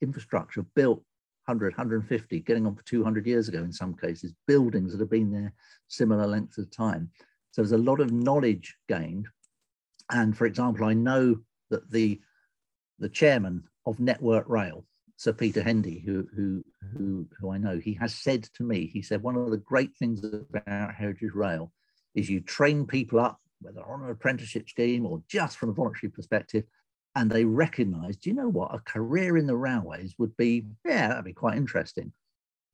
infrastructure 0.00 0.64
built 0.74 1.02
100, 1.46 1.72
150, 1.72 2.40
getting 2.40 2.66
on 2.66 2.76
for 2.76 2.84
200 2.84 3.26
years 3.26 3.48
ago 3.48 3.58
in 3.58 3.72
some 3.72 3.94
cases, 3.94 4.32
buildings 4.46 4.92
that 4.92 5.00
have 5.00 5.10
been 5.10 5.32
there 5.32 5.52
similar 5.88 6.26
lengths 6.26 6.58
of 6.58 6.70
time. 6.70 7.10
So 7.50 7.62
there's 7.62 7.72
a 7.72 7.78
lot 7.78 8.00
of 8.00 8.12
knowledge 8.12 8.76
gained. 8.88 9.26
And 10.10 10.36
for 10.36 10.46
example, 10.46 10.86
I 10.86 10.94
know 10.94 11.36
that 11.70 11.90
the, 11.90 12.20
the 12.98 13.08
chairman 13.08 13.64
of 13.86 13.98
Network 13.98 14.48
Rail, 14.48 14.86
Sir 15.16 15.32
Peter 15.32 15.62
Hendy, 15.62 16.00
who, 16.04 16.26
who, 16.34 16.64
who, 16.96 17.26
who 17.38 17.50
I 17.50 17.58
know, 17.58 17.78
he 17.78 17.94
has 17.94 18.14
said 18.14 18.44
to 18.54 18.62
me, 18.62 18.86
he 18.86 19.02
said, 19.02 19.22
one 19.22 19.36
of 19.36 19.50
the 19.50 19.56
great 19.56 19.96
things 19.96 20.24
about 20.24 20.94
Heritage 20.94 21.32
Rail 21.34 21.72
is 22.14 22.30
you 22.30 22.40
train 22.40 22.86
people 22.86 23.18
up, 23.18 23.40
whether 23.60 23.80
on 23.82 24.04
an 24.04 24.10
apprenticeship 24.10 24.68
scheme 24.68 25.06
or 25.06 25.22
just 25.28 25.56
from 25.56 25.70
a 25.70 25.72
voluntary 25.72 26.10
perspective, 26.10 26.64
and 27.14 27.30
they 27.30 27.44
recognized, 27.44 28.24
you 28.24 28.32
know 28.32 28.48
what, 28.48 28.74
a 28.74 28.78
career 28.80 29.36
in 29.36 29.46
the 29.46 29.56
railways 29.56 30.14
would 30.18 30.36
be, 30.36 30.64
yeah, 30.84 31.08
that'd 31.08 31.24
be 31.24 31.32
quite 31.32 31.56
interesting. 31.56 32.12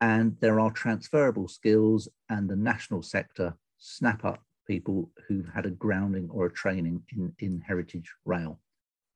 And 0.00 0.36
there 0.40 0.60
are 0.60 0.70
transferable 0.70 1.48
skills, 1.48 2.08
and 2.28 2.48
the 2.48 2.56
national 2.56 3.02
sector 3.02 3.56
snap 3.78 4.24
up 4.24 4.40
people 4.66 5.10
who've 5.26 5.48
had 5.52 5.66
a 5.66 5.70
grounding 5.70 6.28
or 6.30 6.46
a 6.46 6.52
training 6.52 7.02
in, 7.16 7.32
in 7.40 7.60
heritage 7.66 8.12
rail. 8.24 8.60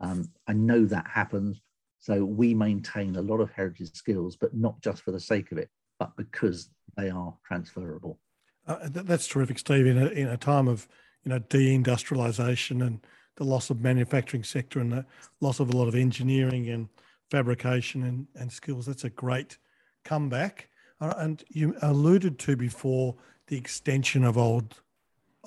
Um, 0.01 0.29
I 0.49 0.55
know 0.55 0.85
that 0.87 1.07
happens. 1.07 1.61
So 2.01 2.25
we 2.25 2.53
maintain 2.53 3.15
a 3.15 3.23
lot 3.23 3.41
of 3.41 3.53
heritage 3.53 3.95
skills, 3.95 4.35
but 4.35 4.55
not 4.55 4.81
just 4.81 5.03
for 5.03 5.13
the 5.13 5.21
sake 5.21 5.53
of 5.53 5.59
it, 5.59 5.69
but 6.01 6.17
because 6.17 6.71
they 6.97 7.11
are 7.11 7.33
transferable. 7.47 8.19
Uh, 8.67 8.89
that's 8.91 9.29
terrific, 9.29 9.59
Steve. 9.59 9.87
In 9.87 9.99
a, 9.99 10.07
in 10.07 10.27
a 10.27 10.37
time 10.37 10.67
of 10.67 10.89
you 11.25 11.31
know 11.31 11.39
deindustrialization 11.39 12.85
and 12.85 13.01
the 13.37 13.45
loss 13.45 13.71
of 13.71 13.81
manufacturing 13.81 14.45
sector 14.45 14.81
and 14.81 14.93
the 14.93 15.07
loss 15.41 15.61
of 15.61 15.73
a 15.73 15.77
lot 15.77 15.89
of 15.89 15.95
engineering 15.95 16.69
and 16.69 16.89
fabrication 17.31 18.03
and, 18.03 18.27
and 18.35 18.53
skills. 18.53 18.87
That's 18.87 19.05
a 19.05 19.11
great 19.11 19.59
comeback. 20.05 20.69
Uh, 21.01 21.15
and 21.17 21.43
you 21.49 21.75
alluded 21.83 22.39
to 22.41 22.57
before 22.57 23.15
the 23.49 23.57
extension 23.57 24.25
of 24.25 24.39
old 24.39 24.83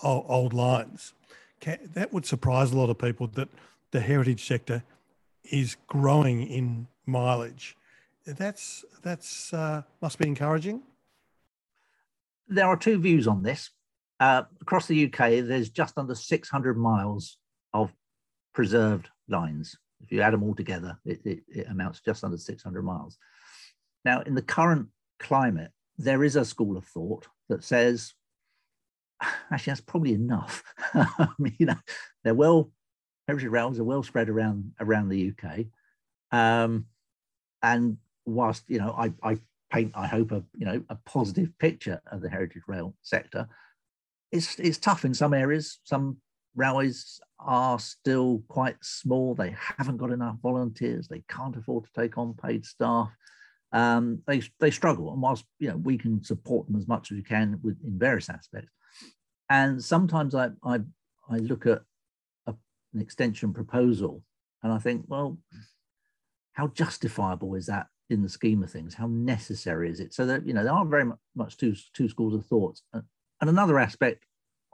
old, 0.03 0.25
old 0.27 0.53
lines. 0.53 1.13
Can, 1.59 1.79
that 1.93 2.11
would 2.11 2.25
surprise 2.25 2.71
a 2.71 2.77
lot 2.77 2.89
of 2.89 2.97
people 2.97 3.27
that 3.27 3.49
the 3.91 4.01
heritage 4.01 4.45
sector 4.45 4.83
is 5.43 5.77
growing 5.87 6.45
in 6.47 6.87
mileage. 7.05 7.77
That's 8.25 8.83
that's 9.03 9.53
uh, 9.53 9.83
must 10.01 10.17
be 10.17 10.27
encouraging. 10.27 10.81
There 12.47 12.65
are 12.65 12.77
two 12.77 12.99
views 12.99 13.27
on 13.27 13.43
this. 13.43 13.69
Uh, 14.19 14.43
across 14.61 14.87
the 14.87 15.05
UK, 15.05 15.45
there's 15.45 15.69
just 15.69 15.97
under 15.97 16.15
600 16.15 16.77
miles 16.77 17.37
of 17.75 17.93
preserved 18.53 19.09
lines. 19.27 19.77
If 20.01 20.11
you 20.11 20.21
add 20.21 20.33
them 20.33 20.43
all 20.43 20.55
together, 20.55 20.97
it, 21.05 21.19
it, 21.25 21.43
it 21.47 21.67
amounts 21.69 22.01
just 22.01 22.23
under 22.23 22.37
600 22.37 22.83
miles. 22.83 23.17
Now, 24.03 24.21
in 24.21 24.35
the 24.35 24.41
current 24.41 24.87
climate, 25.19 25.71
there 25.97 26.23
is 26.23 26.35
a 26.35 26.45
school 26.45 26.77
of 26.77 26.85
thought 26.85 27.27
that 27.49 27.63
says, 27.63 28.13
actually, 29.51 29.71
that's 29.71 29.81
probably 29.81 30.13
enough. 30.13 30.63
I 30.93 31.27
mean, 31.37 31.55
you 31.57 31.65
know, 31.65 31.77
they're 32.23 32.33
well, 32.33 32.71
heritage 33.27 33.49
rails 33.49 33.79
are 33.79 33.83
well 33.83 34.03
spread 34.03 34.29
around 34.29 34.71
around 34.79 35.09
the 35.09 35.31
UK, 35.31 35.65
um, 36.31 36.85
and 37.63 37.97
whilst 38.25 38.63
you 38.67 38.79
know, 38.79 38.93
I, 38.97 39.13
I 39.23 39.37
paint, 39.71 39.93
I 39.95 40.07
hope 40.07 40.31
a 40.31 40.43
you 40.55 40.65
know 40.65 40.83
a 40.89 40.95
positive 40.95 41.57
picture 41.59 42.01
of 42.11 42.21
the 42.21 42.29
heritage 42.29 42.63
rail 42.67 42.93
sector. 43.01 43.47
It's 44.31 44.59
it's 44.59 44.77
tough 44.77 45.05
in 45.05 45.13
some 45.13 45.33
areas. 45.33 45.79
Some 45.83 46.17
railways 46.55 47.19
are 47.39 47.79
still 47.79 48.41
quite 48.47 48.77
small. 48.81 49.35
They 49.35 49.55
haven't 49.77 49.97
got 49.97 50.11
enough 50.11 50.37
volunteers. 50.41 51.07
They 51.07 51.23
can't 51.29 51.55
afford 51.55 51.85
to 51.85 52.01
take 52.01 52.17
on 52.17 52.33
paid 52.33 52.65
staff. 52.65 53.09
Um, 53.71 54.21
they, 54.25 54.41
they 54.59 54.71
struggle. 54.71 55.11
And 55.11 55.21
whilst 55.21 55.45
you 55.59 55.69
know 55.69 55.77
we 55.77 55.97
can 55.97 56.23
support 56.23 56.67
them 56.67 56.77
as 56.77 56.87
much 56.87 57.11
as 57.11 57.17
we 57.17 57.23
can 57.23 57.59
with, 57.61 57.77
in 57.83 57.99
various 57.99 58.29
aspects, 58.29 58.71
and 59.49 59.83
sometimes 59.83 60.33
I, 60.33 60.49
I, 60.63 60.79
I 61.29 61.37
look 61.37 61.65
at 61.65 61.81
a, 62.47 62.55
an 62.93 63.01
extension 63.01 63.53
proposal 63.53 64.23
and 64.63 64.71
I 64.71 64.79
think, 64.79 65.05
well, 65.07 65.37
how 66.53 66.67
justifiable 66.67 67.55
is 67.55 67.67
that 67.67 67.87
in 68.09 68.21
the 68.21 68.29
scheme 68.29 68.63
of 68.63 68.71
things? 68.71 68.93
How 68.93 69.07
necessary 69.07 69.89
is 69.89 69.99
it? 69.99 70.13
So 70.13 70.25
that 70.25 70.47
you 70.47 70.53
know 70.53 70.63
there 70.63 70.73
are 70.73 70.85
very 70.85 71.05
much 71.35 71.57
two 71.57 71.75
two 71.93 72.09
schools 72.09 72.33
of 72.33 72.45
thoughts. 72.45 72.81
And 72.93 73.49
another 73.49 73.77
aspect 73.77 74.24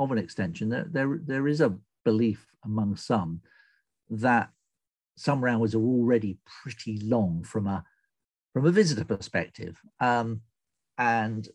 of 0.03 0.11
an 0.11 0.17
extension, 0.17 0.69
there, 0.69 0.87
there, 0.89 1.19
there 1.25 1.47
is 1.47 1.61
a 1.61 1.77
belief 2.03 2.45
among 2.63 2.95
some 2.95 3.41
that 4.09 4.49
summer 5.15 5.47
hours 5.47 5.75
are 5.75 5.81
already 5.81 6.37
pretty 6.63 6.99
long 7.03 7.43
from 7.43 7.67
a 7.67 7.83
from 8.53 8.65
a 8.65 8.71
visitor 8.71 9.05
perspective. 9.05 9.79
Um, 10.01 10.41
and 10.97 11.47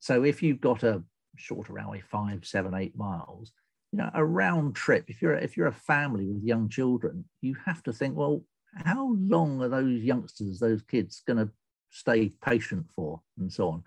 so 0.00 0.24
if 0.24 0.42
you've 0.42 0.60
got 0.60 0.82
a 0.82 1.04
shorter 1.36 1.78
hour, 1.78 1.98
five, 2.10 2.44
seven, 2.44 2.74
eight 2.74 2.96
miles, 2.96 3.52
you 3.92 3.98
know, 3.98 4.10
a 4.12 4.24
round 4.24 4.74
trip, 4.74 5.04
if 5.08 5.22
you're 5.22 5.34
if 5.34 5.56
you're 5.56 5.68
a 5.68 5.72
family 5.72 6.26
with 6.26 6.42
young 6.42 6.68
children, 6.68 7.24
you 7.40 7.56
have 7.64 7.82
to 7.84 7.92
think, 7.92 8.16
well, 8.16 8.42
how 8.74 9.14
long 9.20 9.62
are 9.62 9.68
those 9.68 10.02
youngsters, 10.02 10.58
those 10.58 10.82
kids 10.82 11.22
going 11.26 11.38
to 11.38 11.52
stay 11.90 12.30
patient 12.44 12.86
for, 12.96 13.20
and 13.38 13.52
so 13.52 13.68
on 13.68 13.84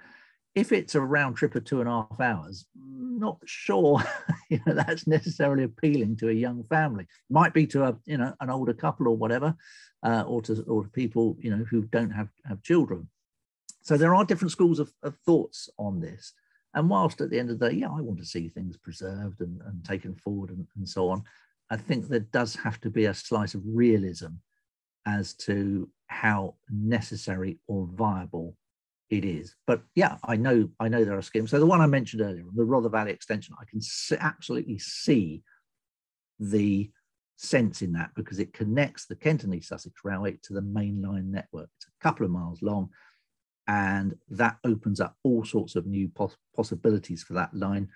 if 0.55 0.71
it's 0.71 0.95
a 0.95 1.01
round 1.01 1.35
trip 1.35 1.53
of 1.55 1.65
two 1.65 1.81
and 1.81 1.89
a 1.89 1.91
half 1.91 2.19
hours, 2.19 2.65
not 2.75 3.37
sure 3.45 4.01
you 4.49 4.59
know 4.65 4.73
that's 4.73 5.05
necessarily 5.05 5.63
appealing 5.63 6.15
to 6.17 6.29
a 6.29 6.33
young 6.33 6.63
family. 6.63 7.05
Might 7.29 7.53
be 7.53 7.67
to 7.67 7.83
a 7.83 7.97
you 8.05 8.17
know 8.17 8.33
an 8.39 8.49
older 8.49 8.73
couple 8.73 9.07
or 9.07 9.17
whatever, 9.17 9.55
uh, 10.03 10.23
or 10.25 10.41
to 10.43 10.63
or 10.63 10.83
to 10.83 10.89
people 10.89 11.37
you 11.39 11.55
know 11.55 11.63
who 11.69 11.83
don't 11.83 12.11
have 12.11 12.29
have 12.45 12.63
children. 12.63 13.09
So 13.81 13.97
there 13.97 14.15
are 14.15 14.25
different 14.25 14.51
schools 14.51 14.79
of, 14.79 14.91
of 15.03 15.15
thoughts 15.25 15.69
on 15.77 15.99
this. 15.99 16.33
And 16.73 16.89
whilst 16.89 17.21
at 17.21 17.29
the 17.29 17.37
end 17.39 17.51
of 17.51 17.59
the 17.59 17.69
day, 17.69 17.75
yeah, 17.77 17.91
I 17.91 18.01
want 18.01 18.17
to 18.19 18.25
see 18.25 18.49
things 18.49 18.77
preserved 18.77 19.41
and, 19.41 19.61
and 19.61 19.85
taken 19.85 20.15
forward 20.15 20.49
and, 20.49 20.65
and 20.75 20.89
so 20.89 21.09
on, 21.09 21.23
I 21.69 21.77
think 21.77 22.07
there 22.07 22.19
does 22.19 22.55
have 22.55 22.81
to 22.81 22.89
be 22.89 23.05
a 23.05 23.13
slice 23.13 23.53
of 23.53 23.61
realism 23.63 24.39
as 25.05 25.35
to 25.35 25.87
how 26.07 26.55
necessary 26.69 27.59
or 27.67 27.87
viable 27.93 28.57
it 29.09 29.25
is. 29.25 29.55
But 29.67 29.81
yeah, 29.93 30.17
I 30.23 30.35
know 30.35 30.69
I 30.79 30.87
know 30.87 31.03
there 31.03 31.17
are 31.17 31.21
schemes. 31.21 31.51
So 31.51 31.59
the 31.59 31.65
one 31.65 31.81
I 31.81 31.87
mentioned 31.87 32.21
earlier, 32.21 32.43
the 32.53 32.63
Rother 32.63 32.89
Valley 32.89 33.11
extension, 33.11 33.55
I 33.59 33.65
can 33.65 33.81
see, 33.81 34.17
absolutely 34.19 34.79
see 34.79 35.43
the 36.39 36.89
sense 37.37 37.81
in 37.81 37.93
that 37.93 38.11
because 38.15 38.39
it 38.39 38.53
connects 38.53 39.05
the 39.05 39.15
Kent 39.15 39.43
and 39.43 39.53
East 39.53 39.69
Sussex 39.69 39.93
Railway 40.03 40.37
to 40.43 40.53
the 40.53 40.61
mainline 40.61 41.25
network. 41.25 41.69
It's 41.77 41.87
a 41.87 42.03
couple 42.03 42.25
of 42.25 42.31
miles 42.31 42.61
long, 42.61 42.89
and 43.67 44.15
that 44.29 44.57
opens 44.63 44.99
up 44.99 45.15
all 45.23 45.45
sorts 45.45 45.75
of 45.75 45.85
new 45.85 46.09
pos- 46.09 46.37
possibilities 46.55 47.23
for 47.23 47.33
that 47.33 47.53
line. 47.53 47.89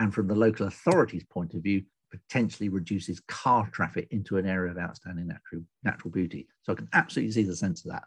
And 0.00 0.12
from 0.12 0.26
the 0.26 0.34
local 0.34 0.66
authorities' 0.66 1.24
point 1.24 1.54
of 1.54 1.62
view, 1.62 1.84
potentially 2.10 2.68
reduces 2.68 3.20
car 3.28 3.68
traffic 3.70 4.08
into 4.10 4.36
an 4.38 4.46
area 4.46 4.70
of 4.70 4.78
outstanding 4.78 5.26
natural 5.26 5.62
natural 5.82 6.10
beauty. 6.10 6.48
So 6.62 6.72
I 6.72 6.76
can 6.76 6.88
absolutely 6.92 7.32
see 7.32 7.42
the 7.42 7.56
sense 7.56 7.84
of 7.84 7.92
that. 7.92 8.04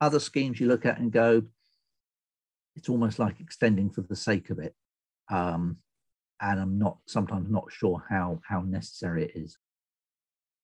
Other 0.00 0.20
schemes 0.20 0.60
you 0.60 0.68
look 0.68 0.84
at 0.84 0.98
and 0.98 1.10
go, 1.10 1.42
it's 2.76 2.88
almost 2.88 3.18
like 3.18 3.40
extending 3.40 3.90
for 3.90 4.02
the 4.02 4.16
sake 4.16 4.50
of 4.50 4.58
it. 4.58 4.74
Um, 5.30 5.78
and 6.40 6.60
I'm 6.60 6.78
not 6.78 6.98
sometimes 7.06 7.50
not 7.50 7.72
sure 7.72 8.02
how 8.08 8.40
how 8.46 8.60
necessary 8.60 9.24
it 9.24 9.32
is. 9.34 9.56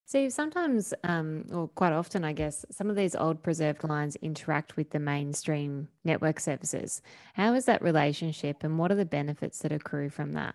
So 0.05 0.29
sometimes, 0.29 0.93
um, 1.05 1.47
or 1.51 1.69
quite 1.69 1.95
often, 1.95 2.23
I 2.23 2.35
guess, 2.35 2.67
some 2.71 2.91
of 2.91 2.97
these 2.97 3.17
old 3.17 3.43
preserved 3.43 3.83
lines 3.83 4.17
interact 4.17 4.77
with 4.77 4.91
the 4.91 4.99
mainstream 4.99 5.89
network 6.05 6.39
services. 6.39 7.01
How 7.33 7.55
is 7.55 7.65
that 7.65 7.81
relationship, 7.81 8.63
and 8.63 8.79
what 8.79 8.93
are 8.93 8.97
the 8.97 9.07
benefits 9.07 9.61
that 9.61 9.73
accrue 9.73 10.11
from 10.11 10.33
that? 10.33 10.55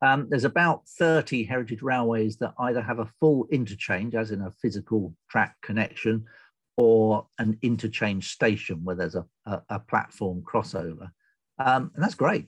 Um, 0.00 0.28
there's 0.30 0.44
about 0.44 0.86
30 0.86 1.42
heritage 1.42 1.82
railways 1.82 2.36
that 2.36 2.54
either 2.60 2.80
have 2.80 3.00
a 3.00 3.10
full 3.18 3.48
interchange, 3.50 4.14
as 4.14 4.30
in 4.30 4.42
a 4.42 4.52
physical 4.62 5.12
track 5.28 5.56
connection, 5.60 6.24
or 6.78 7.26
an 7.40 7.58
interchange 7.60 8.30
station 8.30 8.84
where 8.84 8.94
there's 8.94 9.16
a, 9.16 9.26
a, 9.46 9.60
a 9.68 9.78
platform 9.80 10.42
crossover. 10.42 11.10
Um, 11.58 11.90
and 11.94 12.02
that's 12.02 12.14
great 12.14 12.46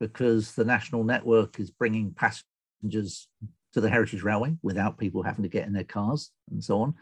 because 0.00 0.54
the 0.54 0.64
national 0.64 1.04
network 1.04 1.60
is 1.60 1.70
bringing 1.70 2.12
passengers 2.14 3.28
to 3.74 3.82
the 3.82 3.90
Heritage 3.90 4.22
Railway 4.22 4.56
without 4.62 4.98
people 4.98 5.22
having 5.22 5.42
to 5.42 5.50
get 5.50 5.66
in 5.66 5.74
their 5.74 5.84
cars 5.84 6.30
and 6.50 6.64
so 6.64 6.80
on. 6.80 6.94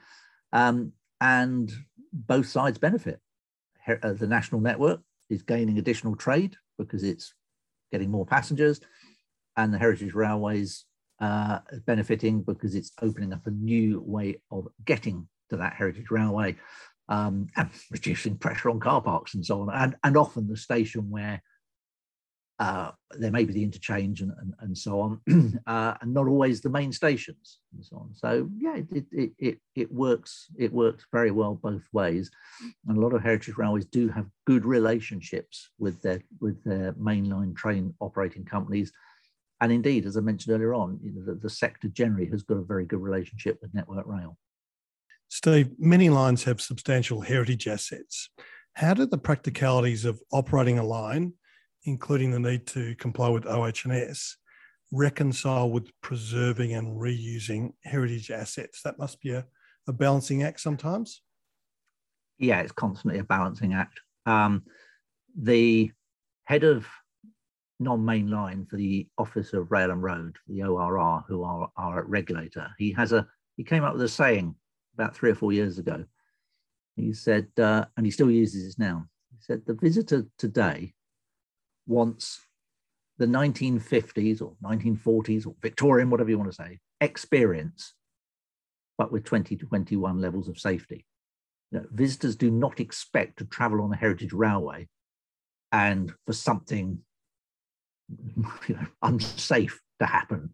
Um, 0.52 0.92
and 1.20 1.72
both 2.12 2.48
sides 2.48 2.78
benefit. 2.78 3.20
Her- 3.84 4.00
uh, 4.02 4.14
the 4.14 4.26
national 4.26 4.60
network 4.60 5.00
is 5.30 5.42
gaining 5.42 5.78
additional 5.78 6.16
trade 6.16 6.56
because 6.76 7.04
it's 7.04 7.34
getting 7.92 8.10
more 8.10 8.26
passengers, 8.26 8.80
and 9.56 9.72
the 9.72 9.78
Heritage 9.78 10.14
Railways 10.14 10.86
uh, 11.20 11.60
benefiting 11.86 12.42
because 12.42 12.74
it's 12.74 12.90
opening 13.00 13.32
up 13.32 13.46
a 13.46 13.50
new 13.50 14.02
way 14.04 14.40
of 14.50 14.66
getting 14.84 15.28
to 15.54 15.62
that 15.62 15.74
heritage 15.74 16.10
railway 16.10 16.56
um, 17.08 17.48
and 17.56 17.70
reducing 17.90 18.36
pressure 18.36 18.70
on 18.70 18.80
car 18.80 19.00
parks 19.00 19.34
and 19.34 19.44
so 19.44 19.62
on, 19.62 19.70
and, 19.70 19.96
and 20.04 20.16
often 20.16 20.48
the 20.48 20.56
station 20.56 21.10
where 21.10 21.42
uh, 22.60 22.92
there 23.18 23.32
may 23.32 23.44
be 23.44 23.52
the 23.52 23.64
interchange 23.64 24.20
and, 24.20 24.32
and, 24.40 24.54
and 24.60 24.78
so 24.78 25.00
on, 25.00 25.20
uh, 25.66 25.94
and 26.00 26.14
not 26.14 26.28
always 26.28 26.60
the 26.60 26.70
main 26.70 26.92
stations 26.92 27.58
and 27.74 27.84
so 27.84 27.96
on. 27.96 28.14
So 28.14 28.48
yeah, 28.56 28.76
it, 28.76 29.06
it, 29.10 29.30
it, 29.38 29.58
it 29.74 29.92
works 29.92 30.46
it 30.56 30.72
works 30.72 31.04
very 31.12 31.32
well 31.32 31.58
both 31.60 31.82
ways, 31.92 32.30
and 32.86 32.96
a 32.96 33.00
lot 33.00 33.12
of 33.12 33.22
heritage 33.22 33.56
railways 33.56 33.86
do 33.86 34.08
have 34.08 34.26
good 34.46 34.64
relationships 34.64 35.70
with 35.78 36.00
their 36.00 36.22
with 36.40 36.62
their 36.64 36.92
mainline 36.92 37.56
train 37.56 37.92
operating 38.00 38.44
companies, 38.44 38.92
and 39.60 39.72
indeed, 39.72 40.06
as 40.06 40.16
I 40.16 40.20
mentioned 40.20 40.54
earlier 40.54 40.74
on, 40.74 41.00
you 41.02 41.12
know, 41.12 41.24
the, 41.24 41.34
the 41.34 41.50
sector 41.50 41.88
generally 41.88 42.26
has 42.26 42.42
got 42.42 42.58
a 42.58 42.62
very 42.62 42.84
good 42.84 43.00
relationship 43.00 43.58
with 43.60 43.74
Network 43.74 44.06
Rail. 44.06 44.36
Steve, 45.28 45.70
many 45.78 46.10
lines 46.10 46.44
have 46.44 46.60
substantial 46.60 47.20
heritage 47.20 47.66
assets. 47.66 48.30
How 48.74 48.94
do 48.94 49.06
the 49.06 49.18
practicalities 49.18 50.04
of 50.04 50.20
operating 50.32 50.78
a 50.78 50.84
line, 50.84 51.32
including 51.84 52.30
the 52.30 52.40
need 52.40 52.66
to 52.68 52.94
comply 52.96 53.28
with 53.28 53.46
OH&S, 53.46 54.36
reconcile 54.92 55.70
with 55.70 55.88
preserving 56.00 56.74
and 56.74 57.00
reusing 57.00 57.72
heritage 57.84 58.30
assets? 58.30 58.82
That 58.82 58.98
must 58.98 59.20
be 59.20 59.30
a, 59.30 59.46
a 59.86 59.92
balancing 59.92 60.42
act 60.42 60.60
sometimes. 60.60 61.22
Yeah, 62.38 62.60
it's 62.60 62.72
constantly 62.72 63.20
a 63.20 63.24
balancing 63.24 63.74
act. 63.74 64.00
Um, 64.26 64.64
the 65.36 65.90
head 66.44 66.64
of 66.64 66.86
non-main 67.80 68.30
line 68.30 68.66
for 68.66 68.76
the 68.76 69.06
Office 69.18 69.52
of 69.52 69.70
Rail 69.70 69.90
and 69.90 70.02
Road, 70.02 70.36
the 70.48 70.62
ORR, 70.62 71.24
who 71.28 71.42
are 71.42 71.68
our 71.76 72.04
regulator, 72.04 72.68
he 72.78 72.92
has 72.92 73.12
a 73.12 73.26
he 73.56 73.62
came 73.62 73.84
up 73.84 73.92
with 73.92 74.02
a 74.02 74.08
saying 74.08 74.56
about 74.94 75.16
three 75.16 75.30
or 75.30 75.34
four 75.34 75.52
years 75.52 75.78
ago. 75.78 76.04
He 76.96 77.12
said, 77.12 77.48
uh, 77.58 77.86
and 77.96 78.06
he 78.06 78.12
still 78.12 78.30
uses 78.30 78.64
this 78.64 78.78
now. 78.78 79.06
He 79.30 79.42
said, 79.42 79.62
the 79.66 79.74
visitor 79.74 80.26
today 80.38 80.94
wants 81.86 82.40
the 83.18 83.26
1950s 83.26 84.40
or 84.42 84.54
1940s 84.62 85.46
or 85.46 85.54
Victorian, 85.60 86.10
whatever 86.10 86.30
you 86.30 86.38
want 86.38 86.50
to 86.50 86.56
say, 86.56 86.78
experience, 87.00 87.94
but 88.96 89.12
with 89.12 89.24
20 89.24 89.56
to 89.56 89.66
21 89.66 90.20
levels 90.20 90.48
of 90.48 90.58
safety. 90.58 91.04
You 91.70 91.80
know, 91.80 91.86
visitors 91.92 92.36
do 92.36 92.50
not 92.50 92.80
expect 92.80 93.38
to 93.38 93.44
travel 93.44 93.82
on 93.82 93.92
a 93.92 93.96
heritage 93.96 94.32
railway 94.32 94.88
and 95.72 96.12
for 96.26 96.32
something 96.32 97.00
you 98.68 98.74
know, 98.74 98.86
unsafe 99.02 99.80
to 100.00 100.06
happen. 100.06 100.50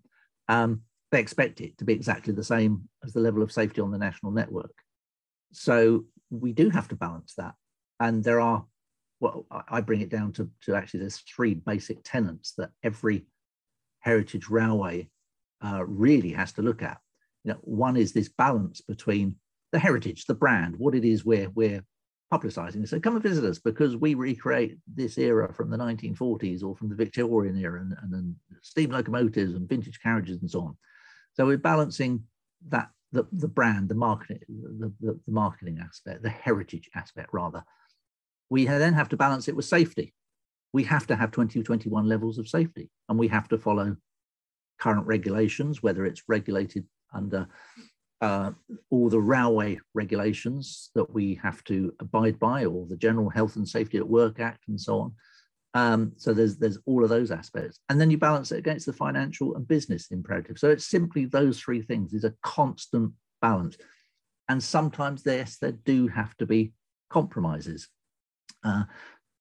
Um, 0.49 0.83
they 1.11 1.21
expect 1.21 1.61
it 1.61 1.77
to 1.79 1.85
be 1.85 1.93
exactly 1.93 2.33
the 2.33 2.45
same 2.45 2.89
as 3.05 3.13
the 3.13 3.21
level 3.21 3.43
of 3.43 3.53
safety 3.53 3.81
on 3.81 3.91
the 3.91 3.99
national 3.99 4.33
network. 4.33 4.75
So 5.53 6.05
we 6.31 6.53
do 6.53 6.71
have 6.71 6.89
to 6.89 6.97
balance 6.97 7.35
that. 7.37 7.55
And 7.99 8.23
there 8.23 8.41
are, 8.41 8.65
well, 9.19 9.47
I 9.69 9.81
bring 9.81 10.01
it 10.01 10.09
down 10.09 10.33
to, 10.35 10.49
to 10.63 10.75
actually 10.75 11.01
there's 11.01 11.19
three 11.19 11.55
basic 11.55 11.99
tenants 12.05 12.55
that 12.59 12.71
every 12.83 13.27
heritage 13.99 14.49
railway 14.49 15.11
uh, 15.65 15.85
really 15.87 16.33
has 16.33 16.53
to 16.53 16.63
look 16.63 16.83
at. 16.83 16.99
You 17.45 17.53
know, 17.53 17.59
one 17.63 17.97
is 17.97 18.13
this 18.13 18.29
balance 18.29 18.81
between 18.81 19.37
the 19.73 19.79
heritage, 19.79 20.27
the 20.27 20.35
brand, 20.35 20.77
what 20.77 20.95
it 20.95 21.05
is 21.05 21.25
we're, 21.25 21.51
we're 21.51 21.85
publicizing. 22.33 22.87
So 22.89 23.01
come 23.01 23.15
and 23.15 23.23
visit 23.23 23.45
us 23.45 23.59
because 23.59 23.97
we 23.97 24.15
recreate 24.15 24.79
this 24.87 25.19
era 25.19 25.53
from 25.53 25.71
the 25.71 25.77
1940s 25.77 26.63
or 26.63 26.77
from 26.77 26.89
the 26.89 26.95
Victorian 26.95 27.57
era 27.57 27.81
and, 27.81 27.95
and, 28.03 28.15
and 28.15 28.35
steam 28.63 28.91
locomotives 28.91 29.55
and 29.55 29.69
vintage 29.69 30.01
carriages 30.01 30.41
and 30.41 30.51
so 30.51 30.61
on. 30.61 30.77
So 31.35 31.47
we're 31.47 31.59
balancing 31.59 32.25
that 32.69 32.91
the, 33.13 33.27
the 33.33 33.49
brand, 33.49 33.89
the 33.89 33.95
marketing, 33.95 34.41
the, 34.49 34.93
the, 35.01 35.21
the 35.27 35.33
marketing 35.33 35.81
aspect, 35.83 36.23
the 36.23 36.31
heritage 36.31 36.89
aspect 36.95 37.31
rather. 37.33 37.65
We 38.49 38.67
then 38.67 38.95
have 38.95 39.09
to 39.11 39.17
balance 39.17 39.49
it 39.49 39.57
with 39.57 39.65
safety. 39.65 40.15
We 40.73 40.85
have 40.85 41.07
to 41.09 41.17
have 41.17 41.31
2021 41.31 42.07
levels 42.07 42.39
of 42.39 42.49
safety, 42.49 42.91
and 43.09 43.19
we 43.19 43.29
have 43.29 43.49
to 43.49 43.59
follow 43.59 43.97
current 44.79 45.07
regulations, 45.07 45.83
whether 45.83 46.05
it's 46.05 46.23
regulated 46.29 46.87
under 47.13 47.49
uh, 48.21 48.53
all 48.91 49.09
the 49.09 49.21
railway 49.21 49.79
regulations 49.95 50.91
that 50.95 51.13
we 51.13 51.41
have 51.43 51.65
to 51.65 51.93
abide 52.01 52.39
by, 52.39 52.65
or 52.65 52.87
the 52.87 52.97
General 52.97 53.31
Health 53.31 53.57
and 53.57 53.69
Safety 53.69 53.99
at 53.99 54.09
Work 54.09 54.41
Act, 54.41 54.69
and 54.69 54.81
so 54.81 55.01
on. 55.01 55.13
Um, 55.75 56.13
so 56.17 56.33
there's 56.33 56.57
there's 56.57 56.79
all 56.87 57.05
of 57.05 57.11
those 57.11 57.31
aspects, 57.31 57.79
and 57.89 58.01
then 58.01 58.11
you 58.11 58.19
balance 58.19 58.51
it 58.51 58.59
against 58.59 58.87
the 58.87 58.93
financial 58.93 59.55
and 59.55 59.67
business 59.67 60.11
imperative. 60.11 60.59
So 60.59 60.71
it's 60.71 60.87
simply 60.87 61.27
those 61.27 61.61
three 61.61 61.83
things. 61.83 62.13
Is 62.13 62.25
a 62.25 62.35
constant 62.43 63.13
balance, 63.41 63.77
and 64.49 64.63
sometimes 64.63 65.23
yes, 65.25 65.59
there 65.59 65.73
do 65.73 66.09
have 66.09 66.37
to 66.39 66.47
be 66.47 66.73
compromises. 67.09 67.89
Uh, 68.65 68.85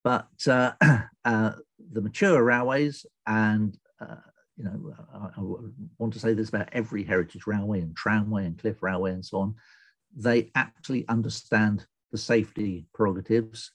but 0.04 0.28
uh, 0.48 0.74
uh, 1.26 1.52
the 1.92 2.02
mature 2.02 2.44
railways, 2.44 3.06
and 3.26 3.76
uh, 4.00 4.16
you 4.56 4.66
know, 4.66 4.94
I, 5.14 5.40
I, 5.40 5.44
want 5.98 6.14
to 6.14 6.20
say 6.20 6.34
this 6.34 6.50
about 6.50 6.70
every 6.74 7.04
heritage 7.04 7.48
railway 7.48 7.80
and 7.80 7.96
tramway 7.96 8.46
and 8.46 8.58
cliff 8.58 8.84
railway 8.84 9.12
and 9.12 9.26
so 9.26 9.40
on, 9.40 9.56
they 10.16 10.52
actually 10.54 11.08
understand 11.08 11.86
the 12.12 12.18
safety 12.18 12.86
prerogatives 12.94 13.72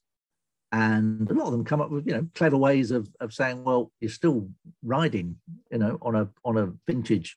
and 0.74 1.30
a 1.30 1.34
lot 1.34 1.46
of 1.46 1.52
them 1.52 1.64
come 1.64 1.80
up 1.80 1.90
with 1.90 2.04
you 2.04 2.12
know 2.12 2.26
clever 2.34 2.56
ways 2.56 2.90
of, 2.90 3.08
of 3.20 3.32
saying 3.32 3.62
well 3.62 3.92
you're 4.00 4.10
still 4.10 4.48
riding 4.82 5.36
you 5.70 5.78
know 5.78 5.96
on 6.02 6.16
a 6.16 6.28
on 6.44 6.58
a 6.58 6.72
vintage 6.86 7.36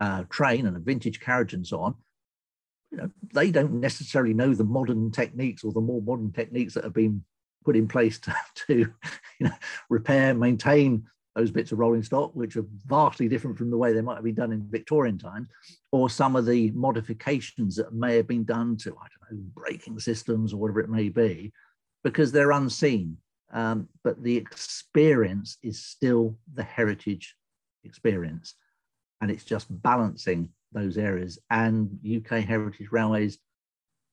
uh, 0.00 0.24
train 0.28 0.66
and 0.66 0.76
a 0.76 0.80
vintage 0.80 1.20
carriage 1.20 1.54
and 1.54 1.66
so 1.66 1.80
on. 1.80 1.94
You 2.90 2.98
know 2.98 3.10
they 3.32 3.50
don't 3.50 3.80
necessarily 3.80 4.34
know 4.34 4.52
the 4.52 4.64
modern 4.64 5.10
techniques 5.10 5.64
or 5.64 5.72
the 5.72 5.80
more 5.80 6.02
modern 6.02 6.32
techniques 6.32 6.74
that 6.74 6.84
have 6.84 6.92
been 6.92 7.24
put 7.64 7.76
in 7.76 7.88
place 7.88 8.18
to, 8.20 8.34
to 8.66 8.78
you 8.78 8.88
know 9.40 9.54
repair 9.88 10.34
maintain 10.34 11.04
those 11.34 11.50
bits 11.50 11.72
of 11.72 11.78
rolling 11.78 12.02
stock 12.02 12.30
which 12.34 12.56
are 12.56 12.66
vastly 12.86 13.26
different 13.26 13.56
from 13.56 13.70
the 13.70 13.78
way 13.78 13.92
they 13.92 14.02
might 14.02 14.16
have 14.16 14.24
been 14.24 14.34
done 14.34 14.52
in 14.52 14.68
victorian 14.70 15.18
times 15.18 15.48
or 15.90 16.08
some 16.08 16.36
of 16.36 16.46
the 16.46 16.70
modifications 16.72 17.74
that 17.74 17.92
may 17.92 18.14
have 18.14 18.28
been 18.28 18.44
done 18.44 18.76
to 18.76 18.90
i 18.90 19.06
don't 19.08 19.38
know 19.38 19.44
braking 19.52 19.98
systems 19.98 20.52
or 20.52 20.58
whatever 20.58 20.78
it 20.78 20.88
may 20.88 21.08
be 21.08 21.52
because 22.04 22.30
they're 22.30 22.52
unseen. 22.52 23.16
Um, 23.52 23.88
but 24.04 24.22
the 24.22 24.36
experience 24.36 25.58
is 25.62 25.84
still 25.84 26.36
the 26.54 26.62
heritage 26.62 27.34
experience. 27.82 28.54
And 29.20 29.30
it's 29.30 29.44
just 29.44 29.66
balancing 29.82 30.50
those 30.72 30.98
areas. 30.98 31.38
And 31.50 31.98
UK 32.04 32.44
Heritage 32.44 32.88
Railways 32.90 33.38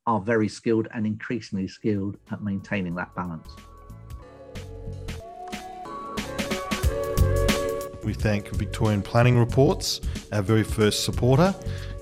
are 0.08 0.22
very 0.22 0.48
skilled 0.48 0.88
and 0.94 1.06
increasingly 1.06 1.68
skilled 1.68 2.18
at 2.32 2.42
maintaining 2.42 2.96
that 2.96 3.14
balance. 3.16 3.50
We 8.04 8.14
thank 8.14 8.50
Victorian 8.50 9.02
Planning 9.02 9.38
Reports, 9.38 10.02
our 10.32 10.42
very 10.42 10.64
first 10.64 11.04
supporter. 11.04 11.54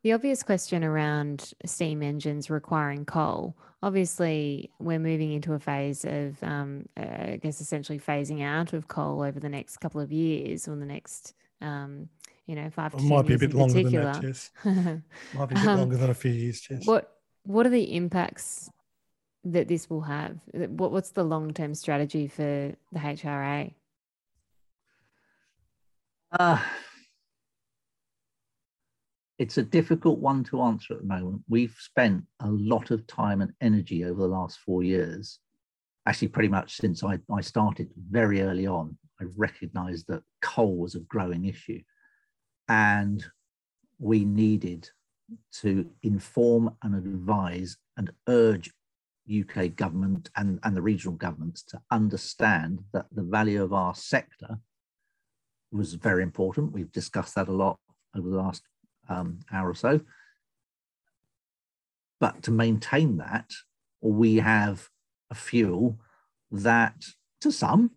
The 0.04 0.12
obvious 0.12 0.44
question 0.44 0.84
around 0.84 1.52
steam 1.64 2.00
engines 2.00 2.48
requiring 2.48 3.06
coal, 3.06 3.56
obviously, 3.82 4.70
we're 4.78 5.00
moving 5.00 5.32
into 5.32 5.54
a 5.54 5.58
phase 5.58 6.04
of, 6.04 6.40
um, 6.44 6.86
I 6.96 7.40
guess, 7.42 7.60
essentially 7.60 7.98
phasing 7.98 8.44
out 8.44 8.72
of 8.72 8.86
coal 8.86 9.20
over 9.20 9.40
the 9.40 9.48
next 9.48 9.78
couple 9.78 10.00
of 10.00 10.12
years 10.12 10.68
or 10.68 10.76
the 10.76 10.86
next, 10.86 11.34
um, 11.60 12.08
you 12.46 12.54
know, 12.54 12.70
five 12.70 12.92
to 12.92 12.98
It 12.98 13.02
might 13.02 13.26
be 13.26 13.34
a 13.34 13.38
bit 13.38 13.52
longer 13.52 13.82
than 13.82 13.92
that, 13.94 14.22
Jess. 14.22 14.52
Might 14.64 15.02
be 15.34 15.40
a 15.40 15.46
bit 15.46 15.66
Um, 15.66 15.80
longer 15.80 15.96
than 15.96 16.10
a 16.10 16.14
few 16.14 16.30
years, 16.30 16.60
Jess. 16.60 16.86
What 16.86 17.18
What 17.42 17.66
are 17.66 17.70
the 17.70 17.96
impacts 17.96 18.70
that 19.44 19.68
this 19.68 19.88
will 19.90 20.02
have? 20.02 20.38
What 20.52 20.92
What's 20.92 21.10
the 21.10 21.24
long 21.24 21.52
term 21.52 21.74
strategy 21.74 22.28
for 22.28 22.74
the 22.92 22.98
HRA? 22.98 23.74
Uh, 26.32 26.60
it's 29.38 29.58
a 29.58 29.62
difficult 29.62 30.18
one 30.18 30.44
to 30.44 30.62
answer 30.62 30.94
at 30.94 31.00
the 31.00 31.06
moment. 31.06 31.42
We've 31.48 31.76
spent 31.78 32.24
a 32.40 32.50
lot 32.50 32.90
of 32.90 33.06
time 33.06 33.40
and 33.40 33.52
energy 33.60 34.04
over 34.04 34.20
the 34.20 34.28
last 34.28 34.58
four 34.58 34.82
years, 34.82 35.38
actually, 36.06 36.28
pretty 36.28 36.48
much 36.48 36.76
since 36.76 37.04
I, 37.04 37.18
I 37.32 37.40
started 37.40 37.90
very 38.10 38.42
early 38.42 38.66
on. 38.66 38.96
I 39.20 39.24
recognized 39.36 40.06
that 40.08 40.22
coal 40.42 40.76
was 40.76 40.94
a 40.94 41.00
growing 41.00 41.44
issue 41.44 41.80
and 42.68 43.24
we 43.98 44.24
needed 44.24 44.88
to 45.60 45.88
inform 46.02 46.74
and 46.82 46.94
advise 46.94 47.76
and 47.96 48.10
urge 48.28 48.72
UK 49.28 49.74
government 49.74 50.30
and, 50.36 50.58
and 50.62 50.76
the 50.76 50.82
regional 50.82 51.16
governments 51.16 51.62
to 51.62 51.80
understand 51.90 52.80
that 52.92 53.06
the 53.12 53.22
value 53.22 53.62
of 53.62 53.72
our 53.72 53.94
sector 53.94 54.58
was 55.72 55.94
very 55.94 56.22
important. 56.22 56.72
We've 56.72 56.92
discussed 56.92 57.34
that 57.34 57.48
a 57.48 57.52
lot 57.52 57.78
over 58.16 58.28
the 58.28 58.36
last 58.36 58.62
um, 59.08 59.40
hour 59.52 59.70
or 59.70 59.74
so. 59.74 60.00
But 62.20 62.42
to 62.44 62.50
maintain 62.50 63.16
that, 63.18 63.50
we 64.00 64.36
have 64.36 64.88
a 65.30 65.34
fuel 65.34 65.98
that, 66.50 67.04
to 67.40 67.50
some, 67.50 67.92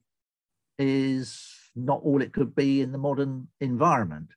is 0.80 1.54
not 1.76 2.02
all 2.04 2.22
it 2.22 2.34
could 2.34 2.56
be 2.56 2.82
in 2.82 2.92
the 2.92 2.98
modern 2.98 3.50
environment. 3.62 4.30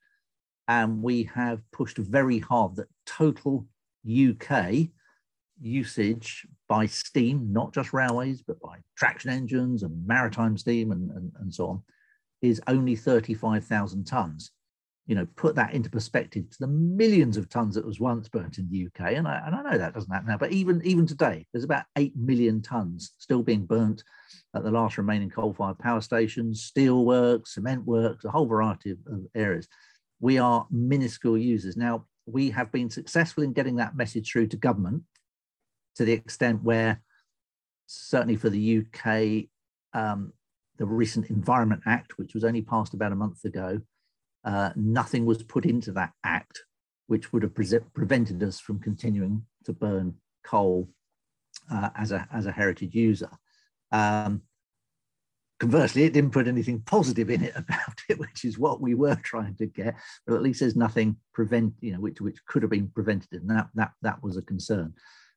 And 0.68 1.02
we 1.02 1.24
have 1.34 1.62
pushed 1.72 1.96
very 1.96 2.38
hard 2.38 2.76
that 2.76 2.88
total 3.06 3.66
UK 4.06 4.90
usage 5.60 6.46
by 6.68 6.86
steam, 6.86 7.52
not 7.52 7.72
just 7.74 7.92
railways, 7.92 8.42
but 8.42 8.60
by 8.60 8.78
traction 8.96 9.30
engines 9.30 9.82
and 9.82 10.06
maritime 10.06 10.56
steam 10.56 10.92
and, 10.92 11.10
and, 11.10 11.32
and 11.40 11.54
so 11.54 11.68
on, 11.68 11.82
is 12.42 12.60
only 12.66 12.96
35,000 12.96 14.04
tons. 14.06 14.50
You 15.06 15.16
know, 15.16 15.26
put 15.34 15.56
that 15.56 15.74
into 15.74 15.90
perspective 15.90 16.48
to 16.50 16.56
the 16.60 16.66
millions 16.68 17.36
of 17.36 17.48
tons 17.48 17.74
that 17.74 17.84
was 17.84 17.98
once 17.98 18.28
burnt 18.28 18.58
in 18.58 18.68
the 18.70 18.86
UK. 18.86 19.14
And 19.14 19.26
I, 19.26 19.42
and 19.44 19.54
I 19.54 19.62
know 19.62 19.78
that 19.78 19.92
doesn't 19.92 20.12
happen 20.12 20.28
now, 20.28 20.36
but 20.36 20.52
even, 20.52 20.80
even 20.84 21.06
today, 21.06 21.46
there's 21.52 21.64
about 21.64 21.84
8 21.96 22.16
million 22.16 22.62
tons 22.62 23.12
still 23.18 23.42
being 23.42 23.66
burnt 23.66 24.04
at 24.54 24.62
the 24.62 24.70
last 24.70 24.98
remaining 24.98 25.30
coal-fired 25.30 25.78
power 25.78 26.00
stations, 26.00 26.62
steel 26.62 27.04
works, 27.04 27.54
cement 27.54 27.84
works, 27.84 28.24
a 28.24 28.30
whole 28.30 28.46
variety 28.46 28.92
of, 28.92 28.98
of 29.08 29.26
areas. 29.34 29.66
We 30.20 30.38
are 30.38 30.66
minuscule 30.70 31.38
users. 31.38 31.76
Now, 31.76 32.06
we 32.26 32.50
have 32.50 32.70
been 32.70 32.90
successful 32.90 33.42
in 33.42 33.52
getting 33.52 33.76
that 33.76 33.96
message 33.96 34.30
through 34.30 34.46
to 34.48 34.56
government 34.56 35.02
to 35.96 36.04
the 36.04 36.12
extent 36.12 36.62
where, 36.62 37.02
certainly 37.86 38.36
for 38.36 38.50
the 38.50 38.78
UK, 38.78 39.48
um, 39.92 40.32
the 40.78 40.86
recent 40.86 41.30
Environment 41.30 41.82
Act, 41.86 42.18
which 42.18 42.34
was 42.34 42.44
only 42.44 42.62
passed 42.62 42.94
about 42.94 43.12
a 43.12 43.16
month 43.16 43.44
ago, 43.44 43.80
uh, 44.44 44.70
nothing 44.76 45.26
was 45.26 45.42
put 45.42 45.66
into 45.66 45.92
that 45.92 46.12
act 46.24 46.64
which 47.10 47.32
would 47.32 47.42
have 47.42 47.52
pre 47.52 47.66
prevented 47.92 48.40
us 48.40 48.60
from 48.60 48.78
continuing 48.78 49.44
to 49.64 49.72
burn 49.72 50.14
coal 50.44 50.88
uh, 51.68 51.90
as, 51.96 52.12
a, 52.12 52.26
as 52.32 52.46
a 52.46 52.52
heritage 52.52 52.94
user. 52.94 53.30
Um, 53.90 54.42
conversely, 55.58 56.04
it 56.04 56.12
didn't 56.12 56.30
put 56.30 56.46
anything 56.46 56.82
positive 56.82 57.28
in 57.28 57.42
it 57.42 57.52
about 57.56 58.00
it, 58.08 58.20
which 58.20 58.44
is 58.44 58.60
what 58.60 58.80
we 58.80 58.94
were 58.94 59.16
trying 59.16 59.56
to 59.56 59.66
get. 59.66 59.96
But 60.24 60.36
at 60.36 60.42
least 60.42 60.60
there's 60.60 60.76
nothing 60.76 61.16
prevent, 61.34 61.74
you 61.80 61.92
know, 61.92 62.00
which 62.00 62.20
which 62.20 62.38
could 62.46 62.62
have 62.62 62.70
been 62.70 62.86
prevented, 62.94 63.40
and 63.40 63.50
that 63.50 63.70
that 63.74 63.90
that 64.02 64.22
was 64.22 64.36
a 64.36 64.42
concern. 64.42 64.94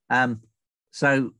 Um, 0.09 0.41
so 0.91 1.31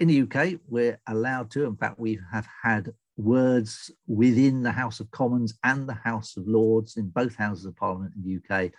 in 0.00 0.08
the 0.08 0.22
UK, 0.22 0.60
we're 0.68 1.00
allowed 1.06 1.50
to. 1.52 1.64
In 1.64 1.76
fact, 1.76 1.98
we 1.98 2.18
have 2.32 2.46
had 2.62 2.92
words 3.16 3.90
within 4.06 4.62
the 4.62 4.72
House 4.72 5.00
of 5.00 5.10
Commons 5.10 5.54
and 5.62 5.88
the 5.88 5.94
House 5.94 6.36
of 6.36 6.48
Lords 6.48 6.96
in 6.96 7.08
both 7.08 7.36
houses 7.36 7.64
of 7.64 7.76
Parliament 7.76 8.12
in 8.16 8.22
the 8.22 8.54
UK 8.54 8.72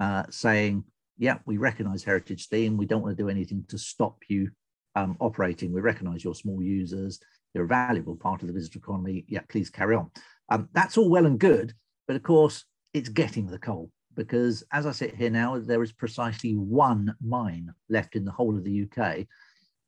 uh, 0.00 0.24
saying, 0.30 0.84
yeah, 1.18 1.38
we 1.46 1.56
recognise 1.56 2.04
heritage 2.04 2.44
steam. 2.44 2.76
We 2.76 2.86
don't 2.86 3.02
want 3.02 3.16
to 3.16 3.22
do 3.22 3.28
anything 3.28 3.64
to 3.68 3.78
stop 3.78 4.18
you 4.28 4.50
um, 4.96 5.16
operating. 5.20 5.72
We 5.72 5.80
recognise 5.80 6.24
your 6.24 6.34
small 6.34 6.62
users. 6.62 7.20
You're 7.54 7.64
a 7.64 7.68
valuable 7.68 8.16
part 8.16 8.42
of 8.42 8.48
the 8.48 8.54
visitor 8.54 8.78
economy. 8.78 9.24
Yeah, 9.28 9.40
please 9.48 9.70
carry 9.70 9.96
on. 9.96 10.10
Um, 10.48 10.68
that's 10.72 10.98
all 10.98 11.08
well 11.08 11.26
and 11.26 11.38
good, 11.38 11.72
but 12.06 12.16
of 12.16 12.22
course, 12.22 12.64
it's 12.92 13.08
getting 13.08 13.46
the 13.46 13.58
coal 13.58 13.90
because 14.14 14.64
as 14.72 14.86
I 14.86 14.92
sit 14.92 15.14
here 15.14 15.30
now, 15.30 15.58
there 15.58 15.82
is 15.82 15.92
precisely 15.92 16.54
one 16.54 17.14
mine 17.24 17.72
left 17.88 18.16
in 18.16 18.24
the 18.24 18.30
whole 18.30 18.56
of 18.56 18.64
the 18.64 18.82
UK. 18.82 19.26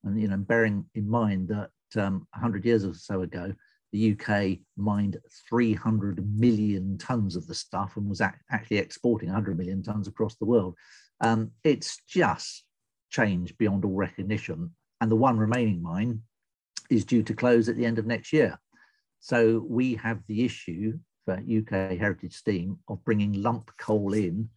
And, 0.05 0.21
you 0.21 0.29
know, 0.29 0.37
bearing 0.37 0.85
in 0.95 1.09
mind 1.09 1.49
that 1.49 1.71
um, 2.03 2.27
100 2.35 2.65
years 2.65 2.85
or 2.85 2.95
so 2.95 3.23
ago, 3.23 3.55
the 3.93 4.13
UK 4.13 4.59
mined 4.77 5.19
300 5.49 6.39
million 6.39 6.99
tons 6.99 7.37
of 7.37 7.47
the 7.47 7.55
stuff 7.55 7.97
and 7.97 8.09
was 8.09 8.21
actually 8.21 8.79
exporting 8.79 9.29
100 9.29 9.57
million 9.57 9.83
tons 9.83 10.09
across 10.09 10.35
the 10.37 10.45
world. 10.45 10.75
Um, 11.21 11.53
it's 11.63 12.01
just 12.09 12.65
changed 13.11 13.57
beyond 13.57 13.85
all 13.85 13.95
recognition. 13.95 14.73
And 15.01 15.11
the 15.11 15.17
one 15.17 15.39
remaining 15.39 15.81
mine 15.81 16.23
is 16.91 17.05
due 17.05 17.23
to 17.23 17.35
close 17.35 17.69
at 17.69 17.77
the 17.77 17.87
end 17.87 17.99
of 17.99 18.07
next 18.07 18.33
year. 18.33 18.59
So 19.21 19.65
we 19.67 19.95
have 19.95 20.21
the 20.27 20.45
issue 20.45 20.99
for 21.25 21.35
UK 21.35 21.99
Heritage 21.99 22.35
Steam 22.35 22.79
of 22.89 23.05
bringing 23.05 23.43
lump 23.43 23.71
coal 23.79 24.13
in 24.13 24.49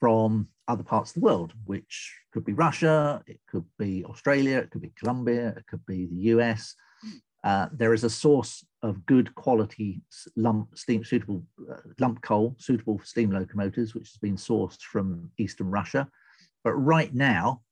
from 0.00 0.48
other 0.68 0.82
parts 0.82 1.10
of 1.10 1.14
the 1.14 1.20
world, 1.20 1.52
which 1.64 2.12
could 2.32 2.44
be 2.44 2.52
Russia, 2.52 3.22
it 3.26 3.40
could 3.48 3.64
be 3.78 4.04
Australia, 4.04 4.58
it 4.58 4.70
could 4.70 4.82
be 4.82 4.92
Colombia, 4.98 5.54
it 5.56 5.66
could 5.68 5.84
be 5.86 6.06
the 6.06 6.16
US. 6.34 6.74
Uh, 7.44 7.68
there 7.72 7.92
is 7.92 8.04
a 8.04 8.10
source 8.10 8.64
of 8.82 9.04
good 9.06 9.34
quality 9.34 10.00
lump 10.36 10.76
steam 10.76 11.04
suitable 11.04 11.44
uh, 11.70 11.76
lump 11.98 12.22
coal 12.22 12.56
suitable 12.58 12.98
for 12.98 13.04
steam 13.04 13.30
locomotives, 13.30 13.94
which 13.94 14.08
has 14.08 14.18
been 14.18 14.36
sourced 14.36 14.80
from 14.80 15.30
eastern 15.38 15.70
Russia. 15.70 16.08
But 16.64 16.74
right 16.74 17.12
now, 17.12 17.62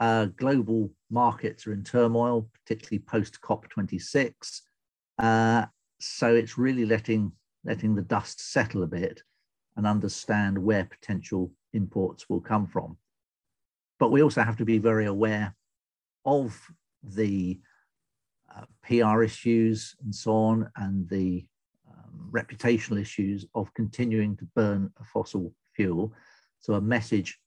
uh, 0.00 0.26
global 0.36 0.90
markets 1.10 1.66
are 1.66 1.72
in 1.72 1.84
turmoil, 1.84 2.48
particularly 2.64 3.00
post 3.00 3.40
COP26. 3.42 4.60
Uh, 5.18 5.66
so 6.00 6.34
it's 6.34 6.58
really 6.58 6.86
letting 6.86 7.32
letting 7.64 7.94
the 7.94 8.02
dust 8.02 8.52
settle 8.52 8.82
a 8.82 8.86
bit 8.86 9.22
and 9.76 9.86
understand 9.86 10.58
where 10.58 10.84
potential 10.84 11.52
imports 11.72 12.28
will 12.28 12.40
come 12.40 12.66
from. 12.66 12.96
But 13.98 14.10
we 14.10 14.22
also 14.22 14.42
have 14.42 14.56
to 14.56 14.64
be 14.64 14.78
very 14.78 15.06
aware 15.06 15.54
of 16.24 16.58
the 17.02 17.60
uh, 18.54 18.64
PR 18.82 19.22
issues 19.22 19.94
and 20.02 20.14
so 20.14 20.32
on, 20.32 20.70
and 20.76 21.08
the 21.08 21.44
um, 21.88 22.30
reputational 22.30 23.00
issues 23.00 23.44
of 23.54 23.72
continuing 23.74 24.36
to 24.36 24.48
burn 24.54 24.90
a 25.00 25.04
fossil 25.04 25.52
fuel. 25.74 26.12
So, 26.60 26.74
a 26.74 26.80
message 26.80 27.38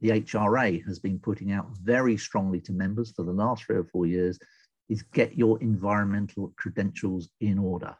the 0.00 0.10
HRA 0.10 0.84
has 0.86 0.98
been 0.98 1.18
putting 1.18 1.52
out 1.52 1.68
very 1.82 2.16
strongly 2.16 2.60
to 2.62 2.72
members 2.72 3.12
for 3.12 3.22
the 3.22 3.32
last 3.32 3.64
three 3.64 3.76
or 3.76 3.84
four 3.84 4.06
years 4.06 4.38
is 4.88 5.02
get 5.02 5.36
your 5.36 5.60
environmental 5.60 6.52
credentials 6.56 7.28
in 7.40 7.58
order. 7.58 7.94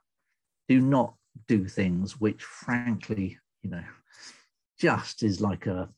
Do 0.68 0.80
not 0.80 1.14
do 1.48 1.66
things 1.66 2.20
which, 2.20 2.42
frankly, 2.42 3.38
you 3.62 3.70
know, 3.70 3.84
just 4.78 5.22
is 5.22 5.40
like 5.40 5.66
a, 5.66 5.88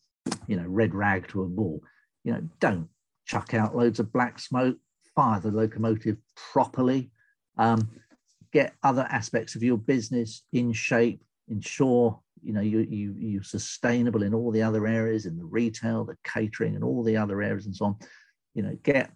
you 0.47 0.57
know, 0.57 0.67
red 0.67 0.95
rag 0.95 1.29
to 1.29 1.43
a 1.43 1.49
bull. 1.49 1.83
You 2.25 2.33
know, 2.33 2.49
don't 2.61 2.89
chuck 3.27 3.55
out 3.55 3.77
loads 3.77 4.01
of 4.01 4.13
black 4.13 4.39
smoke, 4.39 4.77
fire 5.15 5.41
the 5.41 5.51
locomotive 5.51 6.17
properly, 6.53 7.11
um, 7.59 7.91
get 8.53 8.75
other 8.83 9.07
aspects 9.11 9.55
of 9.55 9.63
your 9.63 9.79
business 9.79 10.43
in 10.53 10.73
shape, 10.73 11.23
ensure 11.49 12.19
you 12.43 12.53
know 12.53 12.61
you 12.61 12.81
you 12.91 13.15
you're 13.17 13.43
sustainable 13.43 14.23
in 14.23 14.35
all 14.35 14.51
the 14.51 14.63
other 14.63 14.87
areas 14.87 15.27
in 15.27 15.37
the 15.37 15.45
retail 15.45 16.05
the 16.05 16.17
catering 16.25 16.75
and 16.75 16.85
all 16.85 17.03
the 17.03 17.17
other 17.17 17.41
areas 17.41 17.67
and 17.67 17.77
so 17.77 17.87
on 17.87 17.97
you 18.55 18.63
know 18.63 18.77
get 18.83 19.11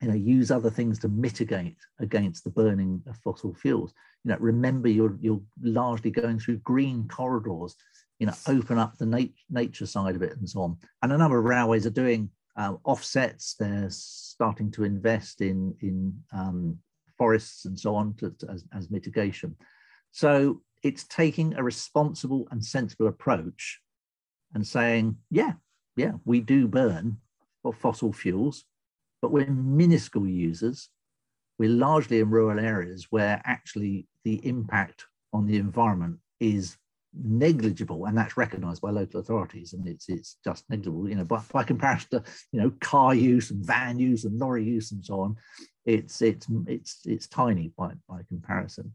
you 0.00 0.08
know 0.08 0.14
use 0.14 0.50
other 0.50 0.70
things 0.70 0.98
to 1.00 1.08
mitigate 1.08 1.78
against 2.00 2.44
the 2.44 2.50
burning 2.50 3.02
of 3.06 3.16
fossil 3.18 3.54
fuels. 3.54 3.92
You 4.24 4.32
know 4.32 4.38
remember 4.38 4.88
you're 4.88 5.16
you're 5.20 5.42
largely 5.62 6.10
going 6.10 6.38
through 6.38 6.58
green 6.58 7.08
corridors 7.08 7.76
you 8.18 8.26
know 8.26 8.34
open 8.46 8.78
up 8.78 8.96
the 8.96 9.06
nat- 9.06 9.30
nature 9.50 9.86
side 9.86 10.16
of 10.16 10.22
it 10.22 10.36
and 10.36 10.48
so 10.48 10.62
on. 10.62 10.76
And 11.02 11.12
a 11.12 11.18
number 11.18 11.38
of 11.38 11.44
railways 11.44 11.86
are 11.86 11.90
doing 11.90 12.30
um, 12.56 12.78
offsets. 12.84 13.54
They're 13.58 13.88
starting 13.90 14.70
to 14.72 14.84
invest 14.84 15.40
in 15.40 15.74
in 15.80 16.18
um, 16.32 16.78
forests 17.16 17.64
and 17.64 17.78
so 17.78 17.94
on 17.94 18.14
to, 18.14 18.30
to, 18.38 18.50
as, 18.50 18.64
as 18.74 18.90
mitigation. 18.90 19.56
So 20.10 20.60
it's 20.82 21.04
taking 21.04 21.54
a 21.54 21.62
responsible 21.62 22.46
and 22.50 22.64
sensible 22.64 23.08
approach 23.08 23.80
and 24.54 24.66
saying, 24.66 25.16
yeah, 25.30 25.52
yeah, 25.96 26.12
we 26.24 26.40
do 26.40 26.68
burn 26.68 27.18
fossil 27.80 28.12
fuels, 28.12 28.64
but 29.22 29.32
we're 29.32 29.46
minuscule 29.46 30.28
users. 30.28 30.88
We're 31.58 31.70
largely 31.70 32.20
in 32.20 32.30
rural 32.30 32.60
areas 32.60 33.06
where 33.10 33.40
actually 33.44 34.06
the 34.24 34.46
impact 34.46 35.04
on 35.32 35.46
the 35.46 35.56
environment 35.56 36.18
is 36.40 36.76
negligible 37.22 38.06
and 38.06 38.16
that's 38.16 38.36
recognized 38.36 38.82
by 38.82 38.90
local 38.90 39.20
authorities 39.20 39.72
and 39.72 39.86
it's 39.88 40.08
it's 40.08 40.36
just 40.44 40.64
negligible 40.68 41.08
you 41.08 41.14
know 41.14 41.24
by, 41.24 41.40
by 41.50 41.62
comparison 41.62 42.08
to 42.10 42.22
you 42.52 42.60
know 42.60 42.70
car 42.80 43.14
use 43.14 43.50
and 43.50 43.64
van 43.64 43.98
use 43.98 44.24
and 44.24 44.38
lorry 44.38 44.64
use 44.64 44.92
and 44.92 45.04
so 45.04 45.20
on 45.20 45.36
it's 45.86 46.20
it's 46.20 46.46
it's 46.66 47.00
it's 47.06 47.26
tiny 47.26 47.72
by 47.78 47.92
by 48.08 48.20
comparison 48.28 48.92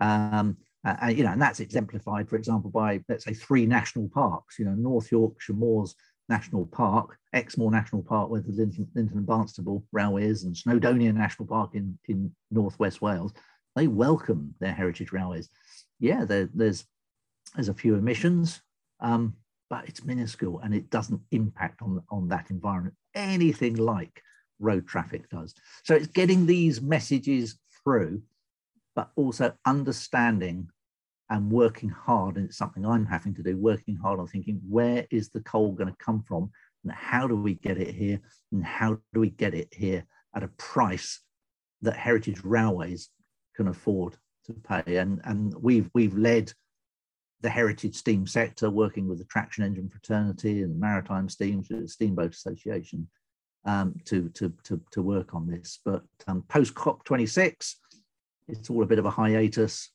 um 0.00 0.56
and, 0.84 1.16
you 1.16 1.24
know 1.24 1.32
and 1.32 1.40
that's 1.40 1.60
exemplified 1.60 2.28
for 2.28 2.36
example 2.36 2.70
by 2.70 3.00
let's 3.08 3.24
say 3.24 3.32
three 3.32 3.64
national 3.64 4.08
parks 4.10 4.58
you 4.58 4.64
know 4.64 4.74
north 4.74 5.10
yorkshire 5.10 5.54
moors 5.54 5.94
national 6.28 6.66
park 6.66 7.18
exmoor 7.32 7.70
national 7.70 8.02
park 8.02 8.30
where 8.30 8.40
the 8.40 8.52
Lynton, 8.52 8.88
Lynton 8.94 9.18
and 9.18 9.26
Barnstaple 9.26 9.82
railway 9.92 10.24
is 10.24 10.44
and 10.44 10.54
snowdonia 10.54 11.14
national 11.14 11.48
park 11.48 11.70
in 11.74 11.98
in 12.08 12.34
northwest 12.50 13.02
wales 13.02 13.32
they 13.76 13.86
welcome 13.86 14.54
their 14.60 14.72
heritage 14.72 15.12
railways 15.12 15.48
yeah 16.00 16.24
there, 16.24 16.48
there's 16.54 16.84
there's 17.54 17.68
a 17.68 17.74
few 17.74 17.94
emissions, 17.94 18.60
um, 19.00 19.34
but 19.70 19.88
it's 19.88 20.04
minuscule 20.04 20.60
and 20.60 20.74
it 20.74 20.90
doesn't 20.90 21.20
impact 21.30 21.82
on, 21.82 22.02
on 22.10 22.28
that 22.28 22.50
environment 22.50 22.94
anything 23.14 23.76
like 23.76 24.22
road 24.58 24.86
traffic 24.86 25.28
does. 25.30 25.54
So 25.84 25.94
it's 25.94 26.06
getting 26.08 26.46
these 26.46 26.80
messages 26.80 27.58
through, 27.82 28.22
but 28.96 29.10
also 29.16 29.54
understanding 29.66 30.68
and 31.34 31.50
working 31.50 31.88
hard. 31.88 32.36
And 32.36 32.46
it's 32.46 32.56
something 32.56 32.86
I'm 32.86 33.04
having 33.04 33.34
to 33.34 33.42
do, 33.42 33.56
working 33.56 33.96
hard 33.96 34.20
on 34.20 34.28
thinking 34.28 34.60
where 34.68 35.04
is 35.10 35.30
the 35.30 35.40
coal 35.40 35.72
going 35.72 35.90
to 35.90 35.96
come 35.98 36.22
from 36.22 36.50
and 36.84 36.92
how 36.92 37.26
do 37.26 37.34
we 37.34 37.54
get 37.54 37.76
it 37.76 37.92
here 37.92 38.20
and 38.52 38.64
how 38.64 38.98
do 39.12 39.20
we 39.20 39.30
get 39.30 39.52
it 39.52 39.68
here 39.72 40.06
at 40.36 40.44
a 40.44 40.48
price 40.58 41.20
that 41.82 41.96
heritage 41.96 42.40
railways 42.44 43.10
can 43.56 43.66
afford 43.66 44.16
to 44.46 44.52
pay. 44.52 44.98
And, 44.98 45.20
and 45.24 45.52
we've, 45.60 45.90
we've 45.92 46.16
led 46.16 46.52
the 47.40 47.50
heritage 47.50 47.96
steam 47.96 48.28
sector, 48.28 48.70
working 48.70 49.08
with 49.08 49.18
the 49.18 49.24
traction 49.24 49.64
engine 49.64 49.88
fraternity 49.88 50.62
and 50.62 50.72
the 50.72 50.78
maritime 50.78 51.28
steams, 51.28 51.66
the 51.66 51.88
Steamboat 51.88 52.32
Association, 52.32 53.08
um, 53.64 53.96
to, 54.04 54.28
to, 54.30 54.52
to, 54.62 54.80
to 54.92 55.02
work 55.02 55.34
on 55.34 55.48
this. 55.48 55.80
But 55.84 56.04
um, 56.28 56.44
post 56.48 56.74
COP26, 56.74 57.74
it's 58.46 58.70
all 58.70 58.84
a 58.84 58.86
bit 58.86 59.00
of 59.00 59.06
a 59.06 59.10
hiatus. 59.10 59.90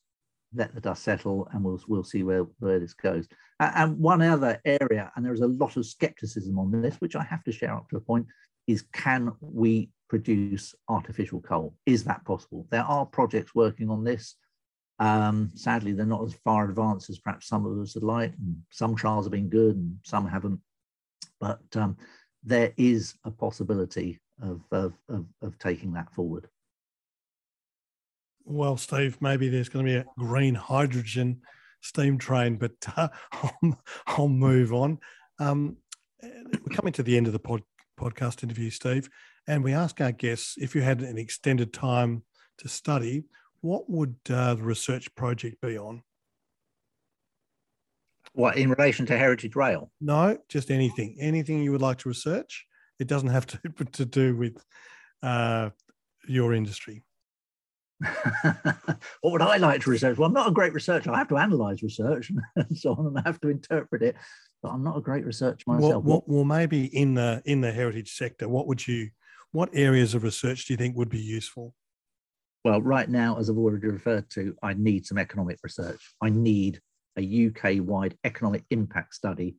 Let 0.54 0.74
the 0.74 0.82
dust 0.82 1.04
settle, 1.04 1.48
and 1.52 1.64
we'll 1.64 1.82
we'll 1.88 2.04
see 2.04 2.24
where 2.24 2.44
where 2.60 2.80
this 2.80 2.94
goes. 2.94 3.28
And 3.60 4.00
one 4.00 4.22
other 4.22 4.60
area, 4.66 5.12
and 5.16 5.26
there's 5.26 5.42
a 5.42 5.48
lot 5.48 5.78
of 5.78 5.86
skepticism 5.86 6.58
on 6.58 6.82
this, 6.82 6.96
which 6.96 7.16
I 7.16 7.24
have 7.24 7.44
to 7.44 7.52
share 7.52 7.74
up 7.76 7.90
to 7.90 7.98
a 7.98 8.02
point, 8.02 8.26
is 8.68 8.84
can 8.94 9.32
we 9.42 9.90
produce 10.10 10.74
artificial 10.88 11.42
coal? 11.42 11.76
Is 11.86 12.04
that 12.06 12.26
possible? 12.26 12.68
There 12.72 12.84
are 12.84 13.06
projects 13.06 13.54
working 13.54 13.90
on 13.90 14.04
this. 14.04 14.36
Um, 15.00 15.52
sadly, 15.56 15.94
they're 15.94 16.06
not 16.06 16.26
as 16.26 16.34
far 16.44 16.70
advanced 16.70 17.10
as 17.10 17.20
perhaps 17.20 17.48
some 17.48 17.66
of 17.66 17.80
us 17.80 17.96
would 17.96 18.04
like. 18.04 18.34
Some 18.72 18.96
trials 18.96 19.26
have 19.26 19.32
been 19.32 19.50
good 19.50 19.76
and 19.76 19.98
some 20.04 20.28
haven't. 20.28 20.60
But 21.40 21.62
um, 21.76 21.98
there 22.44 22.74
is 22.76 23.16
a 23.24 23.32
possibility 23.32 24.20
of, 24.42 24.62
of, 24.72 24.94
of, 25.08 25.26
of 25.42 25.58
taking 25.58 25.94
that 25.94 26.14
forward. 26.14 26.48
Well, 28.52 28.78
Steve, 28.78 29.16
maybe 29.22 29.48
there's 29.48 29.70
going 29.70 29.86
to 29.86 29.92
be 29.92 29.98
a 29.98 30.06
green 30.18 30.56
hydrogen 30.56 31.42
steam 31.82 32.18
train, 32.18 32.58
but 32.58 32.72
uh, 32.98 33.10
I'll, 33.32 33.84
I'll, 34.08 34.28
move 34.28 34.74
on. 34.74 34.98
Um, 35.38 35.78
we're 36.24 36.76
coming 36.76 36.92
to 36.94 37.04
the 37.04 37.16
end 37.16 37.28
of 37.28 37.34
the 37.34 37.40
pod, 37.40 37.62
podcast 37.96 38.42
interview, 38.42 38.72
Steve, 38.72 39.08
and 39.48 39.64
we 39.64 39.74
ask 39.74 40.02
our 40.02 40.12
guests 40.12 40.56
if 40.58 40.74
you 40.74 40.82
had 40.82 41.02
an 41.02 41.20
extended 41.20 41.72
time 41.74 42.24
to 42.58 42.68
study, 42.68 43.26
what 43.62 43.88
would 43.88 44.16
uh, 44.32 44.56
the 44.56 44.64
research 44.64 45.14
project 45.14 45.62
be 45.62 45.78
on? 45.78 46.02
What 48.34 48.58
in 48.58 48.72
relation 48.72 49.06
to 49.06 49.18
Heritage 49.18 49.56
Rail? 49.56 49.92
No, 50.02 50.40
just 50.50 50.72
anything. 50.72 51.18
Anything 51.20 51.62
you 51.62 51.72
would 51.72 51.82
like 51.84 52.00
to 52.00 52.10
research. 52.10 52.66
It 52.98 53.06
doesn't 53.06 53.30
have 53.30 53.46
to 53.46 53.60
to 53.92 54.06
do 54.06 54.36
with 54.36 54.58
uh, 55.22 55.70
your 56.28 56.56
industry. 56.56 57.04
what 59.22 59.32
would 59.32 59.42
I 59.42 59.58
like 59.58 59.82
to 59.82 59.90
research? 59.90 60.18
Well, 60.18 60.28
I'm 60.28 60.34
not 60.34 60.48
a 60.48 60.52
great 60.52 60.74
researcher. 60.74 61.12
I 61.12 61.18
have 61.18 61.28
to 61.30 61.38
analyze 61.38 61.84
research 61.84 62.32
and 62.56 62.78
so 62.78 62.94
on, 62.94 63.08
and 63.08 63.18
I 63.18 63.22
have 63.26 63.42
to 63.42 63.50
interpret 63.50 64.02
it. 64.02 64.16
But 64.64 64.70
I'm 64.70 64.84
not 64.84 64.98
a 64.98 65.02
great 65.02 65.26
researcher 65.26 65.64
myself. 65.68 66.04
Well, 66.04 66.24
well, 66.28 66.38
well, 66.38 66.46
maybe 66.46 66.86
in 66.86 67.16
the 67.16 67.42
in 67.46 67.62
the 67.62 67.72
heritage 67.72 68.14
sector, 68.14 68.48
what 68.48 68.68
would 68.68 68.88
you, 68.88 69.10
what 69.52 69.70
areas 69.74 70.14
of 70.14 70.24
research 70.24 70.66
do 70.66 70.74
you 70.74 70.78
think 70.78 70.96
would 70.96 71.10
be 71.10 71.20
useful? 71.20 71.74
Well, 72.64 72.82
right 72.82 73.10
now, 73.10 73.38
as 73.38 73.50
I've 73.50 73.58
already 73.58 73.88
referred 73.88 74.30
to, 74.32 74.56
I 74.62 74.74
need 74.74 75.06
some 75.06 75.18
economic 75.18 75.60
research. 75.64 76.14
I 76.22 76.30
need 76.30 76.80
a 77.18 77.48
UK 77.48 77.86
wide 77.86 78.18
economic 78.24 78.64
impact 78.70 79.16
study 79.16 79.56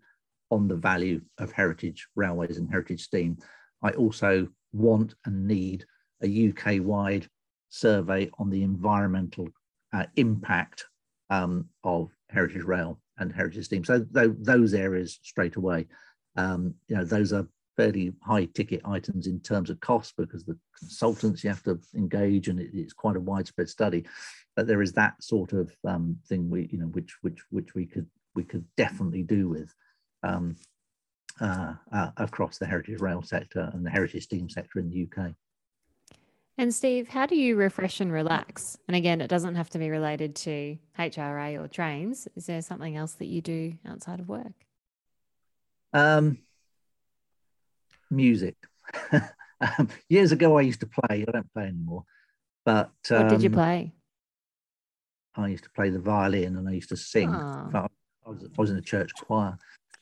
on 0.51 0.69
the 0.69 0.77
value 0.77 1.21
of 1.39 1.53
heritage 1.53 2.07
railways 2.17 2.59
and 2.59 2.69
heritage 2.71 3.03
steam. 3.03 3.39
I 3.83 3.91
also 3.93 4.49
want 4.73 5.15
and 5.25 5.47
need 5.47 5.85
a 6.23 6.51
UK 6.51 6.83
wide 6.83 7.27
survey 7.71 8.31
on 8.39 8.51
the 8.51 8.63
environmental 8.63 9.49
uh, 9.93 10.07
impact 10.17 10.85
um, 11.31 11.67
of 11.85 12.11
heritage 12.29 12.65
rail 12.65 13.01
and 13.19 13.33
heritage 13.33 13.65
steam. 13.65 13.85
So 13.85 14.05
th- 14.05 14.37
those 14.39 14.75
areas 14.75 15.19
straight 15.23 15.57
away, 15.57 15.87
um, 16.37 16.75
you 16.89 16.97
know, 16.97 17.05
those 17.05 17.33
are 17.33 17.47
fairly 17.77 18.13
high 18.23 18.45
ticket 18.47 18.83
items 18.85 19.27
in 19.27 19.41
terms 19.41 19.71
of 19.71 19.81
cost 19.81 20.15
because 20.17 20.45
the 20.45 20.59
consultants 20.79 21.43
you 21.43 21.51
have 21.51 21.63
to 21.63 21.81
engage 21.95 22.49
and 22.49 22.61
it, 22.61 22.71
it's 22.75 22.93
quite 22.93 23.17
a 23.17 23.21
widespread 23.21 23.69
study 23.69 24.05
but 24.57 24.67
there 24.67 24.83
is 24.83 24.93
that 24.93 25.15
sort 25.23 25.53
of 25.53 25.73
um, 25.87 26.17
thing 26.29 26.51
we 26.51 26.69
you 26.73 26.79
know 26.79 26.89
which 26.89 27.17
which 27.23 27.39
which 27.51 27.75
we 27.75 27.87
could 27.87 28.07
we 28.35 28.45
could 28.45 28.65
definitely 28.77 29.23
do 29.23 29.49
with 29.49 29.73
um, 30.23 30.57
uh, 31.41 31.75
uh, 31.93 32.11
across 32.17 32.59
the 32.59 32.67
heritage 32.67 33.01
rail 33.01 33.23
sector 33.23 33.71
and 33.73 33.85
the 33.85 33.91
heritage 33.91 34.25
steam 34.25 34.49
sector 34.49 34.79
in 34.79 34.91
the 34.91 35.09
UK. 35.09 35.33
And 36.61 36.75
Steve, 36.75 37.09
how 37.09 37.25
do 37.25 37.37
you 37.37 37.57
refresh 37.57 38.01
and 38.01 38.13
relax? 38.13 38.77
And 38.87 38.95
again, 38.95 39.23
it 39.23 39.29
doesn't 39.29 39.55
have 39.55 39.71
to 39.71 39.79
be 39.79 39.89
related 39.89 40.37
to 40.37 40.77
HRA 40.99 41.59
or 41.59 41.69
trains. 41.69 42.29
Is 42.37 42.45
there 42.45 42.61
something 42.61 42.99
else 42.99 43.13
that 43.13 43.29
you 43.29 43.41
do 43.41 43.79
outside 43.89 44.21
of 44.21 44.29
work? 44.29 44.53
Um, 45.95 46.37
music. 48.11 48.57
um, 49.13 49.89
years 50.11 50.33
ago, 50.33 50.59
I 50.59 50.61
used 50.61 50.81
to 50.81 50.87
play. 50.87 51.25
I 51.27 51.31
don't 51.33 51.51
play 51.55 51.65
anymore. 51.65 52.05
But 52.67 52.93
um, 53.11 53.23
what 53.23 53.29
did 53.31 53.43
you 53.43 53.49
um, 53.49 53.55
play? 53.55 53.95
I 55.37 55.49
used 55.49 55.65
to 55.65 55.71
play 55.71 55.89
the 55.89 55.99
violin 55.99 56.59
and 56.59 56.69
I 56.69 56.73
used 56.73 56.91
to 56.91 56.97
sing. 56.99 57.33
I 57.33 57.87
was, 58.27 58.45
I 58.45 58.61
was 58.61 58.71
in 58.71 58.77
a 58.77 58.83
church 58.83 59.13
choir. 59.15 59.57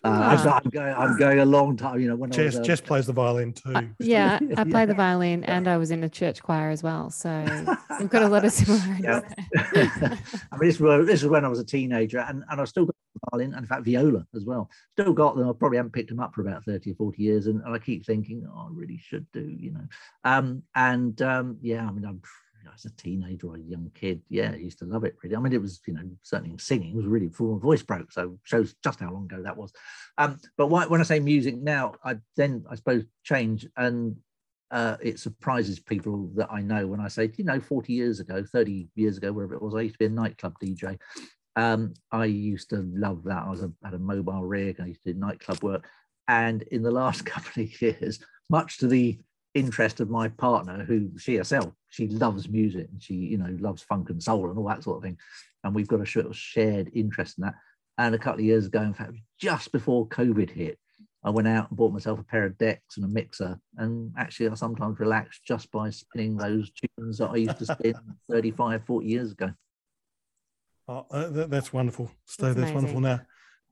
Uh, 0.05 0.61
I'm 0.63 0.71
going. 0.71 0.95
I'm 0.95 1.19
going 1.19 1.41
a 1.41 1.45
long 1.45 1.77
time. 1.77 1.99
You 1.99 2.09
know, 2.09 2.15
when 2.15 2.31
Jess, 2.31 2.41
I 2.41 2.45
was, 2.45 2.57
uh, 2.57 2.63
Jess 2.63 2.81
plays 2.81 3.07
the 3.07 3.13
violin 3.13 3.53
too. 3.53 3.75
Uh, 3.75 3.83
yeah, 3.99 4.39
I 4.57 4.63
play 4.63 4.83
yeah. 4.83 4.87
the 4.87 4.95
violin, 4.95 5.43
and 5.45 5.67
I 5.67 5.77
was 5.77 5.91
in 5.91 6.05
a 6.05 6.09
church 6.09 6.41
choir 6.41 6.71
as 6.71 6.85
well. 6.85 7.11
So 7.11 7.45
we've 7.99 8.09
got 8.09 8.23
a 8.23 8.29
lot 8.29 8.45
of 8.45 8.53
similarities. 8.53 9.05
Yeah. 9.05 9.21
I 10.53 10.57
mean, 10.57 10.69
this 10.69 10.79
was, 10.79 11.07
this 11.07 11.23
was 11.23 11.31
when 11.31 11.45
I 11.45 11.49
was 11.49 11.59
a 11.59 11.65
teenager, 11.65 12.21
and, 12.21 12.45
and 12.49 12.61
I 12.61 12.65
still 12.65 12.87
got 12.87 12.95
the 13.15 13.21
violin, 13.33 13.55
and 13.55 13.65
in 13.65 13.67
fact, 13.67 13.85
viola 13.85 14.25
as 14.37 14.45
well. 14.45 14.71
Still 14.93 15.13
got 15.13 15.35
them. 15.37 15.49
I 15.49 15.53
probably 15.53 15.79
haven't 15.79 15.93
picked 15.93 16.11
them 16.11 16.21
up 16.21 16.33
for 16.33 16.43
about 16.43 16.65
thirty 16.65 16.93
or 16.93 16.95
forty 16.95 17.25
years, 17.25 17.49
and, 17.49 17.61
and 17.65 17.75
I 17.75 17.79
keep 17.81 18.07
thinking, 18.07 18.49
oh, 18.49 18.69
I 18.69 18.71
really 18.73 18.99
should 18.99 19.27
do. 19.33 19.49
You 19.49 19.73
know, 19.73 19.85
um, 20.23 20.63
and 20.77 21.21
um, 21.23 21.59
yeah, 21.61 21.85
I 21.85 21.91
mean, 21.91 22.05
I'm 22.05 22.23
as 22.75 22.85
a 22.85 22.95
teenager 22.97 23.49
or 23.49 23.57
a 23.57 23.61
young 23.61 23.91
kid, 23.95 24.23
yeah, 24.29 24.51
I 24.53 24.57
used 24.57 24.79
to 24.81 24.85
love 24.85 25.05
it 25.05 25.17
really. 25.23 25.37
I 25.37 25.41
mean, 25.41 25.53
it 25.53 25.61
was, 25.61 25.81
you 25.87 25.95
know, 25.95 26.03
certainly 26.23 26.57
singing 26.59 26.95
was 26.95 27.07
really 27.07 27.29
full 27.29 27.55
my 27.55 27.61
voice 27.61 27.83
broke. 27.83 28.13
So 28.13 28.39
shows 28.45 28.75
just 28.83 29.01
how 29.01 29.13
long 29.13 29.25
ago 29.25 29.43
that 29.43 29.57
was. 29.57 29.73
Um, 30.17 30.39
but 30.57 30.69
why, 30.69 30.87
when 30.87 31.01
I 31.01 31.05
say 31.05 31.21
music 31.21 31.57
now, 31.57 31.95
I 32.05 32.17
then 32.37 32.65
I 32.71 32.75
suppose 32.77 33.05
change 33.25 33.67
and 33.77 34.17
uh, 34.71 34.97
it 35.01 35.19
surprises 35.19 35.81
people 35.81 36.31
that 36.35 36.49
I 36.51 36.61
know 36.61 36.87
when 36.87 37.01
I 37.01 37.09
say, 37.09 37.31
you 37.37 37.45
know, 37.45 37.61
40 37.61 37.93
years 37.93 38.21
ago, 38.21 38.45
30 38.45 38.89
years 38.95 39.17
ago, 39.17 39.33
wherever 39.33 39.55
it 39.55 39.63
was, 39.63 39.75
I 39.75 39.83
used 39.83 39.95
to 39.95 39.99
be 39.99 40.07
a 40.07 40.11
nightclub 40.11 40.55
DJ. 40.63 40.99
Um, 41.57 41.95
I 42.13 42.27
used 42.27 42.71
to 42.71 42.89
love 42.95 43.25
that. 43.25 43.45
I 43.45 43.51
was 43.51 43.63
a, 43.63 43.73
had 43.83 43.95
a 43.95 43.99
mobile 43.99 44.45
rig. 44.45 44.81
I 44.81 44.87
used 44.87 45.03
to 45.05 45.13
do 45.13 45.19
nightclub 45.19 45.63
work. 45.63 45.89
And 46.29 46.63
in 46.63 46.83
the 46.83 46.91
last 46.91 47.25
couple 47.27 47.63
of 47.63 47.83
years, 47.83 48.21
much 48.51 48.79
to 48.79 48.89
the 48.89 49.19
interest 49.55 50.01
of 50.01 50.11
my 50.11 50.29
partner, 50.29 50.85
who 50.85 51.11
she 51.19 51.37
herself, 51.37 51.73
she 51.89 52.09
loves 52.09 52.49
music 52.49 52.89
and 52.93 53.03
she, 53.03 53.15
you 53.15 53.39
know, 53.39 53.57
loves 53.61 53.83
funk 53.83 54.11
and 54.11 54.23
soul 54.23 54.49
and 54.49 54.59
all 54.59 54.69
that 54.69 54.83
sort 54.83 54.99
of 54.99 55.03
thing. 55.03 55.19
And 55.65 55.75
we've 55.75 55.89
got 55.89 56.01
a 56.01 56.07
sort 56.07 56.27
of 56.27 56.37
shared 56.37 56.91
interest 56.95 57.39
in 57.39 57.45
that. 57.45 57.55
And 57.97 58.15
a 58.15 58.19
couple 58.19 58.41
of 58.41 58.47
years 58.47 58.67
ago, 58.67 58.83
in 58.83 58.95
fact, 58.95 59.15
just 59.41 59.73
before 59.73 60.07
COVID 60.09 60.51
hit, 60.51 60.79
I 61.25 61.31
went 61.31 61.49
out 61.49 61.69
and 61.69 61.77
bought 61.77 61.93
myself 61.93 62.21
a 62.21 62.23
pair 62.23 62.45
of 62.45 62.57
decks 62.59 62.97
and 62.97 63.05
a 63.05 63.09
mixer. 63.09 63.59
And 63.77 64.13
actually, 64.17 64.49
I 64.49 64.55
sometimes 64.55 65.01
relax 65.01 65.41
just 65.41 65.71
by 65.73 65.91
spinning 65.91 66.37
those 66.37 66.71
tunes 66.71 67.19
that 67.19 67.31
I 67.31 67.37
used 67.37 67.59
to 67.59 67.67
spin 67.67 67.95
35, 68.31 68.85
40 68.85 69.07
years 69.07 69.33
ago. 69.33 69.53
Oh, 70.87 71.07
uh, 71.11 71.47
that's 71.47 71.73
wonderful. 71.73 72.11
Steve, 72.25 72.55
that's, 72.55 72.61
that's 72.61 72.73
wonderful. 72.73 73.01
Now, 73.01 73.21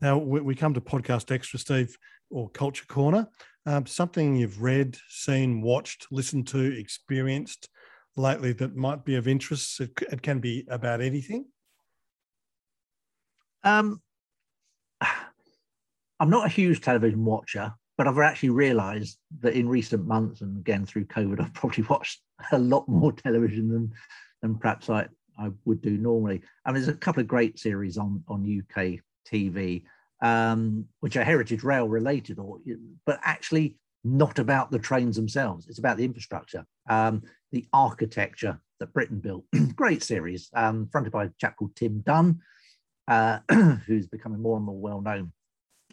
Now 0.01 0.19
we, 0.19 0.41
we 0.41 0.55
come 0.55 0.75
to 0.75 0.81
podcast 0.81 1.31
extra, 1.31 1.59
Steve, 1.59 1.97
or 2.31 2.51
culture 2.51 2.85
corner. 2.87 3.29
Um, 3.67 3.85
something 3.85 4.37
you've 4.37 4.63
read, 4.63 4.97
seen, 5.09 5.61
watched, 5.61 6.07
listened 6.13 6.47
to, 6.49 6.61
experienced 6.61 7.69
lately 8.17 8.53
that 8.55 8.77
might 8.77 9.05
be 9.05 9.17
of 9.17 9.27
interest. 9.27 9.81
It, 9.81 9.91
it 10.01 10.23
can 10.23 10.39
be 10.39 10.65
about 10.71 11.01
anything. 11.01 11.47
Um, 13.65 14.01
I'm 16.21 16.31
not 16.31 16.47
a 16.47 16.51
huge 16.51 16.81
television 16.81 17.25
watcher, 17.25 17.75
but 17.99 18.07
I've 18.07 18.19
actually 18.19 18.51
realised 18.51 19.19
that 19.41 19.55
in 19.55 19.69
recent 19.69 20.07
months, 20.07 20.41
and 20.41 20.57
again 20.59 20.87
through 20.87 21.07
COVID, 21.07 21.41
I've 21.45 21.53
probably 21.53 21.85
watched 21.85 22.21
a 22.53 22.59
lot 22.59 22.89
more 22.89 23.13
television 23.25 23.69
than 23.69 23.93
than 24.43 24.55
perhaps 24.57 24.89
I, 24.89 25.09
I 25.39 25.51
would 25.65 25.83
do 25.83 25.99
normally. 25.99 26.43
I 26.65 26.69
And 26.69 26.77
there's 26.77 26.89
a 26.89 26.95
couple 26.95 27.21
of 27.21 27.27
great 27.27 27.59
series 27.59 27.99
on 27.99 28.23
on 28.29 28.45
UK 28.45 29.01
TV, 29.29 29.83
um, 30.23 30.87
which 31.01 31.17
are 31.17 31.25
heritage 31.25 31.63
rail 31.63 31.89
related, 31.89 32.39
or 32.39 32.59
but 33.05 33.21
actually 33.23 33.77
not 34.05 34.39
about 34.39 34.71
the 34.71 34.79
trains 34.79 35.17
themselves. 35.17 35.67
It's 35.67 35.79
about 35.79 35.97
the 35.97 36.05
infrastructure, 36.05 36.65
um, 36.89 37.23
the 37.51 37.67
architecture 37.73 38.61
that 38.79 38.93
Britain 38.93 39.19
built. 39.19 39.45
great 39.75 40.03
series, 40.03 40.49
um, 40.55 40.89
fronted 40.91 41.13
by 41.13 41.25
a 41.25 41.31
chap 41.39 41.57
called 41.57 41.75
Tim 41.75 42.01
Dunn, 42.01 42.41
uh, 43.09 43.41
who's 43.87 44.07
becoming 44.07 44.41
more 44.41 44.57
and 44.57 44.65
more 44.65 44.79
well 44.79 45.01
known 45.01 45.33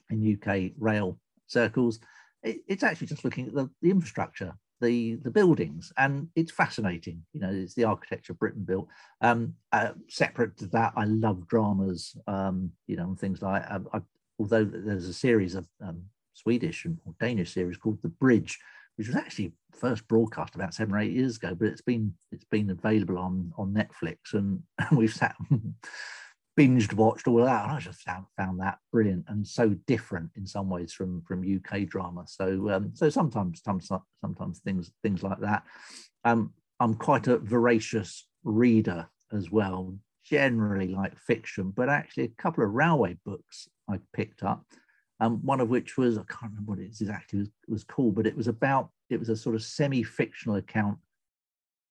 in 0.10 0.40
UK 0.40 0.72
rail 0.78 1.18
circles. 1.48 2.00
It, 2.44 2.62
it's 2.68 2.84
actually 2.84 3.08
just 3.08 3.26
looking 3.26 3.48
at 3.48 3.54
the, 3.54 3.70
the 3.82 3.90
infrastructure, 3.90 4.54
the 4.82 5.16
the 5.16 5.32
buildings, 5.32 5.92
and 5.98 6.28
it's 6.36 6.52
fascinating. 6.52 7.24
You 7.34 7.42
know, 7.42 7.52
it's 7.52 7.74
the 7.74 7.86
architecture 7.86 8.34
Britain 8.34 8.64
built. 8.64 8.88
Um, 9.22 9.56
uh, 9.72 9.92
separate 10.10 10.58
to 10.58 10.68
that, 10.68 10.94
I 10.96 11.06
love 11.06 11.48
dramas. 11.48 12.16
Um, 12.28 12.72
you 12.88 12.96
know, 12.96 13.06
and 13.06 13.20
things 13.20 13.42
like. 13.42 13.64
Um, 13.70 13.88
I, 13.94 14.02
although 14.44 14.66
there's 14.66 15.08
a 15.08 15.14
series 15.14 15.56
of 15.56 15.66
um, 15.82 16.04
Swedish 16.34 16.84
and 16.84 16.98
or 17.06 17.16
Danish 17.18 17.54
series 17.54 17.78
called 17.78 18.00
The 18.02 18.10
Bridge, 18.10 18.60
which 18.98 19.08
was 19.08 19.16
actually 19.16 19.54
first 19.72 20.06
broadcast 20.10 20.56
about 20.56 20.74
seven 20.74 20.94
or 20.94 21.00
eight 21.00 21.14
years 21.14 21.38
ago, 21.38 21.56
but 21.56 21.70
it's 21.70 21.82
been 21.82 22.14
it's 22.34 22.44
been 22.44 22.70
available 22.70 23.18
on 23.18 23.54
on 23.58 23.74
Netflix, 23.74 24.34
and, 24.34 24.62
and 24.80 24.98
we've 24.98 25.14
sat 25.14 25.36
binged 26.60 26.94
watched 26.94 27.28
all 27.28 27.38
that 27.38 27.64
and 27.64 27.72
i 27.72 27.80
just 27.80 28.02
found, 28.02 28.26
found 28.38 28.60
that 28.60 28.78
brilliant 28.92 29.26
and 29.28 29.48
so 29.48 29.70
different 29.88 30.30
in 30.36 30.46
some 30.46 30.70
ways 30.70 30.94
from 30.94 31.24
from 31.24 31.42
uk 31.56 31.88
drama. 31.88 32.24
So 32.28 32.70
um 32.70 32.92
so 32.94 33.10
sometimes 33.10 33.62
sometimes 33.64 34.60
things 34.60 34.92
things 35.02 35.24
like 35.24 35.40
that. 35.40 35.64
Um 36.26 36.54
i'm 36.80 36.96
quite 36.96 37.28
a 37.28 37.38
voracious 37.38 38.28
reader 38.44 39.08
as 39.32 39.50
well 39.50 39.96
generally 40.24 40.90
like 40.90 41.18
fiction 41.18 41.72
but 41.72 41.90
actually 41.90 42.26
a 42.26 42.42
couple 42.42 42.64
of 42.64 42.72
railway 42.72 43.18
books 43.26 43.68
i 43.90 44.00
picked 44.14 44.44
up 44.44 44.66
um 45.20 45.40
one 45.44 45.60
of 45.60 45.70
which 45.70 45.98
was 45.98 46.18
i 46.18 46.24
can't 46.30 46.52
remember 46.52 46.72
what 46.72 46.80
it 46.80 46.86
exactly 46.86 47.40
was, 47.40 47.50
was 47.68 47.84
called 47.84 48.16
but 48.16 48.28
it 48.28 48.36
was 48.36 48.48
about 48.48 48.90
it 49.10 49.20
was 49.20 49.30
a 49.30 49.36
sort 49.36 49.56
of 49.56 49.64
semi-fictional 49.64 50.58
account 50.58 50.98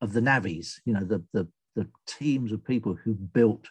of 0.01 0.13
the 0.13 0.21
navvies 0.21 0.75
you 0.85 0.93
know 0.93 1.05
the 1.05 1.23
the 1.33 1.47
the 1.75 1.89
teams 2.07 2.53
of 2.53 2.65
people 2.65 2.95
who 2.95 3.15
built 3.15 3.69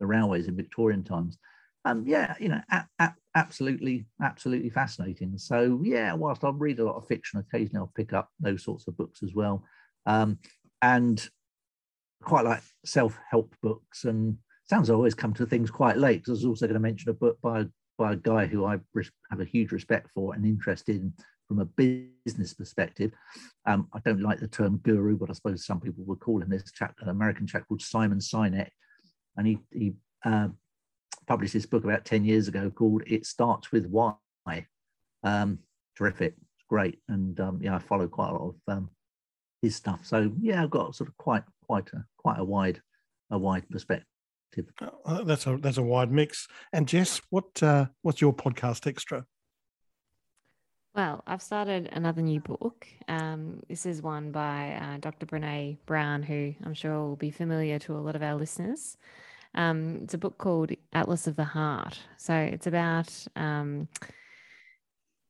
the 0.00 0.06
railways 0.06 0.48
in 0.48 0.56
Victorian 0.56 1.04
times. 1.04 1.38
Um, 1.84 2.04
yeah, 2.06 2.34
you 2.38 2.48
know, 2.48 2.60
a- 2.70 2.86
a- 2.98 3.14
absolutely, 3.34 4.06
absolutely 4.20 4.70
fascinating. 4.70 5.36
So 5.38 5.80
yeah, 5.82 6.12
whilst 6.14 6.44
I 6.44 6.50
read 6.50 6.78
a 6.78 6.84
lot 6.84 6.96
of 6.96 7.06
fiction, 7.06 7.40
occasionally 7.40 7.78
I'll 7.78 7.92
pick 7.94 8.12
up 8.12 8.30
those 8.38 8.62
sorts 8.64 8.86
of 8.86 8.96
books 8.96 9.22
as 9.22 9.34
well, 9.34 9.64
um, 10.06 10.38
and 10.80 11.28
quite 12.22 12.44
like 12.44 12.62
self-help 12.84 13.54
books. 13.62 14.04
And 14.04 14.38
sounds 14.64 14.90
I 14.90 14.94
always 14.94 15.14
come 15.14 15.34
to 15.34 15.46
things 15.46 15.70
quite 15.70 15.98
late. 15.98 16.20
Because 16.20 16.30
I 16.30 16.32
was 16.32 16.44
also 16.44 16.66
going 16.66 16.74
to 16.74 16.80
mention 16.80 17.10
a 17.10 17.14
book 17.14 17.38
by 17.42 17.66
by 17.98 18.12
a 18.12 18.16
guy 18.16 18.46
who 18.46 18.64
I 18.64 18.78
have 19.30 19.40
a 19.40 19.44
huge 19.44 19.70
respect 19.70 20.10
for 20.14 20.34
and 20.34 20.44
interest 20.44 20.88
in 20.88 21.12
from 21.46 21.60
a 21.60 21.64
business 22.24 22.54
perspective. 22.54 23.12
Um, 23.66 23.88
I 23.92 24.00
don't 24.04 24.22
like 24.22 24.40
the 24.40 24.48
term 24.48 24.78
guru, 24.78 25.16
but 25.16 25.30
I 25.30 25.34
suppose 25.34 25.66
some 25.66 25.80
people 25.80 26.04
would 26.06 26.20
call 26.20 26.40
him 26.40 26.48
this 26.48 26.72
chap, 26.72 26.94
an 27.00 27.08
American 27.08 27.46
chap 27.46 27.68
called 27.68 27.82
Simon 27.82 28.18
Sinek, 28.18 28.70
and 29.36 29.46
he, 29.46 29.58
he 29.70 29.92
uh, 30.24 30.48
published 31.26 31.52
this 31.52 31.66
book 31.66 31.84
about 31.84 32.04
10 32.04 32.24
years 32.24 32.48
ago 32.48 32.70
called 32.70 33.02
It 33.06 33.26
Starts 33.26 33.70
With 33.70 33.86
Why. 33.86 34.16
Um, 35.24 35.58
terrific, 35.96 36.34
it's 36.38 36.64
great. 36.68 36.98
And 37.08 37.38
um, 37.38 37.60
yeah, 37.62 37.76
I 37.76 37.78
follow 37.78 38.08
quite 38.08 38.30
a 38.30 38.32
lot 38.32 38.48
of 38.48 38.74
um, 38.74 38.90
his 39.60 39.76
stuff. 39.76 40.00
So 40.04 40.32
yeah, 40.40 40.62
I've 40.62 40.70
got 40.70 40.94
sort 40.94 41.08
of 41.08 41.16
quite, 41.18 41.44
quite 41.66 41.88
a, 41.92 42.04
quite 42.16 42.38
a 42.38 42.44
wide, 42.44 42.80
a 43.30 43.38
wide 43.38 43.68
perspective. 43.68 44.06
Uh, 45.04 45.24
that's 45.24 45.46
a 45.46 45.56
that's 45.56 45.78
a 45.78 45.82
wide 45.82 46.10
mix. 46.10 46.46
And 46.72 46.86
Jess, 46.86 47.20
what 47.30 47.62
uh, 47.62 47.86
what's 48.02 48.20
your 48.20 48.34
podcast 48.34 48.86
extra? 48.86 49.24
Well, 50.94 51.22
I've 51.26 51.40
started 51.40 51.88
another 51.92 52.20
new 52.20 52.40
book. 52.40 52.86
Um, 53.08 53.62
this 53.66 53.86
is 53.86 54.02
one 54.02 54.30
by 54.30 54.74
uh, 54.74 54.98
Dr. 54.98 55.24
Brene 55.24 55.78
Brown, 55.86 56.22
who 56.22 56.54
I'm 56.64 56.74
sure 56.74 57.00
will 57.00 57.16
be 57.16 57.30
familiar 57.30 57.78
to 57.80 57.96
a 57.96 57.98
lot 58.00 58.14
of 58.14 58.22
our 58.22 58.34
listeners. 58.34 58.98
Um, 59.54 60.00
it's 60.02 60.12
a 60.12 60.18
book 60.18 60.36
called 60.36 60.70
Atlas 60.92 61.26
of 61.26 61.36
the 61.36 61.44
Heart. 61.44 61.98
So 62.18 62.34
it's 62.34 62.66
about, 62.66 63.10
um, 63.36 63.88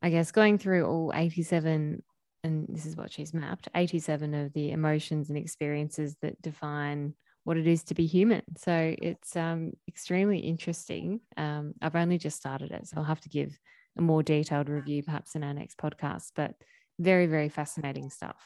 I 0.02 0.10
guess, 0.10 0.32
going 0.32 0.58
through 0.58 0.84
all 0.84 1.12
87, 1.14 2.02
and 2.42 2.66
this 2.68 2.84
is 2.84 2.96
what 2.96 3.12
she's 3.12 3.32
mapped 3.32 3.68
87 3.72 4.34
of 4.34 4.52
the 4.54 4.72
emotions 4.72 5.28
and 5.28 5.38
experiences 5.38 6.16
that 6.22 6.42
define 6.42 7.14
what 7.44 7.56
it 7.56 7.66
is 7.66 7.82
to 7.84 7.94
be 7.94 8.06
human. 8.06 8.42
So 8.56 8.94
it's 9.00 9.36
um, 9.36 9.72
extremely 9.88 10.38
interesting. 10.38 11.20
Um, 11.36 11.74
I've 11.82 11.96
only 11.96 12.18
just 12.18 12.36
started 12.36 12.70
it, 12.70 12.86
so 12.86 12.98
I'll 12.98 13.04
have 13.04 13.20
to 13.22 13.28
give 13.28 13.58
a 13.98 14.02
more 14.02 14.22
detailed 14.22 14.68
review 14.68 15.02
perhaps 15.02 15.34
in 15.34 15.42
our 15.42 15.52
next 15.52 15.76
podcast. 15.76 16.32
But 16.34 16.54
very, 16.98 17.26
very 17.26 17.48
fascinating 17.48 18.10
stuff. 18.10 18.36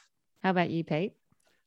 How 0.42 0.51
about 0.51 0.70
you, 0.70 0.84
Pete? 0.84 1.12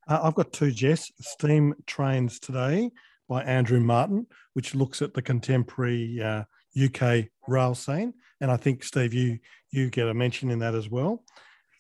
Uh, 0.07 0.19
I've 0.23 0.35
got 0.35 0.51
two, 0.51 0.71
Jess. 0.71 1.11
Steam 1.21 1.75
Trains 1.85 2.39
Today 2.39 2.91
by 3.27 3.43
Andrew 3.43 3.79
Martin, 3.79 4.25
which 4.53 4.73
looks 4.73 5.01
at 5.01 5.13
the 5.13 5.21
contemporary 5.21 6.21
uh, 6.21 6.43
UK 6.81 7.25
rail 7.47 7.75
scene. 7.75 8.13
And 8.41 8.49
I 8.49 8.57
think, 8.57 8.83
Steve, 8.83 9.13
you 9.13 9.39
you 9.71 9.89
get 9.89 10.07
a 10.07 10.13
mention 10.13 10.49
in 10.49 10.59
that 10.59 10.73
as 10.73 10.89
well. 10.89 11.23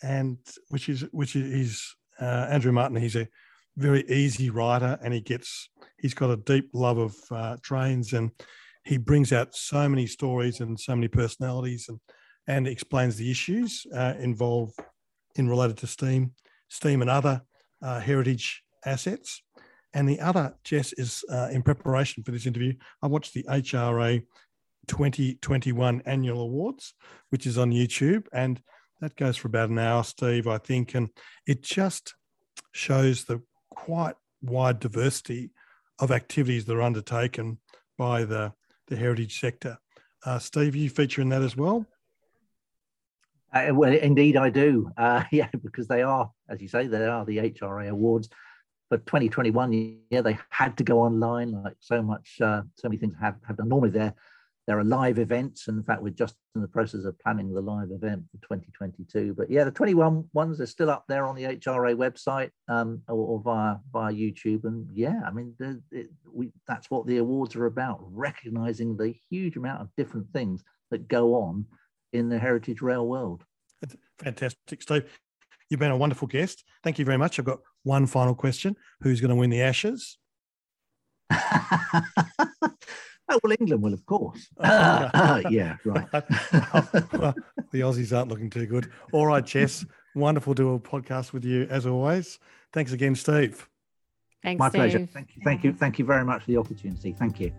And 0.03 0.37
which 0.69 0.89
is 0.89 1.01
which 1.11 1.35
is 1.35 1.95
uh, 2.21 2.47
Andrew 2.49 2.71
Martin. 2.71 2.97
He's 2.97 3.15
a 3.15 3.27
very 3.77 4.07
easy 4.09 4.49
writer, 4.49 4.97
and 5.01 5.13
he 5.13 5.21
gets 5.21 5.69
he's 5.97 6.13
got 6.13 6.29
a 6.29 6.37
deep 6.37 6.69
love 6.73 6.97
of 6.97 7.15
uh, 7.31 7.57
trains 7.61 8.13
and 8.13 8.31
he 8.83 8.97
brings 8.97 9.31
out 9.31 9.55
so 9.55 9.87
many 9.87 10.07
stories 10.07 10.61
and 10.61 10.79
so 10.79 10.95
many 10.95 11.07
personalities 11.07 11.87
and 11.89 11.99
and 12.47 12.67
explains 12.67 13.15
the 13.15 13.29
issues 13.29 13.85
uh, 13.93 14.15
involved 14.19 14.79
in 15.35 15.47
related 15.47 15.77
to 15.77 15.87
steam, 15.87 16.31
steam 16.67 17.01
and 17.01 17.09
other 17.09 17.41
uh, 17.81 17.99
heritage 17.99 18.63
assets. 18.85 19.43
And 19.93 20.09
the 20.09 20.19
other, 20.19 20.55
Jess, 20.63 20.91
is 20.93 21.23
uh, 21.31 21.49
in 21.51 21.61
preparation 21.61 22.23
for 22.23 22.31
this 22.31 22.47
interview. 22.47 22.73
I 23.03 23.07
watched 23.07 23.33
the 23.33 23.43
HRA 23.43 24.23
2021 24.87 26.01
annual 26.05 26.41
awards, 26.41 26.95
which 27.29 27.45
is 27.45 27.57
on 27.57 27.71
YouTube, 27.71 28.25
and 28.33 28.59
that 28.99 29.15
goes 29.15 29.37
for 29.37 29.47
about 29.47 29.69
an 29.69 29.79
hour, 29.79 30.03
Steve, 30.03 30.47
I 30.47 30.57
think, 30.57 30.95
and 30.95 31.09
it 31.45 31.61
just 31.61 32.15
shows 32.73 33.25
the 33.25 33.41
quite 33.85 34.15
wide 34.41 34.79
diversity 34.79 35.51
of 35.99 36.11
activities 36.11 36.65
that 36.65 36.75
are 36.75 36.81
undertaken 36.81 37.57
by 37.97 38.23
the 38.23 38.53
the 38.87 38.95
heritage 38.95 39.39
sector. 39.39 39.77
Uh, 40.25 40.39
Steve, 40.39 40.75
you 40.75 40.89
feature 40.89 41.21
in 41.21 41.29
that 41.29 41.41
as 41.41 41.55
well. 41.55 41.85
Uh, 43.53 43.69
well, 43.71 43.93
indeed, 43.93 44.35
I 44.35 44.49
do. 44.49 44.91
Uh, 44.97 45.23
yeah, 45.31 45.49
because 45.63 45.87
they 45.87 46.01
are, 46.01 46.31
as 46.49 46.61
you 46.61 46.67
say, 46.67 46.87
they 46.87 47.05
are 47.05 47.25
the 47.25 47.37
HRA 47.37 47.89
awards 47.89 48.29
for 48.89 48.97
2021. 48.97 49.99
Yeah, 50.09 50.21
they 50.21 50.37
had 50.49 50.77
to 50.77 50.83
go 50.83 51.01
online, 51.01 51.51
like 51.51 51.75
so 51.79 52.01
much, 52.01 52.37
uh, 52.41 52.63
so 52.75 52.89
many 52.89 52.97
things 52.97 53.15
have, 53.21 53.35
have 53.47 53.57
done. 53.57 53.69
Normally, 53.69 53.91
they're 53.91 54.15
there 54.69 54.77
are 54.77 54.83
live 54.83 55.17
events. 55.17 55.67
And 55.67 55.79
in 55.79 55.83
fact, 55.83 56.03
we're 56.03 56.11
just 56.11 56.35
in 56.53 56.61
the 56.61 56.67
process 56.67 57.03
of 57.03 57.17
planning 57.17 57.51
the 57.51 57.59
live 57.59 57.89
event 57.89 58.21
for 58.29 58.37
2022. 58.55 59.33
But 59.33 59.49
yeah, 59.49 59.63
the 59.63 59.71
21 59.71 60.25
ones 60.33 60.61
are 60.61 60.67
still 60.67 60.91
up 60.91 61.05
there 61.09 61.25
on 61.25 61.35
the 61.35 61.45
HRA 61.45 61.95
website 61.95 62.51
um, 62.67 63.01
or, 63.07 63.15
or, 63.15 63.39
via 63.39 63.77
via 63.91 64.13
YouTube. 64.13 64.65
And 64.65 64.87
yeah, 64.93 65.21
I 65.25 65.31
mean, 65.31 65.55
it, 65.91 66.11
we, 66.31 66.51
that's 66.67 66.91
what 66.91 67.07
the 67.07 67.17
awards 67.17 67.55
are 67.55 67.65
about, 67.65 67.97
recognizing 68.11 68.95
the 68.95 69.15
huge 69.31 69.57
amount 69.57 69.81
of 69.81 69.89
different 69.97 70.31
things 70.33 70.63
that 70.91 71.07
go 71.07 71.33
on 71.33 71.65
in 72.13 72.29
the 72.29 72.37
heritage 72.37 72.83
rail 72.83 73.07
world. 73.07 73.43
Fantastic, 74.19 74.83
Steve. 74.83 75.19
You've 75.71 75.79
been 75.79 75.89
a 75.89 75.97
wonderful 75.97 76.27
guest. 76.27 76.63
Thank 76.83 76.99
you 76.99 77.05
very 77.05 77.17
much. 77.17 77.39
I've 77.39 77.45
got 77.45 77.61
one 77.81 78.05
final 78.05 78.35
question. 78.35 78.75
Who's 79.01 79.19
going 79.19 79.29
to 79.29 79.35
win 79.35 79.49
the 79.49 79.63
Ashes? 79.63 80.19
Oh, 83.29 83.39
well, 83.43 83.53
England 83.59 83.83
will, 83.83 83.93
of 83.93 84.05
course. 84.05 84.49
Uh, 84.59 85.41
yeah, 85.49 85.77
right. 85.85 86.07
well, 86.13 87.35
the 87.71 87.81
Aussies 87.81 88.15
aren't 88.15 88.29
looking 88.29 88.49
too 88.49 88.65
good. 88.65 88.91
All 89.11 89.25
right, 89.25 89.45
Jess. 89.45 89.85
Wonderful 90.15 90.55
to 90.55 90.63
do 90.63 90.73
a 90.73 90.79
podcast 90.79 91.33
with 91.33 91.45
you 91.45 91.67
as 91.69 91.85
always. 91.85 92.39
Thanks 92.73 92.91
again, 92.91 93.15
Steve. 93.15 93.67
Thanks, 94.43 94.59
My 94.59 94.69
Steve. 94.69 94.79
pleasure. 94.79 95.05
Thank 95.05 95.35
you. 95.35 95.41
Thank 95.43 95.63
you. 95.63 95.73
Thank 95.73 95.99
you 95.99 96.05
very 96.05 96.25
much 96.25 96.43
for 96.43 96.51
the 96.51 96.57
opportunity. 96.57 97.13
Thank 97.13 97.39
you. 97.39 97.51